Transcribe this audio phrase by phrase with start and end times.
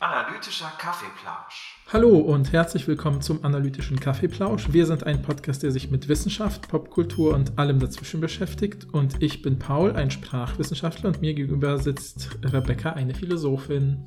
[0.00, 1.78] Analytischer Kaffeeplausch.
[1.92, 4.72] Hallo und herzlich willkommen zum Analytischen Kaffeeplausch.
[4.72, 8.86] Wir sind ein Podcast, der sich mit Wissenschaft, Popkultur und allem dazwischen beschäftigt.
[8.92, 14.04] Und ich bin Paul, ein Sprachwissenschaftler, und mir gegenüber sitzt Rebecca, eine Philosophin.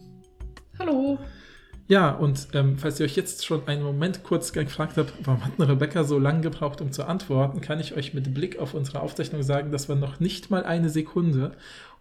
[0.77, 1.17] Hallo.
[1.87, 5.51] Ja, und ähm, falls ihr euch jetzt schon einen Moment kurz gefragt habt, warum hat
[5.59, 9.01] eine Rebecca so lange gebraucht, um zu antworten, kann ich euch mit Blick auf unsere
[9.01, 11.51] Aufzeichnung sagen, das war noch nicht mal eine Sekunde.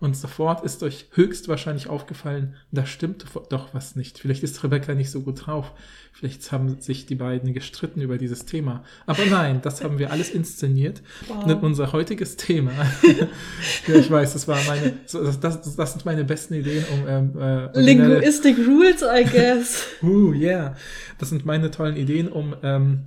[0.05, 4.19] Und sofort ist euch höchstwahrscheinlich aufgefallen, da stimmt doch was nicht.
[4.19, 5.73] Vielleicht ist Rebecca nicht so gut drauf.
[6.13, 8.85] Vielleicht haben sich die beiden gestritten über dieses Thema.
[9.07, 11.01] Aber nein, das haben wir alles inszeniert.
[11.27, 11.47] Wow.
[11.47, 12.73] Und unser heutiges Thema,
[13.89, 17.39] ja, ich weiß, das war meine, das, das, das sind meine besten Ideen, um ähm,
[17.41, 19.87] äh, Linguistic Rules, I guess.
[20.03, 20.77] uh, yeah.
[21.17, 23.07] Das sind meine tollen Ideen, um ähm,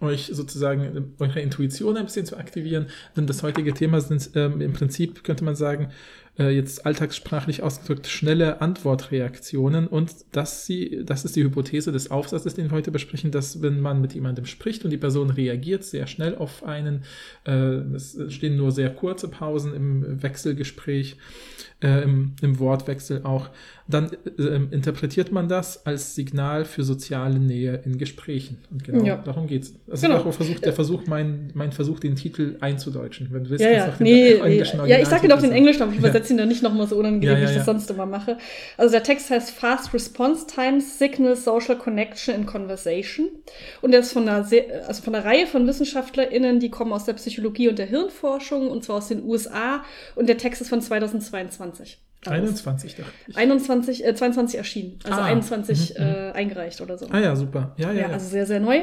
[0.00, 2.86] euch sozusagen eure Intuition ein bisschen zu aktivieren.
[3.16, 5.90] Denn das heutige Thema sind ähm, im Prinzip, könnte man sagen,
[6.40, 12.54] äh, jetzt alltagssprachlich ausgedrückt schnelle Antwortreaktionen und dass sie, das ist die Hypothese des Aufsatzes,
[12.54, 16.06] den wir heute besprechen, dass wenn man mit jemandem spricht und die Person reagiert sehr
[16.06, 17.04] schnell auf einen,
[17.44, 21.18] äh, es stehen nur sehr kurze Pausen im Wechselgespräch,
[21.82, 23.48] äh, im, im, Wortwechsel auch,
[23.88, 28.58] dann äh, interpretiert man das als Signal für soziale Nähe in Gesprächen.
[28.70, 29.16] Und genau ja.
[29.16, 29.74] darum geht es.
[29.90, 30.20] Also genau.
[30.20, 33.28] auch versucht, der Versuch, mein, mein Versuch, den Titel einzudeutschen.
[33.30, 33.94] Wenn du willst, ja, ja.
[33.98, 36.96] Nee, ja, ich sage doch den Englischen, aber ich übersetze ihn dann nicht nochmal so
[36.96, 38.38] unangenehm, wie ich das sonst immer mache.
[38.76, 43.28] Also der Text heißt Fast Response Times, Signal, Social Connection in Conversation.
[43.82, 44.46] Und der ist von einer,
[44.86, 48.84] also von einer Reihe von WissenschaftlerInnen, die kommen aus der Psychologie und der Hirnforschung, und
[48.84, 49.84] zwar aus den USA.
[50.14, 51.98] Und der Text ist von 2022.
[52.26, 53.36] 21, dachte ich.
[53.36, 54.98] 21, äh, 22 erschienen.
[55.04, 57.06] Also ah, 21 mhm, mhm, äh, eingereicht oder so.
[57.10, 57.74] Ah ja, super.
[57.78, 58.82] Ja, ja, ja, Also sehr, sehr neu.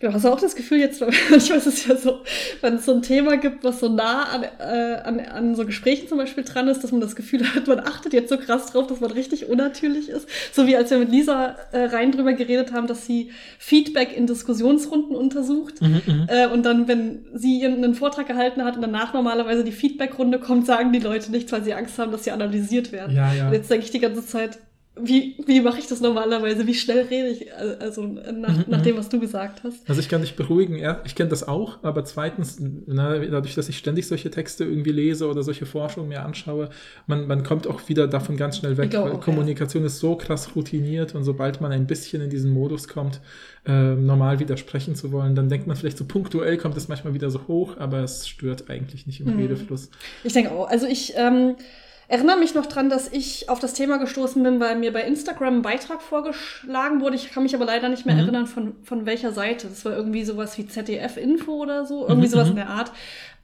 [0.00, 1.02] Genau, hast du auch das Gefühl jetzt,
[1.36, 2.22] ich weiß es ja so,
[2.62, 6.08] wenn es so ein Thema gibt, was so nah an, äh, an, an so Gesprächen
[6.08, 8.86] zum Beispiel dran ist, dass man das Gefühl hat, man achtet jetzt so krass drauf,
[8.86, 10.26] dass man richtig unnatürlich ist.
[10.52, 14.26] So wie als wir mit Lisa äh, rein drüber geredet haben, dass sie Feedback in
[14.26, 15.82] Diskussionsrunden untersucht.
[15.82, 16.26] Mhm, mhm.
[16.28, 20.64] äh, und dann, wenn sie einen Vortrag gehalten hat und danach normalerweise die Feedbackrunde kommt,
[20.64, 23.14] sagen die Leute nichts, weil sie Angst haben, dass sie analysiert werden.
[23.14, 23.48] Ja, ja.
[23.48, 24.58] Und jetzt denke ich die ganze Zeit,
[24.96, 26.66] wie, wie mache ich das normalerweise?
[26.66, 27.54] Wie schnell rede ich?
[27.54, 28.82] Also nach, mhm, nach mhm.
[28.82, 29.88] dem, was du gesagt hast.
[29.88, 30.76] Also ich kann dich beruhigen.
[30.76, 34.90] Ja, ich kenne das auch, aber zweitens, na, dadurch, dass ich ständig solche Texte irgendwie
[34.90, 36.70] lese oder solche Forschungen mir anschaue,
[37.06, 38.90] man, man kommt auch wieder davon ganz schnell weg.
[38.90, 39.24] Glaube, okay.
[39.24, 43.20] Kommunikation ist so krass routiniert und sobald man ein bisschen in diesen Modus kommt,
[43.66, 47.30] äh, normal widersprechen zu wollen, dann denkt man vielleicht so punktuell kommt es manchmal wieder
[47.30, 49.40] so hoch, aber es stört eigentlich nicht im mhm.
[49.40, 49.90] Redefluss.
[50.24, 50.68] Ich denke auch.
[50.68, 51.56] Also ich ähm,
[52.10, 55.58] erinnere mich noch dran, dass ich auf das Thema gestoßen bin, weil mir bei Instagram
[55.58, 57.14] ein Beitrag vorgeschlagen wurde.
[57.14, 58.22] Ich kann mich aber leider nicht mehr mhm.
[58.22, 59.68] erinnern, von, von welcher Seite.
[59.68, 62.32] Das war irgendwie sowas wie ZDF-Info oder so, irgendwie mhm.
[62.32, 62.58] sowas in mhm.
[62.58, 62.92] der Art.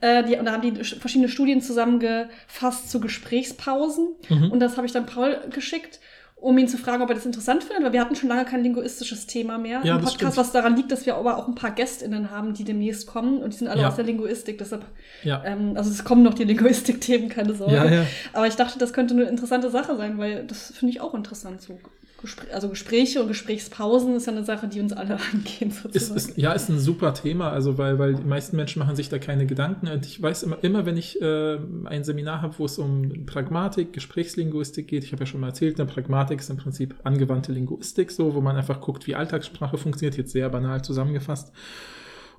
[0.00, 4.08] Äh, die, und da haben die verschiedene Studien zusammengefasst zu Gesprächspausen.
[4.28, 4.50] Mhm.
[4.50, 6.00] Und das habe ich dann Paul geschickt
[6.36, 8.62] um ihn zu fragen, ob er das interessant findet, weil wir hatten schon lange kein
[8.62, 10.36] linguistisches Thema mehr ja, im Podcast, stimmt.
[10.36, 13.54] was daran liegt, dass wir aber auch ein paar GästInnen haben, die demnächst kommen und
[13.54, 13.88] die sind alle ja.
[13.88, 14.84] aus der Linguistik, deshalb,
[15.22, 15.42] ja.
[15.44, 18.06] ähm, also es kommen noch die Linguistik-Themen, keine Sorge.
[18.34, 21.62] Aber ich dachte, das könnte eine interessante Sache sein, weil das finde ich auch interessant,
[21.62, 21.78] so
[22.26, 25.72] Gespr also Gespräche und Gesprächspausen ist ja eine Sache, die uns alle angehen.
[25.92, 29.08] Ist, ist, ja, ist ein super Thema, also weil, weil die meisten Menschen machen sich
[29.08, 29.88] da keine Gedanken.
[29.88, 33.92] Und ich weiß immer, immer wenn ich äh, ein Seminar habe, wo es um Pragmatik,
[33.92, 38.10] Gesprächslinguistik geht, ich habe ja schon mal erzählt, eine Pragmatik ist im Prinzip angewandte Linguistik,
[38.10, 41.52] so, wo man einfach guckt, wie Alltagssprache funktioniert, jetzt sehr banal zusammengefasst.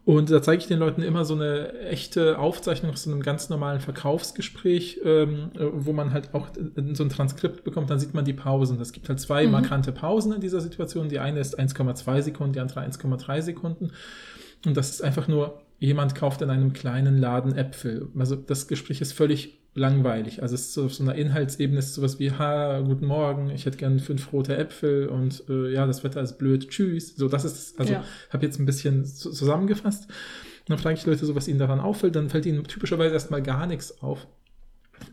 [0.07, 3.49] Und da zeige ich den Leuten immer so eine echte Aufzeichnung aus so einem ganz
[3.49, 6.47] normalen Verkaufsgespräch, ähm, wo man halt auch
[6.93, 8.79] so ein Transkript bekommt, dann sieht man die Pausen.
[8.79, 9.51] Es gibt halt zwei mhm.
[9.51, 11.09] markante Pausen in dieser Situation.
[11.09, 13.91] Die eine ist 1,2 Sekunden, die andere 1,3 Sekunden.
[14.65, 18.07] Und das ist einfach nur, jemand kauft in einem kleinen Laden Äpfel.
[18.17, 20.41] Also das Gespräch ist völlig langweilig.
[20.41, 23.65] Also es ist so auf so einer Inhaltsebene ist sowas wie, ha, guten Morgen, ich
[23.65, 27.15] hätte gerne fünf rote Äpfel und äh, ja, das Wetter ist blöd, tschüss.
[27.15, 28.03] So, das ist, also ja.
[28.31, 30.07] habe jetzt ein bisschen zusammengefasst.
[30.07, 33.41] Und dann frage ich Leute so, was ihnen daran auffällt, dann fällt ihnen typischerweise erstmal
[33.41, 34.27] gar nichts auf.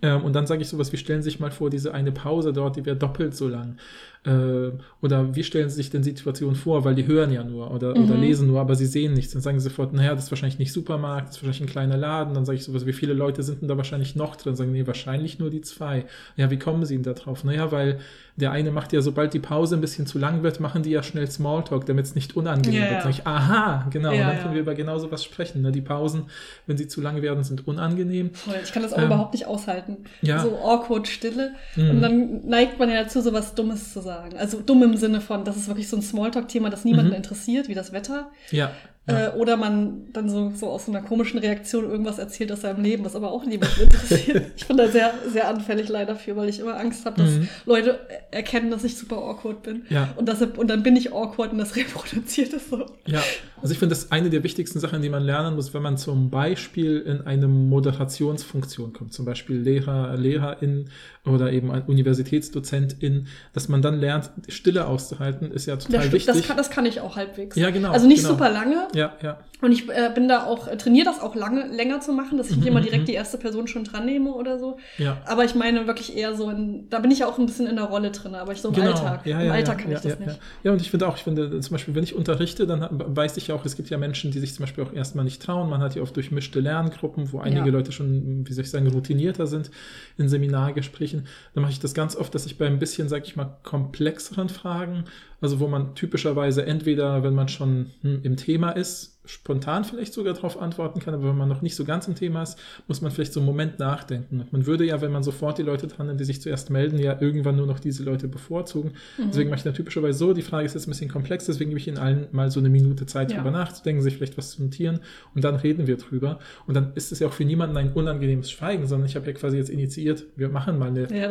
[0.02, 2.52] Ähm, und dann sage ich sowas, wie stellen Sie sich mal vor, diese eine Pause
[2.52, 3.76] dort, die wäre doppelt so lang.
[4.26, 4.72] Äh,
[5.02, 8.04] oder wie stellen Sie sich denn Situationen vor, weil die hören ja nur oder, mhm.
[8.04, 9.34] oder lesen nur, aber sie sehen nichts.
[9.34, 11.96] Dann sagen sie sofort, naja, das ist wahrscheinlich nicht Supermarkt, das ist wahrscheinlich ein kleiner
[11.98, 12.32] Laden.
[12.32, 14.52] Dann sage ich sowas, wie viele Leute sind denn da wahrscheinlich noch drin?
[14.52, 16.06] Dann sagen, nee, wahrscheinlich nur die zwei.
[16.36, 17.44] Ja, wie kommen Sie denn da drauf?
[17.44, 17.98] Naja, weil
[18.36, 21.02] der eine macht ja, sobald die Pause ein bisschen zu lang wird, machen die ja
[21.02, 22.90] schnell Smalltalk, damit es nicht unangenehm yeah.
[22.90, 23.02] wird.
[23.02, 24.10] Sag ich, aha, genau.
[24.10, 24.54] Und dann können ja.
[24.54, 25.62] wir über genau sowas sprechen.
[25.62, 25.70] Ne?
[25.70, 26.24] Die Pausen,
[26.66, 28.30] wenn sie zu lang werden, sind unangenehm.
[28.64, 29.98] Ich kann das auch ähm, überhaupt nicht aushalten.
[30.22, 30.40] Ja.
[30.40, 31.52] So awkward Stille.
[31.76, 31.90] Mhm.
[31.90, 34.13] Und dann neigt man ja dazu, sowas Dummes zu sagen.
[34.36, 37.16] Also dumm im Sinne von, das ist wirklich so ein Smalltalk-Thema, das niemanden mhm.
[37.16, 38.30] interessiert, wie das Wetter.
[38.50, 38.72] Ja.
[39.06, 42.82] Äh, oder man dann so, so aus so einer komischen Reaktion irgendwas erzählt aus seinem
[42.82, 44.52] Leben, was aber auch niemand interessiert.
[44.56, 47.48] ich bin da sehr, sehr anfällig leider für, weil ich immer Angst habe, dass Mhm.
[47.66, 47.98] Leute
[48.30, 49.82] erkennen, dass ich super awkward bin.
[49.90, 50.08] Ja.
[50.16, 52.86] Und, das, und dann bin ich awkward und das reproduziert es so.
[53.06, 53.22] Ja,
[53.60, 55.98] also ich finde, das ist eine der wichtigsten Sachen, die man lernen muss, wenn man
[55.98, 60.86] zum Beispiel in eine Moderationsfunktion kommt, zum Beispiel Lehrer, Lehrerin
[61.26, 66.14] oder eben ein Universitätsdozentin, dass man dann lernt, Stille auszuhalten, ist ja Das, total stimmt,
[66.14, 66.34] wichtig.
[66.34, 67.56] das, kann, das kann ich auch halbwegs.
[67.56, 68.30] Ja, genau, Also nicht genau.
[68.30, 68.88] super lange.
[68.94, 72.12] Ja, ja, Und ich äh, bin da auch, äh, trainiere das auch lange, länger zu
[72.12, 72.84] machen, dass ich nicht Mhm, immer mhm.
[72.84, 74.78] direkt die erste Person schon dran nehme oder so.
[74.98, 75.20] ja.
[75.24, 77.76] Aber ich meine wirklich eher so in, da bin ich ja auch ein bisschen in
[77.76, 79.24] der Rolle drin, aber ich so im Alltag.
[79.24, 79.36] Genau.
[79.38, 80.36] Ja, Im ja, Alltag ja, kann ja, ich das ja, nicht.
[80.36, 80.40] Ja.
[80.64, 83.48] ja, und ich finde auch, ich finde zum Beispiel, wenn ich unterrichte, dann weiß ich
[83.48, 85.68] ja auch, es gibt ja Menschen, die sich zum Beispiel auch erstmal nicht trauen.
[85.70, 87.72] Man hat ja oft durchmischte Lerngruppen, wo einige Ja.
[87.72, 89.70] Leute schon, wie soll ich sagen, routinierter sind
[90.18, 91.26] in Seminargesprächen.
[91.54, 94.48] Dann mache ich das ganz oft, dass ich bei ein bisschen, sag ich mal, komplexeren
[94.48, 95.04] Fragen,
[95.44, 100.34] also wo man typischerweise entweder, wenn man schon hm, im Thema ist, spontan vielleicht sogar
[100.34, 103.10] darauf antworten kann, aber wenn man noch nicht so ganz im Thema ist, muss man
[103.10, 104.40] vielleicht so einen Moment nachdenken.
[104.40, 107.16] Und man würde ja, wenn man sofort die Leute dran die sich zuerst melden, ja
[107.20, 108.92] irgendwann nur noch diese Leute bevorzugen.
[109.18, 109.24] Mhm.
[109.28, 111.80] Deswegen mache ich da typischerweise so, die Frage ist jetzt ein bisschen komplex, deswegen gebe
[111.80, 113.38] ich Ihnen allen mal so eine Minute Zeit, Ja.
[113.38, 115.00] drüber nachzudenken, sich vielleicht was zu notieren
[115.34, 116.38] und dann reden wir drüber.
[116.66, 119.32] Und dann ist es ja auch für niemanden ein unangenehmes Schweigen, sondern ich habe ja
[119.32, 121.28] quasi jetzt initiiert, wir machen mal eine Ja,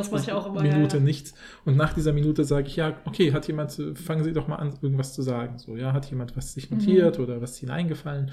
[0.48, 0.63] immer.
[0.63, 1.34] Minute ja, nichts.
[1.66, 4.74] Und nach dieser Minute sage ich, ja, okay, hat jemand, fangen Sie doch mal an,
[4.81, 5.60] irgendwas zu sagen.
[5.60, 7.24] So, ja, hat jemand was sich notiert Mhm.
[7.24, 8.30] oder was Ihnen eingefallen?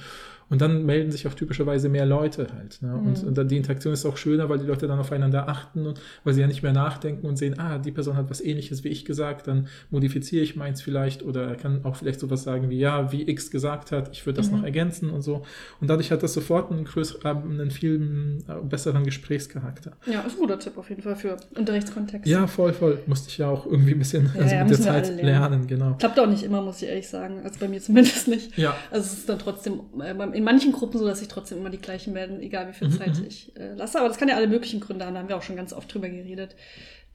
[0.51, 2.83] Und dann melden sich auch typischerweise mehr Leute halt.
[2.83, 2.93] Ne?
[2.95, 3.29] Und, Mhm.
[3.29, 6.35] und dann die Interaktion ist auch schöner, weil die Leute dann aufeinander achten und weil
[6.35, 9.05] sie ja nicht mehr nachdenken und sehen, ah, die Person hat was ähnliches wie ich
[9.05, 13.29] gesagt, dann modifiziere ich meins vielleicht oder kann auch vielleicht sowas sagen wie, ja, wie
[13.31, 14.57] X gesagt hat, ich würde das Mhm.
[14.59, 15.43] noch ergänzen und so.
[15.81, 19.93] Und dadurch hat das sofort einen größeren, einen viel äh, besseren Gesprächscharakter.
[20.07, 22.27] Ja, ist ein guter Tipp auf jeden Fall für Unterrichtskontext.
[22.27, 22.99] Ja, voll, voll.
[23.07, 25.25] Musste ich ja auch irgendwie ein bisschen Ja, also ja, mit der Zeit lernen.
[25.25, 25.67] lernen.
[25.67, 25.95] genau.
[25.99, 27.41] Klappt auch nicht immer, muss ich ehrlich sagen.
[27.45, 28.57] Also bei mir zumindest nicht.
[28.59, 31.71] Ja, Also es ist dann trotzdem äh, in manchen Gruppen so, dass ich trotzdem immer
[31.71, 33.27] die gleichen melden, egal wie viel Mhm, Zeit mhm.
[33.29, 33.99] ich äh, lasse.
[33.99, 35.93] Aber das kann ja alle möglichen Gründe haben, da haben wir auch schon ganz oft
[35.93, 36.57] drüber geredet.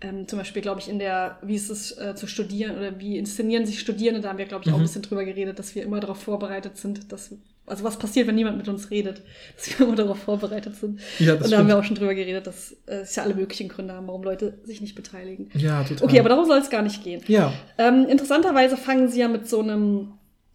[0.02, 3.18] Ähm, zum Beispiel, glaube ich, in der, wie ist es äh, zu studieren oder wie
[3.18, 4.82] inszenieren sich Studierende, da haben wir, glaube ich, auch Mhm.
[4.84, 7.32] ein bisschen drüber geredet, dass wir immer darauf vorbereitet sind, dass,
[7.66, 9.22] also was passiert, wenn niemand mit uns redet,
[9.56, 11.00] dass wir immer darauf vorbereitet sind.
[11.20, 13.36] ja, das Und da haben wir auch schon drüber geredet, dass äh, es ja alle
[13.36, 15.50] möglichen Gründe haben, warum Leute sich nicht beteiligen.
[15.54, 16.06] Ja, total.
[16.06, 17.22] Okay, aber darum soll es gar nicht gehen.
[17.28, 20.12] ja, Ähm, interessanterweise fangen sie ja mit so einem,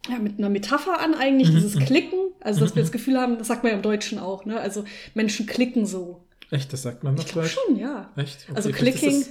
[0.08, 1.76] ja, mit einer Metapher an eigentlich, Mhm, dieses.
[1.78, 2.18] Klicken.
[2.40, 4.58] Also, dass wir Mhm, das Gefühl haben, das sagt man ja im Deutschen auch, ne?
[4.58, 6.24] Also, Menschen klicken so.
[6.50, 7.56] echt, das sagt man glaube Deutsch.
[7.66, 8.10] schon, ja.
[8.16, 8.44] Echt?
[8.48, 9.18] Okay, Also vielleicht ist Clicking.
[9.20, 9.28] Das,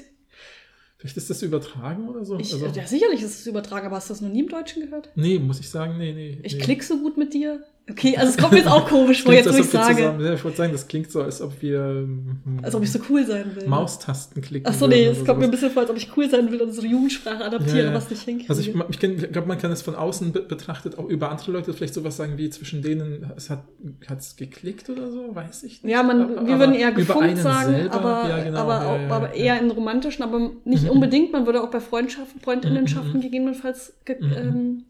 [0.97, 2.37] vielleicht ist das übertragen oder so.
[2.37, 4.83] Ich, also, ja, sicherlich ist es übertragen, aber hast du das noch nie im Deutschen
[4.83, 5.09] gehört?
[5.15, 6.37] nee, muss ich sagen, nee, nee.
[6.43, 6.59] Ich nee.
[6.59, 7.63] klick so gut mit dir.
[7.91, 9.95] Okay, also es kommt mir jetzt auch komisch vor, jetzt wo ich sage.
[9.95, 12.91] zusammen- Ja, ich wollte sagen, das klingt so, als ob wir ähm, Als ob ich
[12.91, 13.67] so cool sein will.
[13.67, 14.69] Maustasten klicken.
[14.71, 16.61] Ach so, nee, es kommt mir ein bisschen vor, als ob ich cool sein will
[16.61, 17.93] und so Jugendsprache adaptiere, Ja, ja.
[17.93, 18.49] was nicht hinkriege.
[18.49, 21.51] Also ich, ich, ich glaube, man kann es von außen be betrachtet auch über andere
[21.51, 23.63] Leute vielleicht sowas sagen wie zwischen denen, es hat
[24.07, 25.91] hat's geklickt oder so, weiß ich nicht.
[25.91, 29.33] Ja, man, Aber- wir würden eher gefunkt sagen, selber, aber, ja, genau, aber, auch, aber
[29.33, 30.89] eher in romantischen, aber nicht Mhm.
[30.89, 31.31] unbedingt.
[31.31, 33.21] Man würde auch bei Freundschaften, Freundinnenschaften Mhm.
[33.21, 34.33] gegebenenfalls ge Mhm.
[34.37, 34.83] ähm,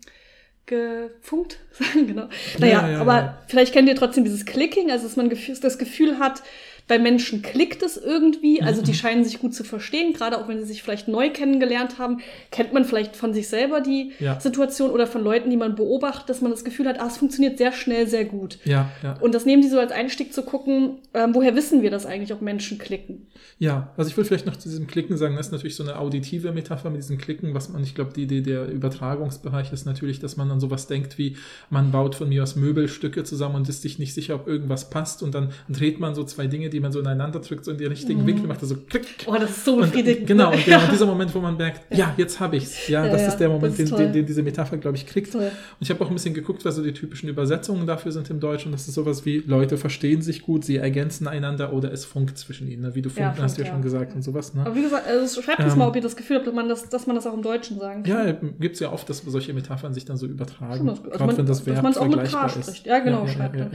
[0.70, 2.24] gefunkt sagen, genau.
[2.24, 3.44] Ja, Naja, ja, aber ja.
[3.48, 6.42] vielleicht kennt ihr trotzdem dieses Clicking, also dass man das Gefühl hat,
[6.90, 8.96] bei Menschen klickt es irgendwie, also die Mhm.
[8.96, 12.18] scheinen sich gut zu verstehen, gerade auch wenn sie sich vielleicht neu kennengelernt haben,
[12.52, 14.38] kennt man vielleicht von sich selber die Ja.
[14.40, 17.58] Situation oder von Leuten, die man beobachtet, dass man das Gefühl hat, ah, es funktioniert
[17.58, 18.58] sehr schnell, sehr gut.
[18.66, 19.14] Ja, ja.
[19.22, 22.34] Und das nehmen die so als Einstieg zu gucken, ähm, woher wissen wir das eigentlich,
[22.34, 23.28] ob Menschen klicken?
[23.60, 25.98] Ja, also ich will vielleicht noch zu diesem Klicken sagen, das ist natürlich so eine
[26.00, 30.20] auditive Metapher mit diesem Klicken, was man, ich glaube, die Idee der Übertragungsbereich ist natürlich,
[30.20, 31.38] dass man an sowas denkt, wie
[31.70, 35.24] man baut von mir aus Möbelstücke zusammen und ist sich nicht sicher, ob irgendwas passt
[35.24, 37.86] und dann dreht man so zwei Dinge, die man so ineinander drückt, so in die
[37.86, 38.28] richtigen Mhm.
[38.28, 39.08] Winkel, macht er so klick.
[39.26, 40.28] Oh, das ist so Und, befriedigend.
[40.28, 40.58] genau, ne?
[40.58, 42.88] und genau dieser Moment, wo man merkt, ja, jetzt habe ich's.
[42.88, 45.06] Ja, Ja, das ja, ist der Moment, ist den, den, den diese Metapher, glaube ich,
[45.06, 45.32] kriegt.
[45.34, 45.44] Toll.
[45.44, 48.40] Und ich habe auch ein bisschen geguckt, was so die typischen Übersetzungen dafür sind im
[48.40, 48.72] Deutschen.
[48.72, 52.68] Das ist sowas wie, Leute verstehen sich gut, sie ergänzen einander oder es funkt zwischen
[52.70, 52.82] ihnen.
[52.84, 52.96] Ne?
[52.96, 53.84] Wie du Ja, funken hast du ja schon ja.
[53.84, 54.54] gesagt und sowas.
[54.54, 54.62] Ne?
[54.66, 56.70] Aber wie gesagt, also schreibt uns Ähm, mal, ob ihr das Gefühl habt, dass man
[56.70, 58.28] das, dass man das auch im Deutschen sagen kann.
[58.28, 60.90] Ja, gibt es ja oft, dass solche Metaphern sich dann so übertragen.
[60.90, 62.68] Also Gerade man- wenn das dass Verb man's auch mit K spricht.
[62.68, 62.86] ist.
[62.86, 63.70] Ja, genau, schreibt er.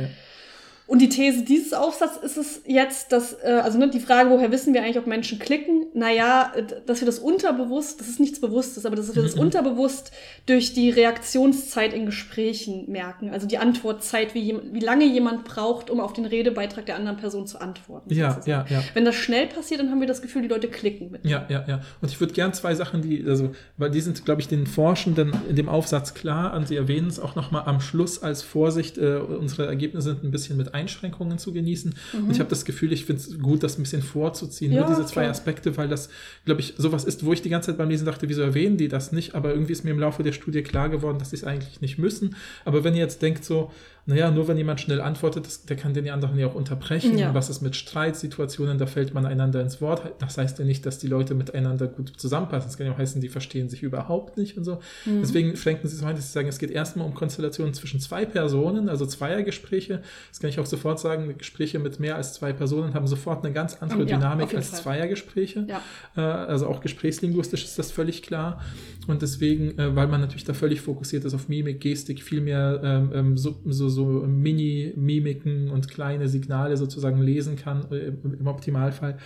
[0.86, 4.52] Und die These dieses Aufsatzes ist es jetzt, dass, äh, also ne, die Frage, woher
[4.52, 5.86] wissen wir eigentlich, ob Menschen klicken?
[5.94, 10.12] Naja, äh, dass wir das unterbewusst, das ist nichts Bewusstes, aber dass wir das unterbewusst
[10.44, 13.30] durch die Reaktionszeit in Gesprächen merken.
[13.30, 17.46] Also die Antwortzeit, wie, wie lange jemand braucht, um auf den Redebeitrag der anderen Person
[17.46, 18.12] zu antworten.
[18.12, 18.70] Ja, sozusagen.
[18.70, 18.84] ja, ja.
[18.92, 21.24] Wenn das schnell passiert, dann haben wir das Gefühl, die Leute klicken mit.
[21.24, 21.80] Ja, ja, ja.
[22.02, 25.32] Und ich würde gern zwei Sachen, die, also, weil die sind, glaube ich, den Forschenden
[25.48, 29.16] in dem Aufsatz klar und sie erwähnen es auch nochmal am Schluss als Vorsicht, äh,
[29.16, 31.94] unsere Ergebnisse sind ein bisschen mit mit Einschränkungen zu genießen.
[32.12, 34.72] Und ich habe das Gefühl, ich finde es gut, das ein bisschen vorzuziehen.
[34.72, 35.30] Ja, Nur diese zwei klar.
[35.30, 36.08] Aspekte, weil das,
[36.44, 38.88] glaube ich, sowas ist, wo ich die ganze Zeit beim Lesen dachte, wieso erwähnen die
[38.88, 39.34] das nicht?
[39.34, 41.98] Aber irgendwie ist mir im Laufe der Studie klar geworden, dass sie es eigentlich nicht
[41.98, 42.36] müssen.
[42.64, 43.70] Aber wenn ihr jetzt denkt so,
[44.06, 47.16] naja, nur wenn jemand schnell antwortet, das, der kann den anderen ja auch unterbrechen.
[47.16, 47.32] Ja.
[47.32, 48.76] Was ist mit Streitsituationen?
[48.76, 50.02] Da fällt man einander ins Wort.
[50.18, 52.68] Das heißt ja nicht, dass die Leute miteinander gut zusammenpassen.
[52.68, 54.80] Das kann ja auch heißen, die verstehen sich überhaupt nicht und so.
[55.06, 55.20] Mhm.
[55.22, 57.98] Deswegen schränken sie es so ein, dass sie sagen, es geht erstmal um Konstellationen zwischen
[57.98, 60.02] zwei Personen, also Zweiergespräche.
[60.28, 63.54] Das kann ich auch sofort sagen, Gespräche mit mehr als zwei Personen haben sofort eine
[63.54, 64.80] ganz andere Ja, Dynamik als Fall.
[64.80, 65.66] Zweiergespräche.
[65.66, 65.80] Ja.
[66.16, 68.60] Äh, also auch gesprächslinguistisch ist das völlig klar.
[69.06, 72.80] Und deswegen, äh, weil man natürlich da völlig fokussiert ist auf Mimik, Gestik, viel mehr
[72.82, 78.46] ähm, ähm, so, so, so Mini-Mimiken und kleine Signale sozusagen lesen kann, äh, im im
[78.46, 79.16] Optimalfall.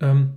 [0.00, 0.34] Ähm,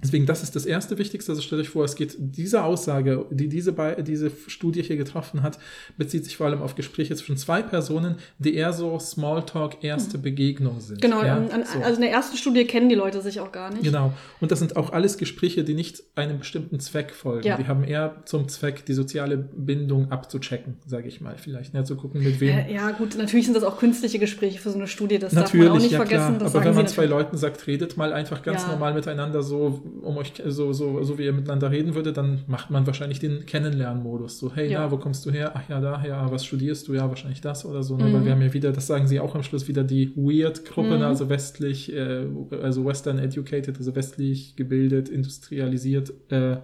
[0.00, 1.32] Deswegen, das ist das erste Wichtigste.
[1.32, 5.42] Also stellt euch vor, es geht, diese Aussage, die diese, Be- diese Studie hier getroffen
[5.42, 5.58] hat,
[5.96, 10.78] bezieht sich vor allem auf Gespräche zwischen zwei Personen, die eher so Smalltalk, erste Begegnung
[10.80, 11.00] sind.
[11.02, 11.36] Genau, ja?
[11.36, 11.80] an, so.
[11.80, 13.82] also in der ersten Studie kennen die Leute sich auch gar nicht.
[13.82, 14.12] Genau.
[14.40, 17.44] Und das sind auch alles Gespräche, die nicht einem bestimmten Zweck folgen.
[17.46, 17.56] Ja.
[17.56, 21.34] Die haben eher zum Zweck, die soziale Bindung abzuchecken, sage ich mal.
[21.38, 22.56] Vielleicht ja, zu gucken, mit wem.
[22.56, 25.46] Äh, Ja, gut, natürlich sind das auch künstliche Gespräche für so eine Studie, das darf
[25.46, 26.36] Natürlich, man auch nicht ja vergessen.
[26.36, 26.38] klar.
[26.38, 27.08] Das Aber wenn man zwei.
[27.08, 28.68] Leuten sagt, redet mal einfach ganz Ja.
[28.72, 32.70] normal miteinander so, um euch so, so, so wie ihr miteinander reden würdet, dann macht
[32.70, 34.38] man wahrscheinlich den Kennenlernmodus.
[34.38, 34.80] So, hey, Ja.
[34.80, 35.52] na, wo kommst du her?
[35.54, 36.94] Ach ja, daher, ah, was studierst du?
[36.94, 37.96] Ja, wahrscheinlich das oder so.
[37.96, 38.04] Ne?
[38.04, 38.12] Mhm.
[38.14, 41.02] Weil wir haben ja wieder, das sagen sie auch am Schluss wieder, die Weird-Gruppe, Mhm.
[41.02, 42.26] also westlich, äh,
[42.62, 46.56] also Western educated, also westlich gebildet, industrialisiert, äh,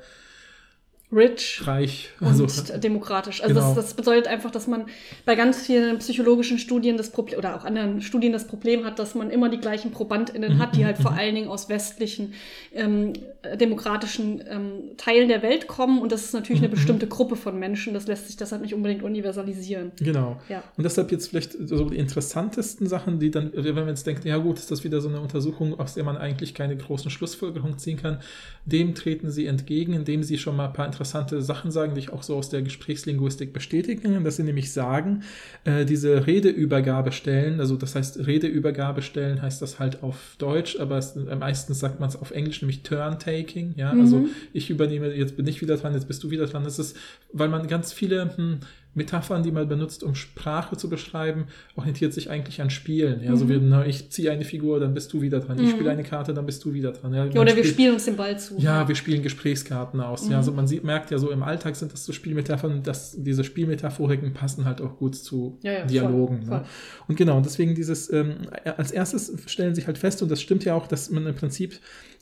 [1.15, 2.11] Rich reich.
[2.21, 2.47] und Also,
[2.79, 3.43] demokratisch.
[3.43, 3.67] Also genau.
[3.67, 4.87] das, das bedeutet einfach, dass man
[5.25, 9.15] bei ganz vielen psychologischen Studien das Problem oder auch anderen Studien das Problem hat, dass
[9.15, 12.35] man immer die gleichen ProbandInnen hat, die halt vor allen Dingen aus westlichen
[12.73, 16.01] ähm, äh, demokratischen ähm, Teilen der Welt kommen.
[16.01, 17.95] Und das ist natürlich eine bestimmte Gruppe von Menschen.
[17.95, 19.93] Das lässt sich deshalb nicht unbedingt universalisieren.
[20.01, 20.41] Genau.
[20.49, 20.63] Ja.
[20.77, 24.37] Und deshalb jetzt vielleicht so die interessantesten Sachen, die dann, wenn man jetzt denkt, ja
[24.39, 27.97] gut, ist das wieder so eine Untersuchung, aus der man eigentlich keine großen Schlussfolgerungen ziehen
[27.97, 28.19] kann,
[28.65, 32.13] dem treten sie entgegen, indem sie schon mal ein paar interessante Sachen sagen, die ich
[32.13, 35.23] auch so aus der Gesprächslinguistik bestätigen, dass sie nämlich sagen,
[35.65, 41.81] äh, diese Redeübergabestellen, also das heißt Redeübergabestellen heißt das halt auf Deutsch, aber es, meistens
[41.81, 45.77] sagt man es auf Englisch, nämlich Turn-Taking, ja, also ich übernehme, jetzt bin ich wieder
[45.77, 46.65] dran, jetzt bist du wieder dran.
[46.65, 46.97] Das ist,
[47.33, 48.61] weil man ganz viele hm,
[48.95, 53.23] Metaphern, die man benutzt, um Sprache zu beschreiben, orientiert sich eigentlich an Spielen.
[53.23, 55.59] Ja, so wie, na, ich ziehe eine Figur, dann bist du wieder dran.
[55.63, 57.13] Ich spiele eine Karte, dann bist du wieder dran.
[57.13, 58.57] Ja, Ja, oder wir spielt- spielen uns den Ball zu.
[58.59, 60.25] ja, wir spielen Gesprächskarten aus.
[60.27, 60.31] Mhm.
[60.33, 63.43] Ja, also man sieht, merkt ja so im Alltag sind das so Spielmetaphern, dass diese
[63.45, 66.43] Spielmetaphoriken passen halt auch gut zu Ja, ja, voll, Dialogen.
[66.47, 66.59] voll.
[66.59, 66.65] Ne?
[67.09, 68.37] Und genau, und deswegen dieses, ähm,
[68.77, 71.81] als erstes stellen sich halt fest, und das stimmt ja auch, dass man im Prinzip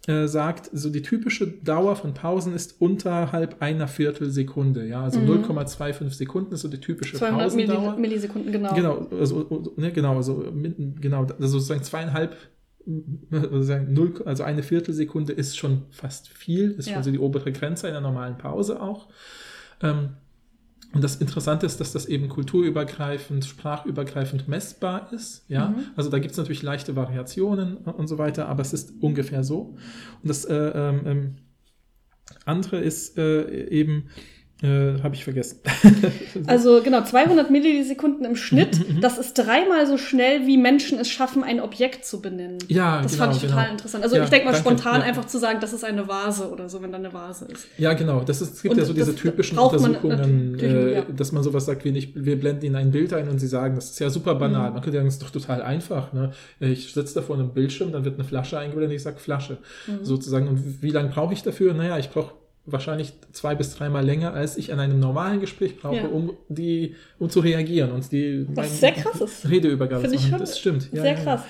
[0.08, 4.86] äh, sagt, so die typische Dauer von Pausen ist unterhalb einer Viertelsekunde.
[4.86, 7.96] Ja, also 0,25 Sekunden ist so die typische 200 Milli Pausendauer.
[7.98, 8.74] Millisekunden, genau.
[8.74, 10.44] Genau, also, ne, genau, also,
[11.00, 12.36] genau, also sozusagen zweieinhalb,
[13.30, 16.94] also null, also eine Viertelsekunde ist schon fast viel, ist Ja.
[16.94, 19.08] schon so die obere Grenze einer normalen Pause auch.
[19.82, 20.10] Ähm,
[20.94, 25.44] und das Interessante ist, dass das eben kulturübergreifend, sprachübergreifend messbar ist.
[25.48, 25.84] Ja, Mhm.
[25.96, 29.76] also da gibt es natürlich leichte Variationen und so weiter, aber es ist ungefähr so.
[30.22, 31.34] Und das äh, ähm, ähm,
[32.44, 34.10] andere ist äh, eben,
[34.62, 35.60] äh, habe ich vergessen.
[36.46, 38.80] Also genau, 200 Millisekunden im Schnitt.
[39.00, 42.58] Das ist dreimal so schnell, wie Menschen es schaffen, ein Objekt zu benennen.
[42.68, 43.72] Ja, das genau, fand ich total genau.
[43.72, 44.04] interessant.
[44.04, 45.06] Also Ja, ich denke mal danke, spontan ja.
[45.06, 47.66] einfach zu sagen, das ist eine Vase oder so, wenn da eine Vase ist.
[47.78, 48.20] Ja, genau.
[48.20, 51.04] Das ist, es gibt Und ja so diese typischen man Untersuchungen, natürlich, äh, ja.
[51.16, 53.74] dass man sowas sagt wie nicht, wir blenden ihnen ein Bild ein und sie sagen,
[53.74, 54.68] das ist ja super banal.
[54.68, 54.74] Mhm.
[54.74, 56.12] Man könnte sagen, das ist doch total einfach.
[56.12, 56.32] Ne?
[56.60, 59.58] Ich sitze da vor einem Bildschirm, dann wird eine Flasche eingeblendet und ich sage Flasche.
[59.86, 60.04] Mhm.
[60.04, 60.48] Sozusagen.
[60.48, 61.74] Und wie lange brauche ich dafür?
[61.74, 62.32] Naja, ich brauche
[62.64, 66.06] wahrscheinlich zwei bis dreimal länger, als ich an einem normalen Gespräch brauche, Ja.
[66.06, 69.48] um die um zu reagieren und die Was sehr krass ist.
[69.50, 70.38] Redeübergabe Finde zu ich machen.
[70.38, 70.88] schon Das stimmt.
[70.92, 71.22] Ja, sehr ja.
[71.22, 71.42] krass.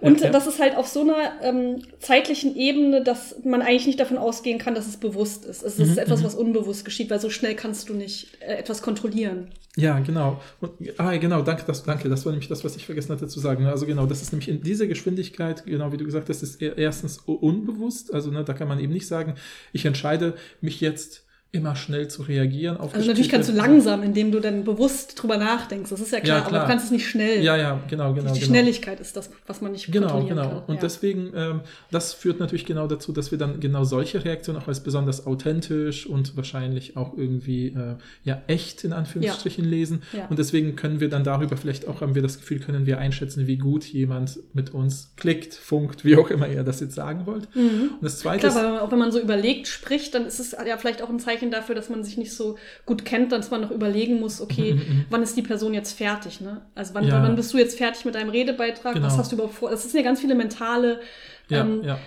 [0.00, 0.30] Und ja.
[0.30, 4.58] das ist halt auf so einer ähm, zeitlichen Ebene, dass man eigentlich nicht davon ausgehen
[4.58, 5.62] kann, dass es bewusst ist.
[5.62, 8.82] Es ist Mhm, etwas, was unbewusst geschieht, weil so schnell kannst du nicht äh, etwas
[8.82, 9.48] kontrollieren.
[9.76, 10.40] Ja, genau.
[10.60, 12.08] Und, ah, genau, danke das, danke.
[12.08, 13.66] Das war nämlich das, was ich vergessen hatte zu sagen.
[13.66, 17.18] Also genau, das ist nämlich in dieser Geschwindigkeit, genau wie du gesagt hast, ist erstens
[17.26, 18.12] unbewusst.
[18.12, 19.34] Also ne, da kann man eben nicht sagen,
[19.72, 24.30] ich entscheide mich jetzt immer schnell zu reagieren auf Also natürlich kannst du langsam, indem
[24.32, 25.88] du dann bewusst drüber nachdenkst.
[25.88, 26.60] Das ist ja klar, Ja, klar.
[26.60, 27.42] aber du kannst es nicht schnell.
[27.42, 28.34] Ja, ja, genau, genau.
[28.34, 28.50] die genau.
[28.50, 30.48] Schnelligkeit ist das, was man nicht Genau, kontrollieren genau.
[30.50, 30.62] kann.
[30.66, 30.80] Und ja.
[30.82, 34.80] deswegen, ähm, das führt natürlich genau dazu, dass wir dann genau solche Reaktionen auch als
[34.82, 40.02] besonders authentisch und wahrscheinlich auch irgendwie äh, ja echt in Anführungsstrichen lesen.
[40.12, 40.26] Ja.
[40.26, 43.46] Und deswegen können wir dann darüber vielleicht auch, haben wir das Gefühl, können wir einschätzen,
[43.46, 47.48] wie gut jemand mit uns klickt, funkt, wie auch immer ihr das jetzt sagen wollt.
[47.54, 48.50] Und das zweite Mhm.
[48.50, 51.08] Klar, ist, man, auch wenn man so überlegt spricht, dann ist es ja vielleicht auch
[51.08, 54.20] ein Zeichen Zeichen dafür, dass man sich nicht so gut kennt, dass man noch überlegen
[54.20, 54.80] muss, okay,
[55.10, 56.62] wann ist die Person jetzt fertig, ne?
[56.74, 57.22] Also wann, Ja.
[57.22, 58.94] wann bist du jetzt fertig mit deinem Redebeitrag?
[58.94, 59.06] Genau.
[59.06, 59.70] Was hast du überhaupt vor?
[59.70, 61.00] Das sind ja ganz viele mentale
[61.48, 61.98] Ja, ähm, ja.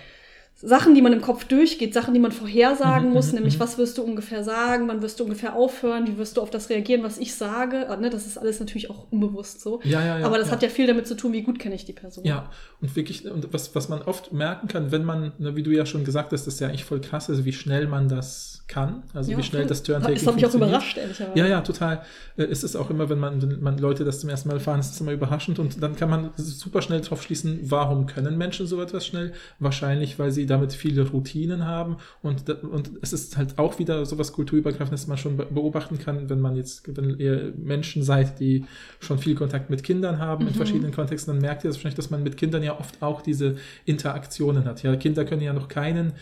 [0.64, 3.60] Sachen, die man im Kopf durchgeht, Sachen, die man vorhersagen Mhm, muss, mhm, nämlich mhm.
[3.60, 6.70] was wirst du ungefähr sagen, wann wirst du ungefähr aufhören, wie wirst du auf das
[6.70, 7.88] reagieren, was ich sage.
[7.88, 9.80] Ah, Ne, das ist alles natürlich auch unbewusst so.
[9.82, 10.52] Ja, ja, ja, Aber das ja.
[10.52, 12.24] hat ja viel damit zu tun, wie gut kenne ich die Person.
[12.24, 15.72] Ja, und wirklich, und was, was man oft merken kann, wenn man, ne, wie du
[15.72, 18.51] ja schon gesagt hast, das ist ja eigentlich voll krass, also wie schnell man das
[18.68, 19.68] kann, also Ja, wie schnell voll.
[19.68, 21.38] das Turntaking Das hat mich auch überrascht, ehrlicherweise.
[21.38, 22.02] Ja, ja, total.
[22.36, 24.80] Äh, Es ist auch immer, wenn man, wenn man Leute das zum ersten Mal erfahren,
[24.80, 28.66] ist es immer überraschend und dann kann man super schnell drauf schließen, warum können Menschen
[28.66, 29.32] so etwas schnell?
[29.58, 34.32] Wahrscheinlich, weil sie damit viele Routinen haben und, und es ist halt auch wieder sowas
[34.32, 38.64] kulturübergreifendes, das man schon be- beobachten kann, wenn man jetzt, wenn ihr Menschen seid, die
[39.00, 42.10] schon viel Kontakt mit Kindern haben in verschiedenen Kontexten, dann merkt ihr das wahrscheinlich, dass
[42.10, 44.82] man mit Kindern ja oft auch diese Interaktionen hat.
[44.82, 46.12] Ja, Kinder können ja noch keinen,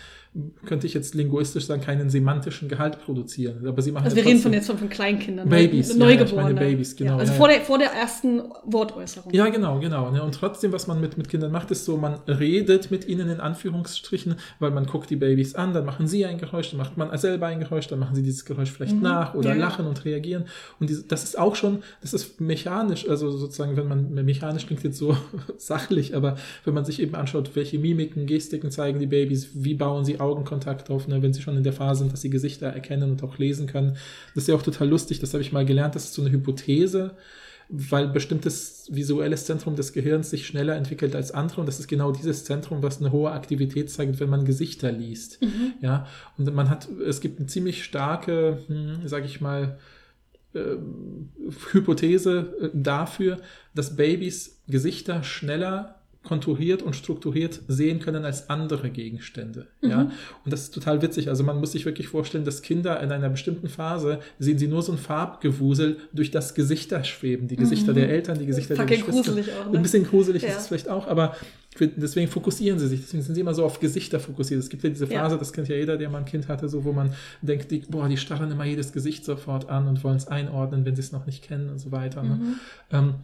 [0.65, 4.31] könnte ich jetzt linguistisch sagen, keinen semantischen Gehalt produzieren, aber sie machen Also ja wir
[4.31, 6.55] reden von jetzt von, von Kleinkindern, Babys, ja, ja, ich Neugeborene.
[6.55, 7.57] meine Babys, genau, Ja, also ja, vor, ja.
[7.57, 9.35] der, vor der ersten Wortäußerung.
[9.35, 10.09] Ja, genau, genau.
[10.13, 10.23] Ne?
[10.23, 13.41] Und trotzdem, was man mit, mit Kindern macht, ist so, man redet mit ihnen in
[13.41, 17.17] Anführungsstrichen, weil man guckt die Babys an, dann machen sie ein Geräusch, dann macht man
[17.19, 19.61] selber ein Geräusch, dann machen sie dieses Geräusch vielleicht nach oder Mhm.
[19.61, 19.67] Ja.
[19.67, 20.45] lachen und reagieren.
[20.79, 24.85] Und diese, das ist auch schon, das ist mechanisch, also sozusagen, wenn man, mechanisch klingt
[24.85, 25.17] jetzt so
[25.57, 30.05] sachlich, aber wenn man sich eben anschaut, welche Mimiken, Gestiken zeigen die Babys, wie bauen
[30.05, 31.23] sie Augenkontakt auf, ne?
[31.23, 33.97] wenn sie schon in der Phase sind, dass sie Gesichter erkennen und auch lesen können.
[34.35, 36.31] Das ist ja auch total lustig, das habe ich mal gelernt, das ist so eine
[36.31, 37.17] Hypothese,
[37.69, 42.13] weil bestimmtes visuelles Zentrum des Gehirns sich schneller entwickelt als andere und das ist genau
[42.13, 45.41] dieses Zentrum, was eine hohe Aktivität zeigt, wenn man Gesichter liest.
[45.81, 49.79] Ja, und man hat, es gibt eine ziemlich starke, hm, sage ich mal,
[50.55, 51.29] ähm,
[51.73, 53.39] Hypothese äh, dafür,
[53.75, 59.69] dass Babys Gesichter schneller konturiert und strukturiert sehen können als andere Gegenstände.
[59.81, 60.03] Ja,
[60.45, 61.29] und das ist total witzig.
[61.31, 64.83] Also man muss sich wirklich vorstellen, dass Kinder in einer bestimmten Phase sehen sie nur
[64.83, 67.49] so ein Farbgewusel durch das Gesichter schweben.
[67.49, 69.13] Die Gesichter der Eltern, die Gesichter der Geschwister.
[69.13, 69.79] gruselig auch, ne?
[69.79, 70.51] Ein bisschen gruselig Ja.
[70.51, 71.37] ist es vielleicht auch, aber
[71.81, 73.01] deswegen fokussieren sie sich.
[73.01, 74.61] Deswegen sind sie immer so auf Gesichter fokussiert.
[74.61, 75.23] Es gibt ja diese Ja.
[75.23, 77.79] Phase, das kennt ja jeder, der mal ein Kind hatte, so wo man denkt, die,
[77.89, 81.13] boah, die starren immer jedes Gesicht sofort an und wollen es einordnen, wenn sie es
[81.13, 82.23] noch nicht kennen und so weiter.
[82.23, 82.39] Ne?
[82.91, 83.15] Ähm,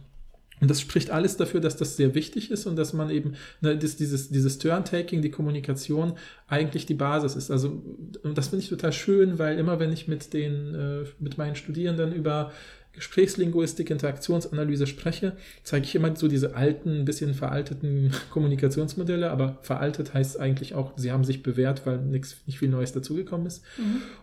[0.59, 3.77] und das spricht alles dafür, dass das sehr wichtig ist und dass man eben, ne,
[3.77, 6.13] das, dieses, dieses Turn-Taking, die Kommunikation
[6.47, 7.51] eigentlich die Basis ist.
[7.51, 7.83] Also,
[8.23, 11.55] und das finde ich total schön, weil immer wenn ich mit den, äh, mit meinen
[11.55, 12.51] Studierenden über
[12.93, 20.15] Gesprächslinguistik, Interaktionsanalyse spreche, zeige ich immer so diese alten, ein bisschen veralteten Kommunikationsmodelle, aber veraltet
[20.15, 23.63] heißt eigentlich auch, sie haben sich bewährt, weil nichts, nicht viel Neues dazugekommen ist.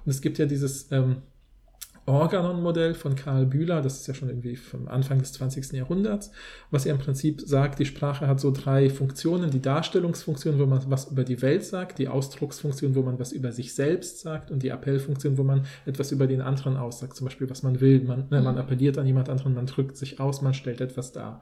[0.05, 1.19] Und es gibt ja dieses ähm,
[2.07, 5.73] Organon-Modell von Karl Bühler, das ist ja schon irgendwie vom Anfang des 20.
[5.73, 6.31] Jahrhunderts,
[6.71, 10.83] was ja im Prinzip sagt, die Sprache hat so drei Funktionen, die Darstellungsfunktion, wo man
[10.91, 14.63] was über die Welt sagt, die Ausdrucksfunktion, wo man was über sich selbst sagt und
[14.63, 18.27] die Appellfunktion, wo man etwas über den anderen aussagt, zum Beispiel was man will, man,
[18.31, 21.41] ne, man appelliert an jemand anderen, man drückt sich aus, man stellt etwas dar.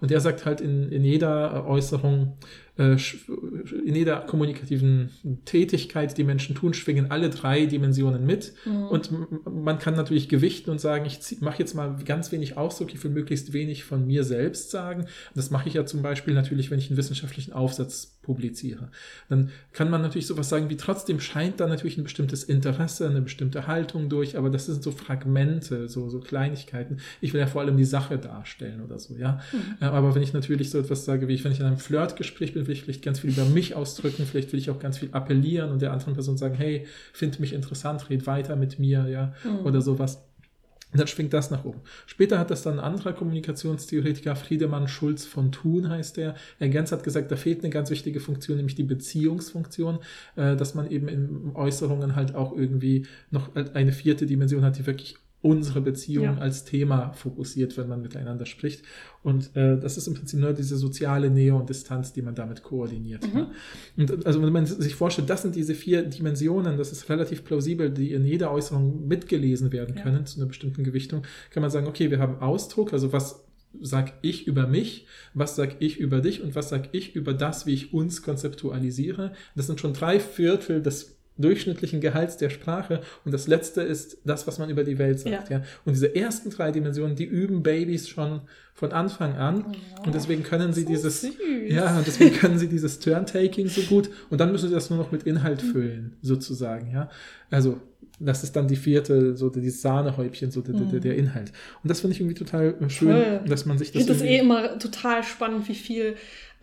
[0.00, 2.36] Und er sagt halt in, in jeder Äußerung,
[2.76, 5.10] in jeder kommunikativen
[5.44, 8.52] Tätigkeit, die Menschen tun, schwingen alle drei Dimensionen mit.
[8.90, 9.26] Und m-
[9.64, 13.12] man kann natürlich gewichten und sagen, ich mache jetzt mal ganz wenig Ausdruck, ich will
[13.12, 15.06] möglichst wenig von mir selbst sagen.
[15.36, 18.90] Das mache ich ja zum Beispiel natürlich, wenn ich einen wissenschaftlichen Aufsatz publiziere.
[19.28, 23.20] Dann kann man natürlich sowas sagen, wie trotzdem scheint da natürlich ein bestimmtes Interesse, eine
[23.20, 26.98] bestimmte Haltung durch, aber das sind so Fragmente, so, so Kleinigkeiten.
[27.20, 29.40] Ich will ja vor allem die Sache darstellen oder so, ja.
[29.80, 32.54] Äh, Aber wenn ich natürlich so etwas sage, wie ich, wenn ich in einem Flirtgespräch
[32.54, 35.08] bin, will ich vielleicht ganz viel über mich ausdrücken, vielleicht will ich auch ganz viel
[35.12, 39.34] appellieren und der anderen Person sagen, hey, find mich interessant, red weiter mit mir, ja,
[39.64, 40.22] oder sowas.
[40.94, 41.80] Und dann schwingt das nach oben.
[42.06, 47.02] Später hat das dann ein anderer Kommunikationstheoretiker, Friedemann Schulz von Thun heißt der, ergänzt hat
[47.02, 49.98] gesagt, da fehlt eine ganz wichtige Funktion, nämlich die Beziehungsfunktion,
[50.36, 54.86] äh, dass man eben in Äußerungen halt auch irgendwie noch eine vierte Dimension hat, die
[54.86, 56.38] wirklich unsere Beziehung Ja.
[56.38, 58.82] als Thema fokussiert, wenn man miteinander spricht.
[59.22, 62.62] Und äh, das ist im Prinzip nur diese soziale Nähe und Distanz, die man damit
[62.62, 63.22] koordiniert.
[63.26, 63.46] Mhm.
[63.96, 64.08] Ne?
[64.10, 67.90] Und also wenn man sich vorstellt, das sind diese vier Dimensionen, das ist relativ plausibel,
[67.90, 70.02] die in jeder Äußerung mitgelesen werden Ja.
[70.02, 73.44] können zu einer bestimmten Gewichtung, kann man sagen, okay, wir haben Ausdruck, also was
[73.80, 77.66] sag ich über mich, was sag ich über dich und was sag ich über das,
[77.66, 79.32] wie ich uns konzeptualisiere.
[79.56, 84.46] Das sind schon drei Viertel des durchschnittlichen Gehalts der Sprache und das letzte ist das,
[84.46, 85.50] was man über die Welt sagt.
[85.50, 85.58] Ja.
[85.58, 85.64] Ja.
[85.84, 88.42] Und diese ersten drei Dimensionen, die üben Babys schon
[88.72, 91.34] von Anfang an und deswegen können sie dieses süß.
[91.68, 94.98] ja, und deswegen können sie dieses Turn-Taking so gut und dann müssen sie das nur
[94.98, 97.08] noch mit Inhalt füllen, sozusagen, ja.
[97.50, 97.80] Also,
[98.20, 101.52] das ist dann die vierte, so dieses Sahnehäubchen, so der, der, der Inhalt.
[101.82, 103.40] Und das finde ich irgendwie total schön, Toll.
[103.46, 106.14] dass man sich Ich das finde das eh immer total spannend, wie viel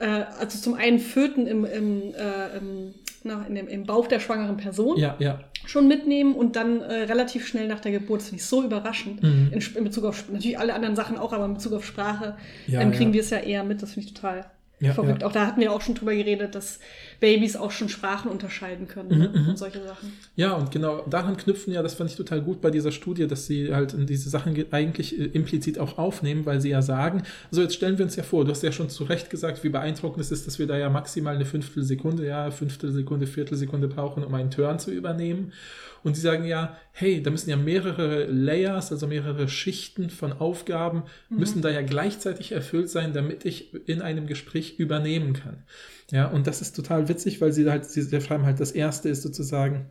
[0.02, 4.20] äh, also zum einen Föten im, im, äh, im, na, in dem, im Bauch der
[4.20, 5.40] schwangeren Person Ja, ja.
[5.66, 8.22] schon mitnehmen und dann äh, relativ schnell nach der Geburt.
[8.22, 9.22] Das finde ich so überraschend.
[9.22, 9.50] Mhm.
[9.52, 12.36] In, in Bezug auf natürlich alle anderen Sachen auch, aber in Bezug auf Sprache
[12.68, 13.82] Ja, ähm, kriegen wir es ja eher mit.
[13.82, 14.46] Das finde ich total
[14.82, 15.22] Ja, verrückt.
[15.22, 15.28] ja.
[15.28, 16.80] Auch da hatten wir auch schon drüber geredet, dass
[17.20, 19.46] Babys auch schon Sprachen unterscheiden können Mhm, ne?
[19.50, 20.12] und solche Sachen.
[20.36, 23.46] Ja, und genau daran knüpfen ja, das fand ich total gut bei dieser Studie, dass
[23.46, 27.62] sie halt diese Sachen ge- eigentlich äh, implizit auch aufnehmen, weil sie ja sagen, so
[27.62, 30.20] jetzt stellen wir uns ja vor, du hast ja schon zu Recht gesagt, wie beeindruckend
[30.26, 34.50] es ist, dass wir da ja maximal eine Fünftelsekunde, ja, Fünftelsekunde, Viertelsekunde brauchen, um einen
[34.50, 35.54] Turn zu übernehmen.
[36.04, 41.04] Und sie sagen ja, hey, da müssen ja mehrere Layers, also mehrere Schichten von Aufgaben,
[41.30, 45.64] müssen da ja gleichzeitig erfüllt sein, damit ich in einem Gespräch übernehmen kann.
[46.12, 49.22] Ja, und das ist total witzig, weil sie halt, sie schreiben halt, das erste ist
[49.22, 49.86] sozusagen,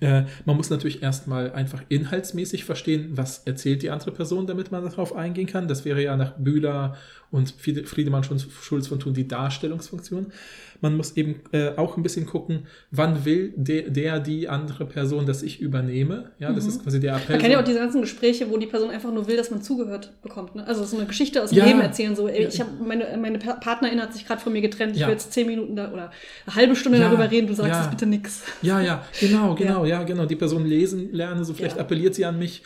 [0.00, 4.82] äh, man muss natürlich erstmal einfach inhaltsmäßig verstehen, was erzählt die andere Person, damit man
[4.82, 5.68] darauf eingehen kann.
[5.68, 6.96] Das wäre ja nach Bühler
[7.34, 10.32] und Friede- Friedemann Schulz- Schulz von Thun die Darstellungsfunktion.
[10.80, 15.24] Man muss eben äh, auch ein bisschen gucken, wann will der, der, die andere Person,
[15.24, 16.30] dass ich übernehme.
[16.38, 17.36] Ja, das ist quasi der Appell.
[17.36, 19.62] Man kennt ja auch diese ganzen Gespräche, wo die Person einfach nur will, dass man
[19.62, 20.54] zugehört bekommt.
[20.56, 20.66] Ne?
[20.66, 21.64] Also so eine Geschichte aus dem Ja.
[21.64, 22.14] Leben erzählen.
[22.14, 24.94] So, ey, ich habe meine, meine Pa- Partnerin hat sich gerade von mir getrennt.
[24.94, 25.06] Ich Ja.
[25.06, 26.10] will jetzt zehn Minuten da oder
[26.46, 27.08] eine halbe Stunde Ja.
[27.08, 27.46] darüber reden.
[27.46, 28.42] Du sagst jetzt bitte nix.
[28.62, 30.26] Ja, ja, genau, genau, ja, genau.
[30.26, 32.62] Die Person lesen lernen, so vielleicht appelliert sie an mich,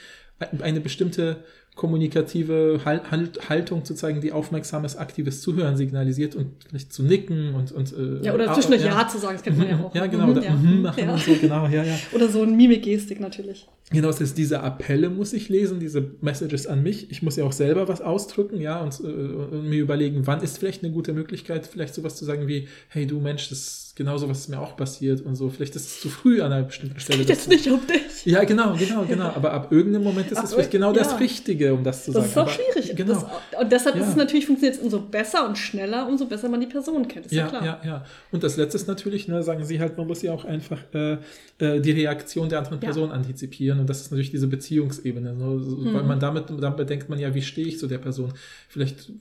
[0.61, 1.37] eine bestimmte
[1.79, 7.55] kommunikative Hal- Halt- Haltung zu zeigen, die aufmerksames, aktives Zuhören signalisiert und vielleicht zu nicken
[7.55, 9.01] und, und äh, Ja, oder ah, zwischendurch ja.
[9.01, 9.09] ja.
[9.09, 9.95] zu sagen, das kennt man ja auch.
[9.95, 10.51] Ja, genau, Mhm, oder ja.
[10.53, 11.13] mhm machen Ja.
[11.15, 11.95] und so, genau, ja, ja.
[12.13, 13.67] Oder so ein Mimikgestik natürlich.
[13.91, 17.11] Genau, das heißt, diese Appelle muss ich lesen, diese Messages an mich.
[17.11, 20.59] Ich muss ja auch selber was ausdrücken, ja, und, äh, und mir überlegen, wann ist
[20.59, 24.17] vielleicht eine gute Möglichkeit, vielleicht sowas zu sagen wie, hey du Mensch, das ist genau
[24.19, 25.49] so, was ist mir auch passiert und so.
[25.49, 27.21] Vielleicht ist es zu früh an einer bestimmten Stelle.
[27.21, 28.27] Das jetzt nicht um dich.
[28.27, 29.25] Ja, genau, genau, genau.
[29.35, 31.17] Aber ab irgendeinem Moment ist es vielleicht genau das ja.
[31.17, 32.27] Richtige, um das zu Das sagen.
[32.29, 32.95] ist doch Aber- schwierig.
[32.97, 33.15] Genau.
[33.15, 34.03] Das, und deshalb Ja.
[34.03, 37.27] ist es natürlich, funktioniert es umso besser und schneller, umso besser man die Person kennt.
[37.27, 37.65] Ist ja, ja, klar.
[37.65, 38.05] ja, ja.
[38.31, 41.15] Und das Letzte ist natürlich, ne, sagen Sie halt, man muss ja auch einfach äh,
[41.59, 42.79] äh, die Reaktion der anderen.
[42.79, 43.78] Person antizipieren.
[43.81, 45.35] Und das ist natürlich diese Beziehungsebene.
[45.35, 45.61] Ne?
[45.61, 45.95] So, Mhm.
[45.95, 48.33] Weil man damit, damit bedenkt man ja, wie stehe ich zu der Person.
[48.69, 49.13] Vielleicht äh,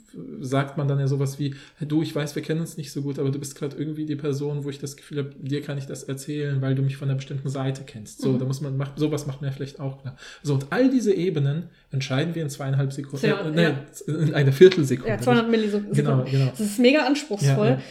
[0.42, 3.20] sagt man dann ja sowas wie, du, ich weiß, wir kennen uns nicht so gut,
[3.20, 5.86] aber du bist gerade irgendwie die Person, wo ich das Gefühl habe, dir kann ich
[5.86, 8.22] das erzählen, weil du mich von einer bestimmten Seite kennst.
[8.22, 8.40] So, Mhm.
[8.40, 10.18] da muss man, macht, sowas macht man ja vielleicht auch klar.
[10.44, 13.86] So, und all diese Ebenen entscheiden wir in zweieinhalb Sekunden, Ja, äh, nee, ja.
[14.08, 15.10] in einer Viertelsekunde.
[15.12, 15.94] Ja, 200 Millisekunden.
[15.96, 16.48] Genau, genau.
[16.52, 17.68] Das ist mega anspruchsvoll.
[17.68, 17.82] Ja.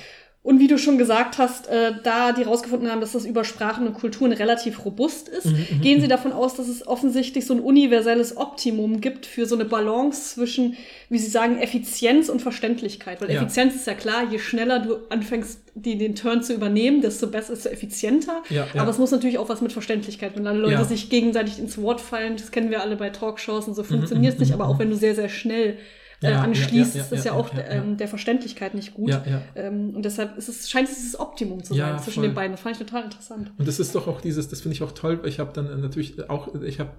[0.46, 3.84] Und wie du schon gesagt hast, äh, da die rausgefunden haben, dass das über Sprachen
[3.84, 7.58] und Kulturen relativ robust ist, Mhm, gehen sie davon aus, dass es offensichtlich so ein
[7.58, 10.76] universelles Optimum gibt für so eine Balance zwischen,
[11.08, 13.20] wie sie sagen, Effizienz und Verständlichkeit.
[13.20, 13.42] Weil Ja.
[13.42, 17.52] Effizienz ist ja klar, je schneller du anfängst, die, den Turn zu übernehmen, desto besser,
[17.54, 18.44] desto effizienter.
[18.48, 18.80] Ja, ja.
[18.80, 20.36] Aber es muss natürlich auch was mit Verständlichkeit.
[20.36, 23.74] Wenn alle Leute sich gegenseitig ins Wort fallen, das kennen wir alle bei Talkshows und
[23.74, 24.52] so funktioniert es nicht.
[24.52, 25.76] Aber auch wenn du sehr, sehr schnell
[26.22, 27.50] äh, Ja, anschließt, ja, ja, ist ja, auch.
[27.68, 29.18] Ähm, der Verständlichkeit nicht gut.
[29.54, 32.28] Ähm, und deshalb ist es, scheint es dieses Optimum zu sein zwischen voll.
[32.28, 32.52] den beiden.
[32.52, 33.52] Das fand ich total interessant.
[33.58, 35.20] Und das ist doch auch dieses, das finde ich auch toll.
[35.24, 36.90] Ich habe dann natürlich auch, ich habe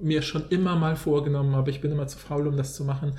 [0.00, 3.14] mir schon immer mal vorgenommen, aber ich bin immer zu faul, um das zu machen.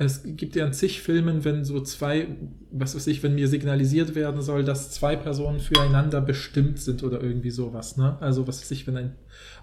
[0.00, 2.28] Es gibt ja in zig Filmen, wenn so zwei,
[2.70, 7.20] was weiß ich, wenn mir signalisiert werden soll, dass zwei Personen füreinander bestimmt sind oder
[7.20, 8.16] irgendwie sowas, ne?
[8.20, 9.12] Also was weiß ich, wenn ein,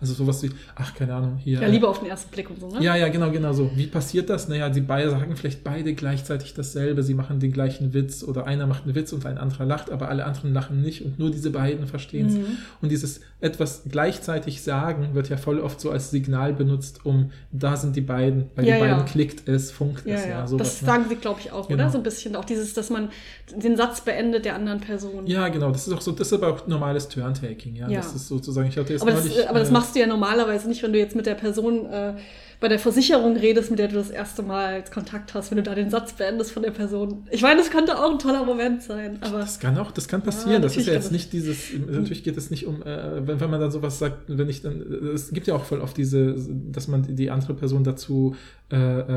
[0.02, 1.62] also sowas wie, ach, keine Ahnung, hier.
[1.62, 2.84] Ja, Liebe auf den ersten Blick und so, ne?
[2.84, 3.72] Ja, ja, genau, genau so.
[3.76, 4.50] Wie passiert das?
[4.50, 7.02] Naja, die beide sagen vielleicht beide gleichzeitig dasselbe.
[7.02, 10.10] Sie machen den gleichen Witz oder einer macht einen Witz und ein anderer lacht, aber
[10.10, 12.34] alle anderen lachen nicht und nur diese beiden verstehen es.
[12.34, 12.58] Mhm.
[12.82, 17.78] Und dieses etwas gleichzeitig sagen wird ja voll oft so als Signal benutzt, um da
[17.78, 19.04] sind die beiden, bei Ja, den beiden ja.
[19.06, 20.25] klickt es, funkt es, ja.
[20.30, 20.68] Ja, sowas.
[20.68, 20.86] das ne?
[20.86, 21.84] sagen sie, glaube ich, auch, Genau.
[21.84, 21.92] oder?
[21.92, 23.10] So ein bisschen auch dieses, dass man
[23.56, 25.28] den Satz beendet der anderen Person.
[25.28, 27.90] Ja, genau, das ist auch so, das ist aber auch normales Turntaking, ja.
[27.90, 28.02] Ja.
[28.02, 30.08] Das ist sozusagen, ich hatte jetzt aber das, neulich, aber das äh, machst du ja
[30.08, 32.14] normalerweise nicht, wenn du jetzt mit der Person äh,
[32.60, 35.76] bei der Versicherung redest, mit der du das erste Mal Kontakt hast, wenn du da
[35.76, 37.28] den Satz beendest von der Person.
[37.30, 40.22] Ich meine, das könnte auch ein toller Moment sein, aber Das kann auch, das kann
[40.22, 40.54] passieren.
[40.54, 43.50] Ja, das ist ja jetzt nicht dieses, natürlich geht es nicht um, äh, wenn, wenn
[43.50, 44.82] man dann sowas sagt, wenn ich dann,
[45.14, 46.36] es gibt ja auch voll oft diese,
[46.72, 48.36] dass man die andere Person dazu,
[48.72, 48.76] äh,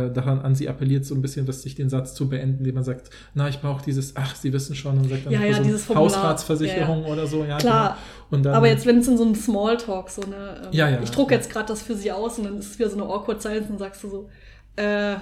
[0.09, 2.75] äh, daran an sie appelliert, so ein bisschen, was sich den Satz zu beenden, indem
[2.75, 5.55] man sagt, na, ich brauche dieses, ach, Sie wissen schon, und sagt dann Ja, ja,
[5.55, 6.11] so dieses Formular.
[6.17, 7.57] Hausratsversicherung oder so, ja.
[7.57, 7.97] Klar.
[7.97, 8.37] Genau.
[8.37, 11.01] Und dann, Aber jetzt, wenn es in so einem Smalltalk so eine, ähm, Ja, ja,
[11.03, 11.39] ich drucke ja.
[11.41, 13.71] jetzt gerade das für sie aus und dann ist es wieder so eine awkward Silence
[13.73, 14.29] und sagst du so,
[14.77, 15.15] äh,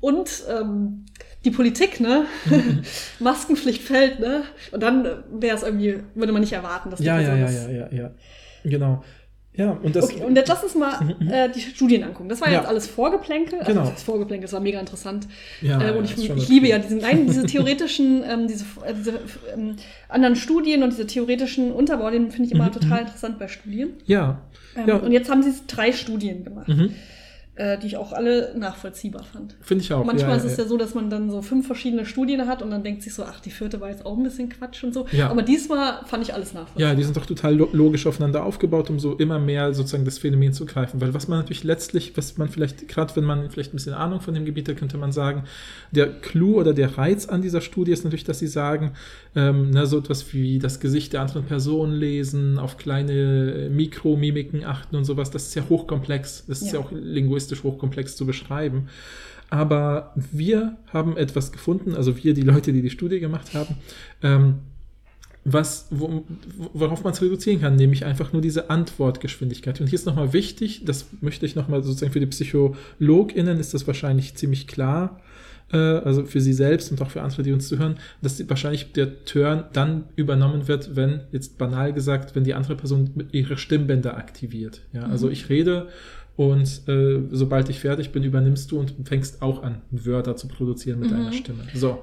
[0.00, 1.04] und ähm,
[1.44, 2.24] die Politik, ne?
[3.18, 4.42] Maskenpflicht fällt, ne?
[4.72, 7.46] Und dann wäre es irgendwie, würde man nicht erwarten, dass die ja, ja, Person ja,
[7.46, 8.10] das- ja, ja, ja.
[8.64, 9.02] Genau.
[9.52, 10.94] Ja, und das, Okay, und jetzt lass uns mal
[11.28, 12.28] äh, die Studien angucken.
[12.28, 12.58] Das war Ja.
[12.58, 13.58] jetzt alles Vorgeplänkel.
[13.58, 13.90] Also Genau.
[13.90, 15.26] das Vorgeplänkel, das war mega interessant.
[15.60, 18.94] Ja, äh, und ja, ich, ich liebe ja diesen, nein, diese theoretischen, ähm, diese, äh,
[18.96, 19.20] diese
[19.54, 19.74] ähm,
[20.08, 23.94] anderen Studien und diese theoretischen Unterbau, den finde ich immer total interessant bei Studien.
[24.06, 24.40] ja,
[24.76, 24.96] Ähm, ja.
[24.96, 26.68] Und jetzt haben sie drei Studien gemacht.
[26.68, 26.94] Mhm.
[27.60, 29.54] Äh, die ich auch alle nachvollziehbar fand.
[29.60, 30.02] Finde ich auch.
[30.02, 32.70] Manchmal ja, ist es ja so, dass man dann so fünf verschiedene Studien hat und
[32.70, 35.04] dann denkt sich so, ach, die vierte war jetzt auch ein bisschen Quatsch und so.
[35.12, 35.28] Ja.
[35.28, 36.90] Aber diesmal fand ich alles nachvollziehbar.
[36.90, 40.16] Ja, die sind doch total lo logisch aufeinander aufgebaut, um so immer mehr sozusagen das
[40.16, 41.02] Phänomen zu greifen.
[41.02, 44.20] Weil was man natürlich letztlich, was man vielleicht, gerade wenn man vielleicht ein bisschen Ahnung
[44.22, 45.44] von dem Gebiet hat, könnte man sagen,
[45.90, 48.92] der Clou oder der Reiz an dieser Studie ist natürlich, dass sie sagen,
[49.36, 54.96] ähm, na, so etwas wie das Gesicht der anderen Person lesen, auf kleine Mikromimiken achten
[54.96, 56.44] und sowas, das ist ja hochkomplex.
[56.48, 56.80] Das ist ja, Ja.
[56.80, 58.88] auch linguistisch hochkomplex zu beschreiben.
[59.50, 63.76] Aber wir haben etwas gefunden, also wir, die Leute, die die Studie gemacht haben,
[64.22, 64.60] ähm,
[65.44, 66.24] was, wo,
[66.72, 69.80] worauf man es reduzieren kann, nämlich einfach nur diese Antwortgeschwindigkeit.
[69.80, 73.86] Und hier ist nochmal wichtig, das möchte ich nochmal sozusagen für die PsychologInnen ist das
[73.86, 75.20] wahrscheinlich ziemlich klar,
[75.72, 78.92] äh, also für sie selbst und auch für andere, die uns zuhören, dass die, wahrscheinlich
[78.92, 84.16] der Turn dann übernommen wird, wenn, jetzt banal gesagt, wenn die andere Person ihre Stimmbänder
[84.16, 84.82] aktiviert.
[84.92, 85.88] Ja, also ich rede
[86.40, 91.00] und äh, sobald ich fertig bin, übernimmst du und fängst auch an, Wörter zu produzieren
[91.00, 91.64] mit deiner Stimme.
[91.74, 91.98] So.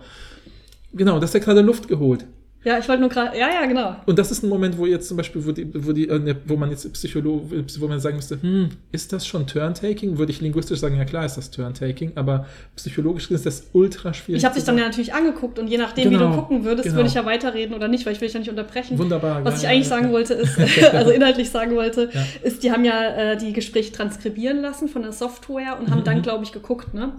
[0.93, 2.27] Genau, das ist ja gerade Luft geholt.
[2.67, 3.95] Ja, ich wollte nur gerade, ja, ja, genau.
[4.05, 6.57] Und das ist ein Moment, wo jetzt zum Beispiel, wo, die, wo, die, äh, wo
[6.57, 7.49] man jetzt Psycholo
[7.79, 10.17] wo man sagen müsste, hm, ist das schon Turntaking?
[10.17, 14.39] Würde ich linguistisch sagen, ja klar ist das Turntaking, aber psychologisch ist das ultra schwierig.
[14.41, 16.83] Ich habe dich dann ja natürlich angeguckt und je nachdem, wie Genau, du gucken würdest,
[16.83, 16.97] genau.
[16.97, 18.97] würde ich ja weiterreden oder nicht, weil ich will dich ja nicht unterbrechen.
[18.99, 19.45] Wunderbar.
[19.45, 20.59] Was ja, ich eigentlich ja, sagen wollte, ist,
[20.93, 22.09] also inhaltlich sagen wollte,
[22.43, 26.03] ist, die haben ja äh, die Gespräche transkribieren lassen von der Software und haben Mhm.
[26.03, 27.13] dann, glaube ich, geguckt, ne,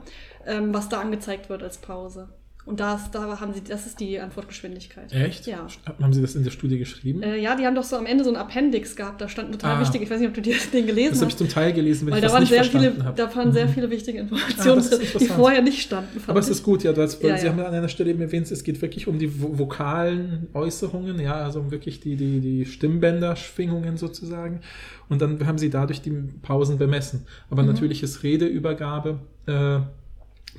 [0.47, 2.29] ähm, was da angezeigt wird als Pause.
[2.69, 5.11] Und das, da haben sie, das ist die Antwortgeschwindigkeit.
[5.11, 5.47] Echt?
[5.47, 5.67] Ja.
[6.03, 7.23] Haben Sie das in der Studie geschrieben?
[7.23, 9.77] Äh, ja, die haben doch so am Ende so ein Appendix gehabt, da stand total
[9.77, 9.81] Ah.
[9.81, 11.39] wichtig, ich weiß nicht, ob du dir den gelesen das habe ich hast.
[11.39, 13.17] zum Teil gelesen, wenn Weil ich da das waren, nicht sehr viele, verstanden habe.
[13.17, 16.21] da waren sehr viele wichtige Informationen das ist drin, die vorher nicht standen.
[16.27, 17.53] Aber es ist gut, ja, das, Ja, Sie ja.
[17.53, 21.19] haben ja an einer Stelle eben erwähnt, es geht wirklich um die vo- vokalen Äußerungen,
[21.21, 24.61] ja, also um wirklich die, die, die Stimmbänder-Schwingungen sozusagen.
[25.09, 26.11] Und dann haben Sie dadurch die
[26.43, 27.25] Pausen bemessen.
[27.49, 27.69] Aber Mhm.
[27.69, 29.79] natürlich ist Redeübergabe äh,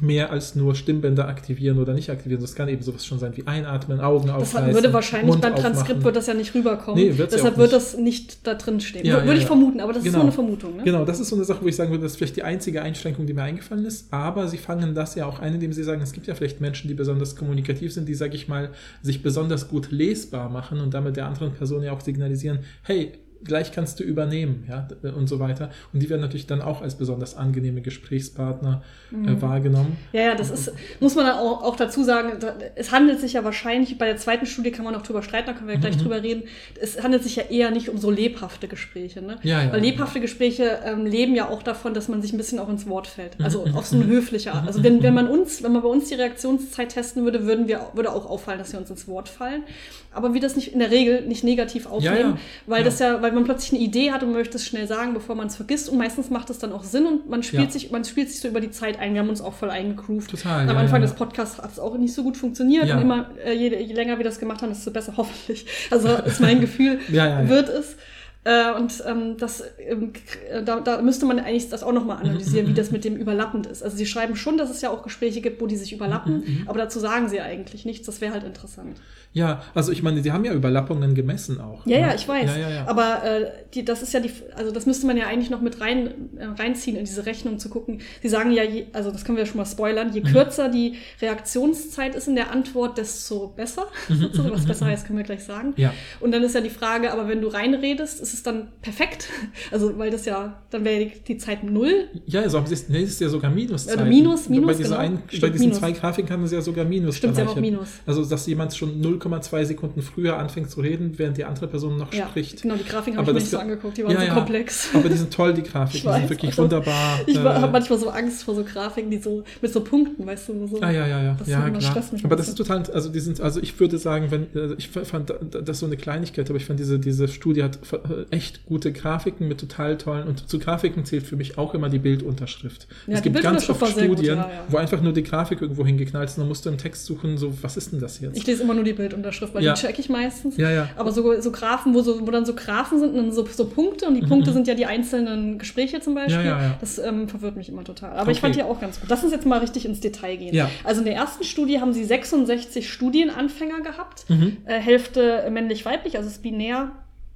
[0.02, 2.42] mehr als nur Stimmbänder aktivieren oder nicht aktivieren.
[2.42, 4.68] Das kann eben sowas schon sein wie einatmen, Augen Das aufreißen.
[4.68, 6.04] hat, würde wahrscheinlich Mund beim Transkript aufmachen.
[6.06, 7.04] wird das ja nicht rüberkommen.
[7.04, 9.06] Nee, wird's ja Deshalb auch wird das nicht da drin stehen.
[9.06, 9.48] Ja, würde ja, ich ja.
[9.48, 10.18] vermuten, aber das ist Genau.
[10.18, 10.78] nur eine Vermutung.
[10.78, 10.84] Ne?
[10.84, 12.82] Genau, das ist so eine Sache, wo ich sagen würde, das ist vielleicht die einzige
[12.82, 14.12] Einschränkung, die mir eingefallen ist.
[14.14, 16.88] Aber sie fangen das ja auch ein, indem sie sagen, es gibt ja vielleicht Menschen,
[16.88, 18.70] die besonders kommunikativ sind, die, sage ich mal,
[19.02, 23.72] sich besonders gut lesbar machen und damit der anderen Person ja auch signalisieren, hey, gleich
[23.72, 25.70] kannst du übernehmen, ja, und so weiter.
[25.94, 29.98] Und die werden natürlich dann auch als besonders angenehme Gesprächspartner äh, wahrgenommen.
[30.12, 32.34] Ja, ja, das ist, muss man auch, auch dazu sagen,
[32.76, 35.54] es handelt sich ja wahrscheinlich, bei der zweiten Studie kann man noch drüber streiten, da
[35.54, 36.02] können wir ja gleich Mhm.
[36.02, 36.44] drüber reden,
[36.82, 39.38] es handelt sich ja eher nicht um so lebhafte Gespräche, ne?
[39.44, 39.72] Ja, ja.
[39.72, 42.88] Weil lebhafte Gespräche ähm, leben ja auch davon, dass man sich ein bisschen auch ins
[42.88, 43.40] Wort fällt.
[43.42, 43.76] Also Mhm.
[43.76, 44.68] auf so eine höfliche Art.
[44.68, 47.88] Also wenn, wenn man uns, wenn man bei uns die Reaktionszeit testen würde, würden wir,
[47.94, 49.64] würde auch auffallen, dass wir uns ins Wort fallen.
[50.12, 53.44] Aber wir das nicht in der Regel nicht negativ aufnehmen, weil das ja, weil man
[53.44, 55.90] plötzlich eine Idee hat und möchte es schnell sagen, bevor man es vergisst.
[55.90, 57.70] Und meistens macht es dann auch Sinn und man spielt Ja.
[57.70, 59.14] sich, man spielt sich so über die Zeit ein.
[59.14, 60.32] Wir haben uns auch voll eingegroovt.
[60.32, 61.16] Total, Am ja, Anfang ja, des.
[61.16, 64.24] Podcasts hat es auch nicht so gut funktioniert und immer, äh, je, je länger wir
[64.24, 65.66] das gemacht haben, desto besser hoffentlich.
[65.92, 67.96] Also ist mein Gefühl, wird es.
[68.46, 72.68] Äh, und ähm, das, ähm, k- da, da müsste man eigentlich das auch nochmal analysieren,
[72.68, 73.84] wie das mit dem überlappend ist.
[73.84, 76.64] Also sie schreiben schon, dass es ja auch Gespräche gibt, wo die sich Mhm, überlappen,
[76.68, 78.06] aber dazu sagen sie eigentlich nichts.
[78.06, 79.02] Das wäre halt interessant.
[79.34, 81.86] Ja, also ich meine, die haben ja Überlappungen gemessen auch.
[81.86, 82.02] Ja, ne?
[82.08, 82.50] ja, ich weiß.
[82.50, 82.88] Ja, ja, ja.
[82.88, 85.82] Aber äh, die, das ist ja die, also das müsste man ja eigentlich noch mit
[85.82, 88.02] rein, äh, reinziehen in diese Rechnung zu gucken.
[88.24, 90.14] Sie sagen ja, je, also das können wir ja schon mal spoilern, Mhm.
[90.14, 93.88] je kürzer die Reaktionszeit ist in der Antwort, desto besser.
[94.32, 95.70] so, was besser heißt, können wir gleich sagen.
[95.70, 95.94] Mhm, Ja.
[96.20, 99.28] Und dann ist ja die Frage, aber wenn du reinredest, ist es dann perfekt?
[99.72, 102.08] Also, weil das ja, dann wäre die, die Zeit null.
[102.26, 103.88] Ja, also haben sie es, nee, ist ja sogar Minus.
[103.88, 105.00] Oder Minus, Minus, bei, dieser genau.
[105.00, 105.80] ein, bei diesen Minus.
[105.80, 107.56] zwei Grafiken kann man ja sogar Minus Stimmt, sie haben auch.
[107.56, 107.90] Minus.
[108.06, 112.14] Also, dass jemand schon 0,2 Sekunden früher anfängt zu reden, während die andere Person noch
[112.14, 112.62] Ja, spricht.
[112.62, 114.34] genau, die Grafiken habe ich mir nicht so ge- angeguckt, die waren Ja, so ja.
[114.34, 114.90] komplex.
[114.94, 116.10] Aber die sind toll, die Grafiken.
[116.14, 117.20] Die sind wirklich also, wunderbar.
[117.28, 120.50] Ich äh, habe manchmal so Angst vor so Grafiken, die so mit so Punkten, weißt
[120.50, 120.82] du, so.
[120.82, 121.36] Ah, ja, ja, ja.
[121.38, 121.82] Das ja, klar.
[121.82, 124.76] stresst mich Aber das ist total, also die sind, also ich würde sagen, wenn, also
[124.78, 127.80] ich fand das so eine Kleinigkeit, aber ich fand diese, diese Studie hat
[128.30, 131.90] äh, echt gute Grafiken mit total tollen, und zu Grafiken zählt für mich auch immer
[131.90, 132.88] die Bildunterschrift.
[133.08, 134.64] Ja, es gibt ganz oft sehr gut, Studien, ja, ja.
[134.70, 137.38] wo einfach nur die Grafik irgendwo hingeknallt ist und dann musst du im Text suchen,
[137.38, 138.38] so, was ist denn das jetzt?
[138.38, 140.58] Ich lese immer nur die Bildunterschrift, weil die check ich meistens.
[140.58, 140.90] ja, ja.
[140.96, 143.66] Aber so, so Graphen, wo, so, wo dann so Graphen sind und dann so, so
[143.66, 146.44] Punkte und die Punkte sind ja die einzelnen Gespräche zum Beispiel.
[146.54, 146.74] Mhm.
[146.80, 148.12] Das ähm, verwirrt mich immer total.
[148.18, 148.42] Aber ich Okay.
[148.42, 149.10] fand die auch ganz gut.
[149.10, 150.68] Lass uns jetzt mal richtig ins Detail gehen.
[150.84, 154.58] Also in der ersten Studie haben sie 66 Studienanfänger gehabt, Mhm.
[154.66, 156.92] äh, Hälfte männlich-weiblich, also es ist binär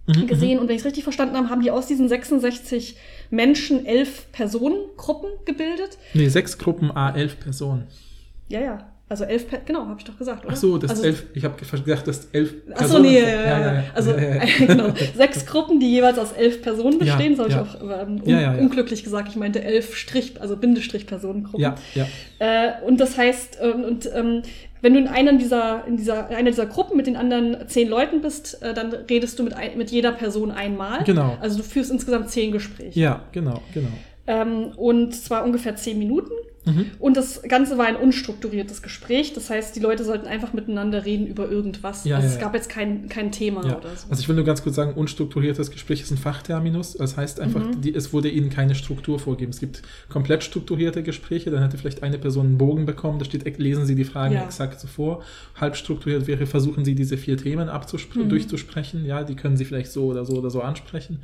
[0.08, 0.60] Mhm, gesehen.
[0.60, 2.98] Und wenn ich es richtig verstanden habe, haben die aus diesen 66
[3.30, 5.98] Menschen elf Personengruppen gebildet.
[6.14, 7.88] Nee, sechs Gruppen A11 Personen.
[8.50, 8.93] Ja, ja.
[9.14, 10.54] Also elf, genau, habe ich doch gesagt, oder?
[10.54, 13.74] Ach so, das also, elf, ich habe gedacht, das elf Ach so, nee, ja, ja,
[13.76, 14.46] ja, Also ja, ja, ja.
[14.66, 17.62] genau, sechs Gruppen, die jeweils aus elf Personen Ja, bestehen, das habe ja.
[17.62, 18.60] ich auch ähm, un Ja, ja, ja.
[18.60, 19.30] unglücklich gesagt.
[19.30, 21.60] Ich meinte elf Strich, also Bindestrich-Personengruppen.
[21.62, 22.08] ja, ja,
[22.40, 24.42] Äh, und das heißt, ähm, und ähm,
[24.82, 27.88] wenn du in einer dieser, in dieser, in einer dieser Gruppen mit den anderen zehn
[27.88, 31.04] Leuten bist, äh, dann redest du mit, ein, mit jeder Person einmal.
[31.04, 31.38] Genau.
[31.40, 33.00] Also du führst insgesamt zehn Gespräche.
[33.00, 33.90] ja, genau, genau.
[34.26, 36.32] Ähm, und zwar ungefähr zehn Minuten.
[36.66, 36.86] Mhm.
[37.00, 39.34] Und das Ganze war ein unstrukturiertes Gespräch.
[39.34, 42.06] Das heißt, die Leute sollten einfach miteinander reden über irgendwas.
[42.06, 42.46] Ja, also ja, es ja.
[42.46, 43.78] gab jetzt kein, kein Thema Ja.
[43.78, 44.08] oder so.
[44.10, 46.94] Also ich will nur ganz kurz sagen, unstrukturiertes Gespräch ist ein Fachterminus.
[46.94, 47.82] Das heißt einfach, Mhm.
[47.82, 49.52] die, es wurde ihnen keine Struktur vorgegeben.
[49.52, 53.44] Es gibt komplett strukturierte Gespräche, dann hätte vielleicht eine Person einen Bogen bekommen, da steht,
[53.60, 54.44] lesen Sie die Fragen Ja.
[54.46, 55.22] exakt so vor.
[55.60, 58.30] Halb strukturiert wäre, versuchen Sie diese vier Themen Mhm.
[58.30, 59.06] durchzusprechen.
[59.06, 61.20] Ja, die können Sie vielleicht so oder so oder so ansprechen.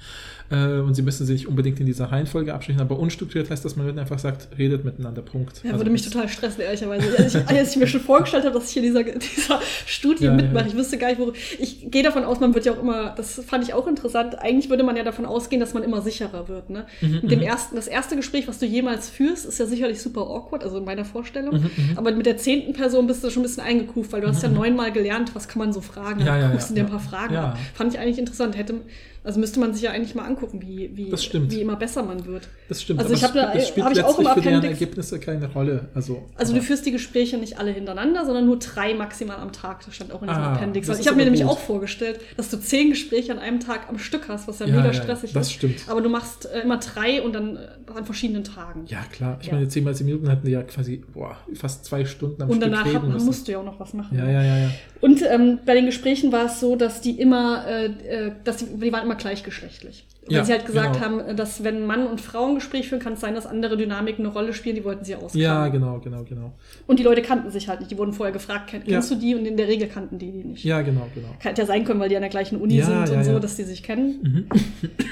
[0.50, 3.76] Äh, und Sie müssen sie nicht unbedingt in dieser Reihenfolge absprechen, aber unstrukturiert heißt, dass
[3.76, 5.62] man einfach sagt, redet miteinander, Punkt.
[5.64, 7.18] Ja, Also würde mich total stressen, ehrlicherweise.
[7.18, 10.34] Als ich, als ich mir schon vorgestellt habe, dass ich hier dieser, dieser Studie Ja,
[10.34, 10.72] mitmache, ja.
[10.72, 11.34] ich wüsste gar nicht, wo.
[11.60, 14.70] Ich gehe davon aus, man wird ja auch immer, das fand ich auch interessant, eigentlich
[14.70, 16.70] würde man ja davon ausgehen, dass man immer sicherer wird.
[16.70, 16.86] Ne?
[17.02, 17.46] Mhm, Mit dem mhm.
[17.46, 20.86] ersten, das erste Gespräch, was du jemals führst, ist ja sicherlich super awkward, also in
[20.86, 21.56] meiner Vorstellung.
[21.56, 21.98] Mhm, mhm.
[21.98, 24.50] Aber mit der zehnten Person bist du schon ein bisschen eingekuft, weil du hast ja
[24.50, 26.26] neunmal gelernt, was kann man so fragen.
[26.26, 27.58] Ja, ja, guckst ja, du dir ein paar Fragen ab.
[27.74, 28.58] Fand ich eigentlich interessant.
[28.58, 28.76] Hätte,
[29.24, 32.48] also müsste man sich ja eigentlich mal angucken, wie, wie, wie immer besser man wird.
[32.70, 33.00] Das stimmt.
[33.02, 35.90] Also ich hab es da- spielt hab ich auch im für deren Ergebnisse keine Rolle.
[35.94, 39.86] Also, Also du führst die Gespräche nicht alle hintereinander, sondern nur drei maximal am Tag.
[39.86, 40.88] Das stand auch in diesem Ah, Appendix.
[40.88, 44.00] ist ich habe mir nämlich auch vorgestellt, dass du zehn Gespräche an einem Tag am
[44.00, 45.54] Stück hast, was ja, Ja, mega ja, ja, stressig das ist.
[45.54, 45.82] stimmt.
[45.88, 47.60] Aber du machst äh, immer drei und dann äh,
[47.96, 48.86] an verschiedenen Tagen.
[48.88, 49.38] Ja, klar.
[49.42, 49.54] Ich Ja.
[49.56, 52.58] meine, 10 mal 10 Minuten hatten die ja quasi boah, fast zwei Stunden am und
[52.58, 54.18] Stück danach reden hat, musst du ja auch noch was machen.
[54.18, 54.70] ja, ja, ja, ja.
[55.02, 58.66] Und ähm, bei den Gesprächen war es so, dass die immer, äh, äh, dass die,
[58.66, 60.06] die waren immer gleichgeschlechtlich.
[60.26, 61.06] Weil Ja, sie halt gesagt genau.
[61.06, 64.24] haben, dass wenn Mann und Frau ein Gespräch führen, kann es sein, dass andere Dynamiken
[64.26, 65.40] eine Rolle spielen, die wollten sie ausklammern.
[65.42, 66.54] Ja, genau, genau, genau.
[66.86, 67.90] Und die Leute kannten sich halt nicht.
[67.92, 68.94] Die wurden vorher gefragt, kenn, Ja.
[68.94, 69.34] kennst du die?
[69.36, 70.64] Und in der Regel kannten die die nicht.
[70.64, 71.30] Ja, genau, genau.
[71.42, 73.56] Kann ja sein können, weil die an der gleichen Uni Ja, sind und so, dass
[73.56, 74.20] die sich kennen.
[74.22, 74.50] Mhm.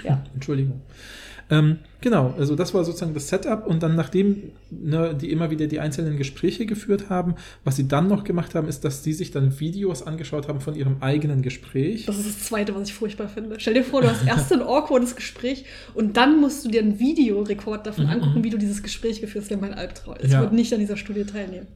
[0.04, 0.24] Ja.
[0.36, 0.82] Entschuldigung.
[1.50, 5.68] Ähm, genau, also das war sozusagen das Setup und dann nachdem ne, die immer wieder
[5.68, 9.32] die einzelnen Gespräche geführt haben, was sie dann noch gemacht haben, ist, dass sie sich
[9.32, 12.06] dann Videos angeschaut haben von ihrem eigenen Gespräch.
[12.06, 13.56] Das ist das Zweite, was ich furchtbar finde.
[13.60, 17.00] Stell dir vor, du hast erst ein awkwardes Gespräch und dann musst du dir einen
[17.00, 18.44] Videorekord davon Mhm, angucken, mhm.
[18.44, 19.50] wie du dieses Gespräch geführt hast.
[19.52, 20.16] Wäre mein Albtraum.
[20.22, 20.42] Ich Ja.
[20.42, 21.68] würde nicht an dieser Studie teilnehmen.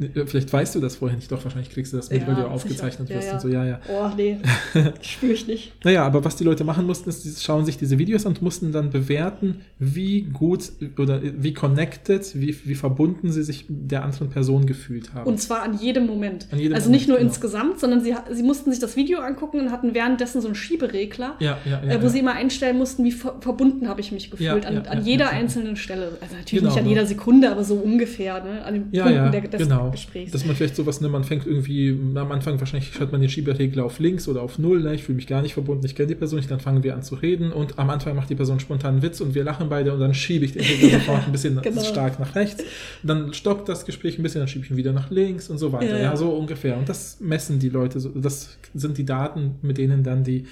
[0.00, 2.34] Äh, Vielleicht weißt du das vorher nicht, doch wahrscheinlich kriegst du das mit, Ja, weil
[2.36, 3.34] du aufgezeichnet Ja, wirst ja.
[3.34, 3.80] und so, ja, ja.
[3.88, 4.38] Oh, nee.
[5.00, 5.72] Spüre ich nicht.
[5.84, 8.42] Naja, aber was die Leute machen mussten, ist, sie schauen sich diese Videos an und
[8.42, 14.30] mussten dann bewerten, wie gut oder wie connected, wie, wie verbunden sie sich der anderen
[14.30, 15.26] Person gefühlt haben.
[15.26, 16.48] Und zwar an jedem Moment.
[16.50, 17.46] An jedem also nicht nur Moment, genau.
[17.46, 21.36] insgesamt, sondern sie, sie mussten sich das Video angucken und hatten währenddessen so einen Schieberegler,
[21.40, 21.92] ja, ja, ja.
[21.94, 22.08] äh, wo ja.
[22.10, 24.98] sie immer einstellen mussten, wie ver verbunden habe ich mich gefühlt Ja, an, ja, an
[24.98, 25.38] ja, jeder ja, ja.
[25.38, 26.18] einzelnen Stelle.
[26.20, 26.90] Also natürlich Genau, nicht an ne?
[26.90, 28.64] jeder Sekunde, aber so ungefähr, ne?
[28.64, 29.87] an den ja, Punkten ja, der, des genau.
[29.92, 30.32] Gesprächs.
[30.32, 33.84] Dass man vielleicht sowas, ne, man fängt irgendwie, am Anfang wahrscheinlich schaltet man den Schieberegler
[33.84, 36.14] auf links oder auf null, ne, ich fühle mich gar nicht verbunden, ich kenne die
[36.14, 38.94] Person nicht, dann fangen wir an zu reden und am Anfang macht die Person spontan
[38.94, 41.60] einen Witz und wir lachen beide und dann schiebe ich den Regler sofort ein bisschen
[41.60, 41.82] genau.
[41.82, 42.64] stark nach rechts,
[43.02, 45.72] dann stoppt das Gespräch ein bisschen, dann schiebe ich ihn wieder nach links und so
[45.72, 46.16] weiter, Ja, ja, ja.
[46.16, 46.76] so ungefähr.
[46.78, 50.44] Und das messen die Leute, das sind die Daten, mit denen dann die,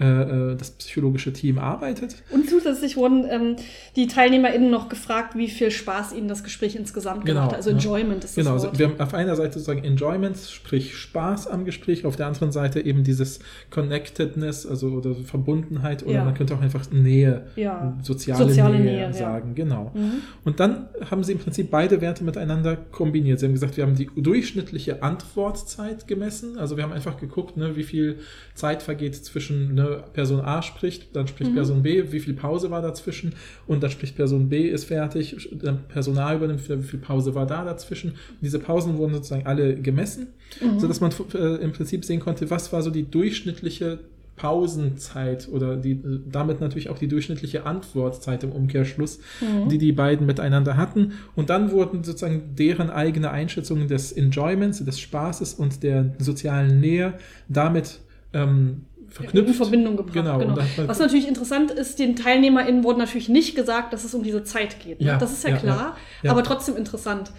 [0.00, 2.16] äh, äh, das psychologische Team arbeitet.
[2.30, 3.56] Und zusätzlich wurden ähm,
[3.96, 7.56] die TeilnehmerInnen noch gefragt, wie viel Spaß ihnen das Gespräch insgesamt Genau, gemacht hat.
[7.56, 7.76] Also ja.
[7.76, 8.78] Enjoyment ist das Genau, also Wort.
[8.78, 12.80] wir haben auf einer Seite sozusagen Enjoyment, sprich Spaß am Gespräch, auf der anderen Seite
[12.84, 16.24] eben dieses Connectedness, also oder Verbundenheit oder Ja.
[16.24, 17.96] man könnte auch einfach Nähe, Ja.
[18.02, 19.12] soziale, Soziale Nähe, Nähe, ja.
[19.12, 19.90] sagen, genau.
[19.94, 20.12] Mhm.
[20.44, 23.40] Und dann haben sie im Prinzip beide Werte miteinander kombiniert.
[23.40, 27.76] Sie haben gesagt, wir haben die durchschnittliche Antwortzeit gemessen, also wir haben einfach geguckt, ne,
[27.76, 28.18] wie viel
[28.54, 31.54] Zeit vergeht zwischen ne, Person A spricht, dann spricht Mhm.
[31.54, 33.34] Person B, wie viel Pause war dazwischen
[33.66, 37.46] und dann spricht Person B, ist fertig, dann Person A übernimmt, wie viel Pause war
[37.46, 38.10] da dazwischen.
[38.10, 40.28] Und diese Pausen wurden sozusagen alle gemessen,
[40.62, 40.78] Mhm.
[40.78, 43.98] sodass man äh, im Prinzip sehen konnte, was war so die durchschnittliche
[44.36, 49.68] Pausenzeit oder die, äh, damit natürlich auch die durchschnittliche Antwortzeit im Umkehrschluss, Mhm.
[49.68, 51.12] die die beiden miteinander hatten.
[51.36, 57.14] Und dann wurden sozusagen deren eigene Einschätzungen des Enjoyments, des Spaßes und der sozialen Nähe
[57.48, 58.00] damit
[58.34, 59.48] ähm, verknüpft.
[59.48, 60.14] in Verbindung gebracht.
[60.14, 60.56] Genau, Genau.
[60.86, 64.80] Was natürlich interessant ist, den TeilnehmerInnen wurde natürlich nicht gesagt, dass es um diese Zeit
[64.80, 65.00] geht.
[65.00, 65.06] Ne?
[65.08, 65.76] Ja, das ist ja, ja, klar,
[66.22, 66.26] ja.
[66.26, 66.30] Ja.
[66.32, 67.30] aber trotzdem interessant.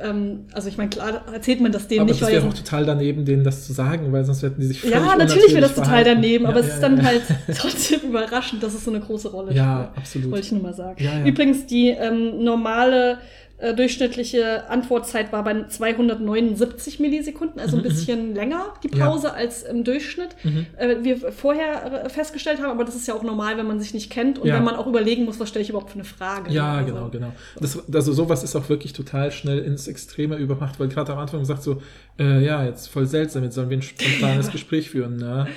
[0.00, 2.50] Ähm, also ich meine, klar erzählt man das denen Aber nicht, das weil wäre ja
[2.50, 5.62] auch total daneben, denen das zu sagen, weil sonst hätten die sich Ja, natürlich wäre
[5.62, 6.10] das total verhalten.
[6.22, 7.02] daneben, aber Ja, es ja, ist dann ja.
[7.04, 7.22] halt
[7.58, 9.98] trotzdem überraschend, dass es so eine große Rolle Ja, spielt.
[9.98, 10.30] absolut.
[10.30, 11.02] Wollte ich nur mal sagen.
[11.02, 11.24] Ja, ja.
[11.26, 13.18] Übrigens, die ähm, normale
[13.58, 19.62] äh, durchschnittliche Antwortzeit war bei 279 Millisekunden, also ein Mhm, bisschen länger die Pause als
[19.62, 20.28] im Durchschnitt.
[20.44, 20.66] Mhm.
[20.76, 23.94] Äh, wir vorher äh, festgestellt haben, aber das ist ja auch normal, wenn man sich
[23.94, 24.54] nicht kennt und Ja.
[24.54, 26.52] wenn man auch überlegen muss, was stelle ich überhaupt für eine Frage.
[26.52, 27.32] Ja, Also, genau, genau.
[27.60, 31.40] Das, also sowas ist auch wirklich total schnell ins Extreme übermacht, weil gerade am Anfang
[31.40, 31.82] gesagt so,
[32.18, 35.48] äh, ja, jetzt voll seltsam, jetzt sollen wir ein spontanes Gespräch führen, ne?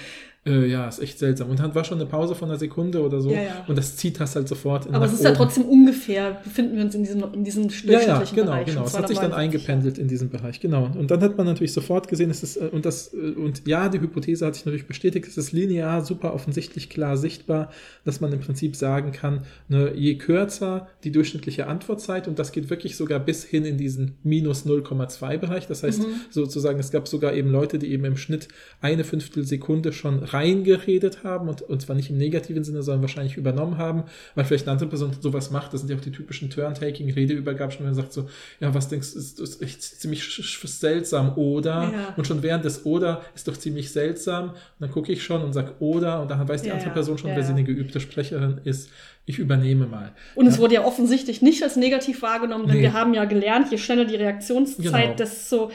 [0.43, 1.51] Äh, ja, ist echt seltsam.
[1.51, 3.29] Und dann war schon eine Pause von einer Sekunde oder so.
[3.29, 3.65] Ja, ja.
[3.67, 6.83] Und das zieht das halt sofort in Aber es ist ja trotzdem ungefähr, befinden wir
[6.85, 8.65] uns in diesem, in diesem Ja, ja, genau, Bereich.
[8.65, 8.79] genau.
[8.79, 9.35] von Es hat sich dann 279.
[9.37, 10.89] eingependelt in diesem Bereich, genau.
[10.97, 13.87] Und dann hat man natürlich sofort gesehen, es ist, äh, und das, äh, und ja,
[13.87, 17.69] die Hypothese hat sich natürlich bestätigt, es ist linear, super offensichtlich klar sichtbar,
[18.03, 22.71] dass man im Prinzip sagen kann, ne, je kürzer die durchschnittliche Antwortzeit, und das geht
[22.71, 25.67] wirklich sogar bis hin in diesen minus 0,2 Bereich.
[25.67, 28.47] Das heißt, sozusagen, es gab sogar eben Leute, die eben im Schnitt
[28.81, 33.77] eine Fünftelsekunde schon reingeredet haben und, und zwar nicht im negativen Sinne, sondern wahrscheinlich übernommen
[33.77, 34.03] haben,
[34.35, 35.73] weil vielleicht eine andere Person sowas macht.
[35.73, 38.27] Das sind ja auch die typischen Turn-Taking-Redeübergaben, wenn man sagt so,
[38.59, 40.23] ja, was denkst du, ist, ist echt ziemlich
[40.65, 42.13] seltsam oder Ja.
[42.17, 45.53] und schon während des oder ist doch ziemlich seltsam und dann gucke ich schon und
[45.53, 46.91] sage oder und dann weiß die Ja, andere.
[46.91, 48.89] Person schon, Ja, wer sie eine geübte Sprecherin ist.
[49.27, 50.13] Ich übernehme mal.
[50.33, 52.81] Und es wurde ja offensichtlich nicht als negativ wahrgenommen, denn Nee.
[52.81, 55.15] wir haben ja gelernt, je schneller die Reaktionszeit, Genau.
[55.15, 55.71] desto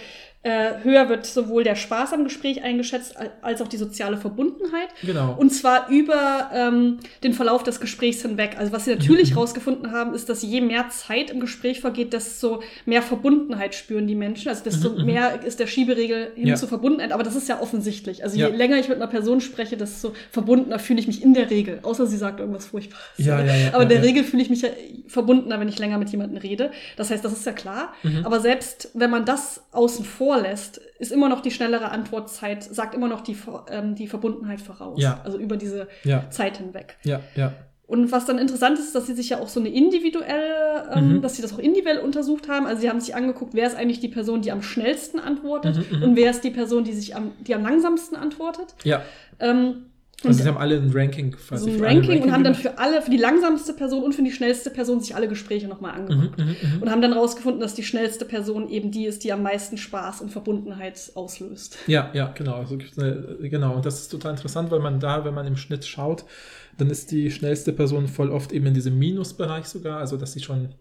[0.47, 4.89] äh, höher wird sowohl der Spaß am Gespräch eingeschätzt, al- als auch die soziale Verbundenheit.
[5.03, 5.35] Genau.
[5.37, 8.57] Und zwar über ähm, den Verlauf des Gesprächs hinweg.
[8.59, 8.99] Also was sie Mhm.
[8.99, 14.07] natürlich herausgefunden haben, ist, dass je mehr Zeit im Gespräch vergeht, desto mehr Verbundenheit spüren
[14.07, 14.49] die Menschen.
[14.49, 16.55] Also desto mehr ist der Schieberegel hin Mhm, Ja.
[16.57, 17.11] zur Verbundenheit.
[17.13, 18.23] Aber das ist ja offensichtlich.
[18.23, 18.49] Also Ja.
[18.49, 21.81] je länger ich mit einer Person spreche, desto verbundener fühle ich mich in der Regel.
[21.83, 23.05] Außer sie sagt irgendwas Furchtbares.
[23.17, 24.03] Ja, ja, Aber in der.
[24.05, 24.69] Regel fühle ich mich ja
[25.09, 26.71] verbundener, wenn ich länger mit jemandem rede.
[26.97, 27.93] Das heißt, das ist ja klar.
[28.05, 28.21] Mhm.
[28.25, 32.95] Aber selbst wenn man das außen vor lässt, ist immer noch die schnellere Antwortzeit, sagt
[32.95, 33.37] immer noch die,
[33.71, 35.01] ähm, die Verbundenheit voraus.
[35.01, 35.21] Ja.
[35.25, 36.29] Also über diese Ja.
[36.31, 36.97] Zeit hinweg.
[37.05, 37.53] Ja, ja.
[37.89, 41.23] Und was dann interessant ist, dass sie sich ja auch so eine individuelle, ähm, Mhm.
[41.23, 42.67] dass sie das auch individuell untersucht haben.
[42.67, 45.99] Also sie haben sich angeguckt, wer ist eigentlich die Person, die am schnellsten antwortet Mhm,
[45.99, 46.03] mhm.
[46.03, 48.75] und wer ist die Person, die sich am, die am langsamsten antwortet.
[48.85, 49.03] Ja.
[49.39, 49.87] Ähm,
[50.25, 51.65] Also sie haben alle ein Ranking quasi.
[51.65, 54.23] so ein alle Ranking und haben dann für alle, für die langsamste Person und für
[54.23, 56.39] die schnellste Person sich alle Gespräche nochmal angeguckt.
[56.39, 56.83] Mhm, mhm, mhm.
[56.83, 60.23] Und haben dann rausgefunden, dass die schnellste Person eben die ist, die am meisten Spaß
[60.23, 61.77] und Verbundenheit auslöst.
[61.87, 62.55] Ja, ja, genau.
[62.55, 63.77] Also, eine, genau.
[63.77, 66.25] Und das ist total interessant, weil man da, wenn man im Schnitt schaut,
[66.79, 70.41] dann ist die schnellste Person voll oft eben in diesem Minusbereich sogar, also dass sie
[70.41, 70.75] schon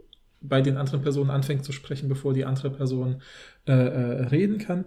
[0.47, 3.21] bei den anderen Personen anfängt zu sprechen, bevor die andere Person
[3.67, 4.85] äh, äh, reden kann.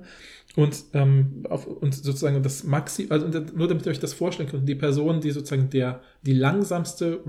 [0.57, 4.69] Und, ähm, auf, und sozusagen das Maxi, also nur damit ihr euch das vorstellen könnt,
[4.69, 7.21] die Person, die sozusagen der die langsamste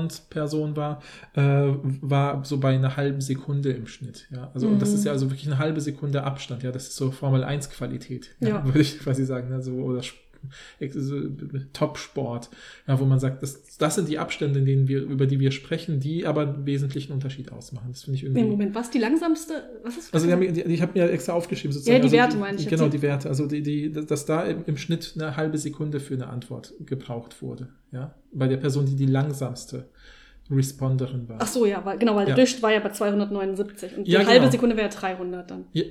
[0.00, 1.02] Respond-Person war,
[1.34, 1.40] äh,
[2.00, 4.28] war so bei einer halben Sekunde im Schnitt.
[4.30, 6.62] Ja, also und das ist ja also wirklich eine halbe Sekunde Abstand.
[6.62, 8.64] Ja, das ist so Formel 1 Qualität, ja, Ja.
[8.64, 10.25] würde ich quasi sagen, oder Sp- so
[11.72, 12.50] Top-Sport,
[12.86, 15.50] ja, wo man sagt, das, das sind die Abstände, in denen wir, über die wir
[15.50, 17.88] sprechen, die aber einen wesentlichen Unterschied ausmachen.
[17.90, 18.42] Das finde ich irgendwie.
[18.42, 19.54] Nee, Moment, was die langsamste?
[19.84, 21.94] Was ist Also die ich habe mir extra aufgeschrieben sozusagen.
[21.94, 22.70] Ja, die also Werte meine ich jetzt.
[22.70, 23.28] Genau, die Werte.
[23.28, 27.42] Also die, die, dass da im, im Schnitt eine halbe Sekunde für eine Antwort gebraucht
[27.42, 27.68] wurde.
[27.92, 29.88] Ja, bei der Person, die die langsamste
[30.50, 31.38] Responderin war.
[31.40, 32.34] Ach so, ja, weil, genau, weil Ja.
[32.34, 34.50] der war ja bei 279 und Ja, die halbe genau.
[34.52, 35.64] Sekunde wäre 300 dann.
[35.72, 35.82] Ja,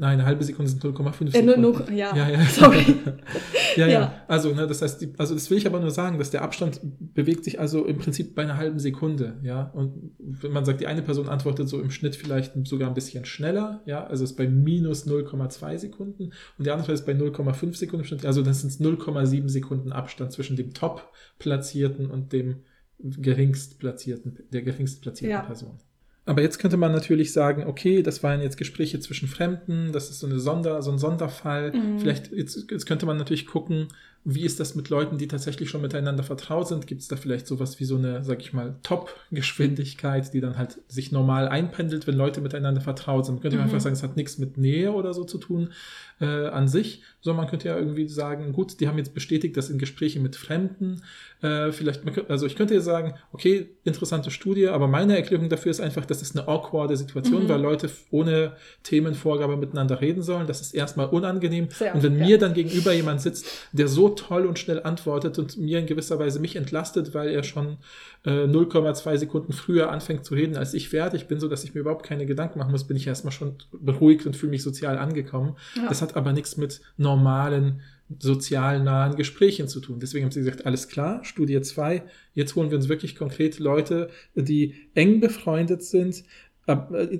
[0.00, 1.94] nein, eine halbe Sekunde sind 0,5 Äh, nur, Sekunden.
[1.96, 2.16] ja.
[2.16, 2.40] Ja, ja.
[2.46, 2.84] sorry.
[3.76, 4.14] ja, ja, Ja.
[4.26, 6.80] Also, ne, das heißt, die, also das will ich aber nur sagen, dass der Abstand
[7.14, 9.70] bewegt sich also im Prinzip bei einer halben Sekunde, ja.
[9.74, 13.24] Und wenn man sagt, die eine Person antwortet so im Schnitt vielleicht sogar ein bisschen
[13.24, 18.02] schneller, ja, also ist bei minus 0,2 Sekunden und die andere ist bei 0,5 Sekunden
[18.04, 22.62] im Schnitt, also das sind 0,7 Sekunden Abstand zwischen dem Top-Platzierten und dem
[23.02, 25.42] geringst platzierten, der geringst platzierten Ja.
[25.42, 25.78] Person.
[26.26, 30.20] Aber jetzt könnte man natürlich sagen, okay, das waren jetzt Gespräche zwischen Fremden, das ist
[30.20, 31.72] so, eine Sonder, so ein Sonderfall.
[31.72, 31.98] Mhm.
[31.98, 33.88] Vielleicht, jetzt, jetzt könnte man natürlich gucken,
[34.24, 36.86] wie ist das mit Leuten, die tatsächlich schon miteinander vertraut sind?
[36.86, 40.78] Gibt es da vielleicht sowas wie so eine, sag ich mal, Top-Geschwindigkeit, die dann halt
[40.88, 43.36] sich normal einpendelt, wenn Leute miteinander vertraut sind?
[43.36, 43.62] Man könnte Mhm.
[43.64, 45.72] einfach sagen, es hat nichts mit Nähe oder so zu tun
[46.20, 49.70] äh, an sich, sondern man könnte ja irgendwie sagen, gut, die haben jetzt bestätigt, dass
[49.70, 51.00] in Gesprächen mit Fremden
[51.42, 55.80] äh, vielleicht, also ich könnte ja sagen, okay, interessante Studie, aber meine Erklärung dafür ist
[55.80, 57.48] einfach, das ist eine awkwarde Situation, Mhm.
[57.48, 58.52] weil Leute ohne
[58.82, 60.46] Themenvorgabe miteinander reden sollen.
[60.46, 61.68] Das ist erstmal unangenehm.
[61.70, 62.26] Sehr, und wenn ja.
[62.26, 66.18] mir dann gegenüber jemand sitzt, der so toll und schnell antwortet und mir in gewisser
[66.18, 67.78] Weise mich entlastet, weil er schon
[68.24, 71.80] äh, 0,2 Sekunden früher anfängt zu reden, als ich fertig bin, so dass ich mir
[71.80, 75.56] überhaupt keine Gedanken machen muss, bin ich erstmal schon beruhigt und fühle mich sozial angekommen.
[75.76, 75.88] Ja.
[75.88, 77.80] Das hat aber nichts mit normalen
[78.18, 80.00] sozial nahen Gesprächen zu tun.
[80.00, 82.02] Deswegen haben sie gesagt, alles klar, Studie 2,
[82.34, 86.24] jetzt holen wir uns wirklich konkret Leute, die eng befreundet sind,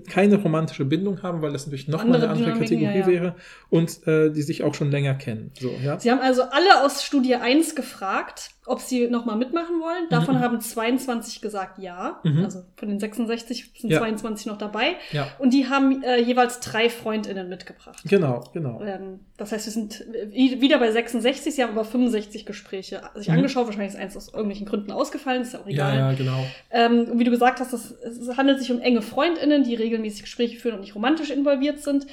[0.08, 3.00] keine romantische Bindung haben, weil das natürlich noch mal Andere eine andere Dynamiken, Kategorie ja,
[3.00, 3.06] ja.
[3.06, 3.34] wäre
[3.68, 5.52] und äh, die sich auch schon länger kennen.
[5.58, 5.98] So, ja.
[5.98, 10.08] Sie haben also alle aus Studie 1 gefragt ob sie nochmal mitmachen wollen.
[10.10, 10.40] Davon Mhm.
[10.40, 12.20] haben 22 gesagt ja.
[12.24, 12.44] Mhm.
[12.44, 13.98] Also von den 66 sind Ja.
[13.98, 14.96] 22 noch dabei.
[15.12, 18.02] Ja, Und die haben äh, jeweils drei FreundInnen mitgebracht.
[18.04, 18.80] genau, genau.
[18.82, 23.28] Ähm, das heißt, wir sind äh, wieder bei 66, sie haben aber 65 Gespräche sich
[23.28, 23.34] Mhm.
[23.36, 23.66] angeschaut.
[23.66, 25.96] Wahrscheinlich ist eins aus irgendwelchen Gründen ausgefallen, ist ja auch Ja, egal.
[25.98, 26.44] ja, genau.
[26.70, 30.22] Ähm, und wie du gesagt hast, das, es handelt sich um enge FreundInnen, die regelmäßig
[30.22, 32.06] Gespräche führen und nicht romantisch involviert sind.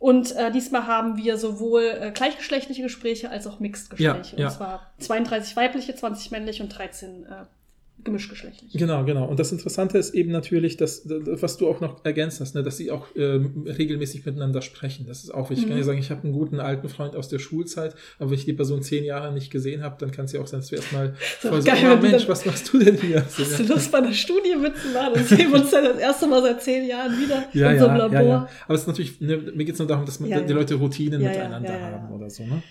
[0.00, 4.34] Und äh, diesmal haben wir sowohl äh, gleichgeschlechtliche Gespräche als auch Mixed-Gespräche.
[4.36, 4.46] Ja, ja.
[4.46, 7.44] Und zwar 32 weibliche, 20 männliche und 13 äh,
[8.04, 8.78] gemischgeschlechtliche.
[8.78, 9.26] Genau, genau.
[9.26, 12.76] Und das Interessante ist eben natürlich, dass, was du auch noch ergänzt hast, ne, dass
[12.76, 15.06] sie auch ähm, regelmäßig miteinander sprechen.
[15.06, 15.64] Das ist auch wichtig.
[15.64, 15.80] Ich kann Mhm.
[15.80, 18.52] ja sagen, ich habe einen guten alten Freund aus der Schulzeit, aber wenn ich die
[18.52, 21.08] Person zehn Jahre nicht gesehen habe, dann kann es ja auch sein, dass wir erstmal
[21.42, 23.24] doch voll so, geil, oh, wenn die Mensch, was machst du denn hier?
[23.28, 25.14] So, Hast du Lust, bei einer Studie mitzumachen?
[25.14, 27.86] Und sehen wir uns dann das erste Mal seit zehn Jahren wieder ja, in so
[27.86, 28.12] einem Labor.
[28.20, 28.48] ja, ja.
[28.66, 30.52] Aber es ist natürlich, ne, mir geht es nur darum, dass man, die.
[30.52, 32.42] Leute Routinen miteinander haben oder so.
[32.44, 32.62] Ne?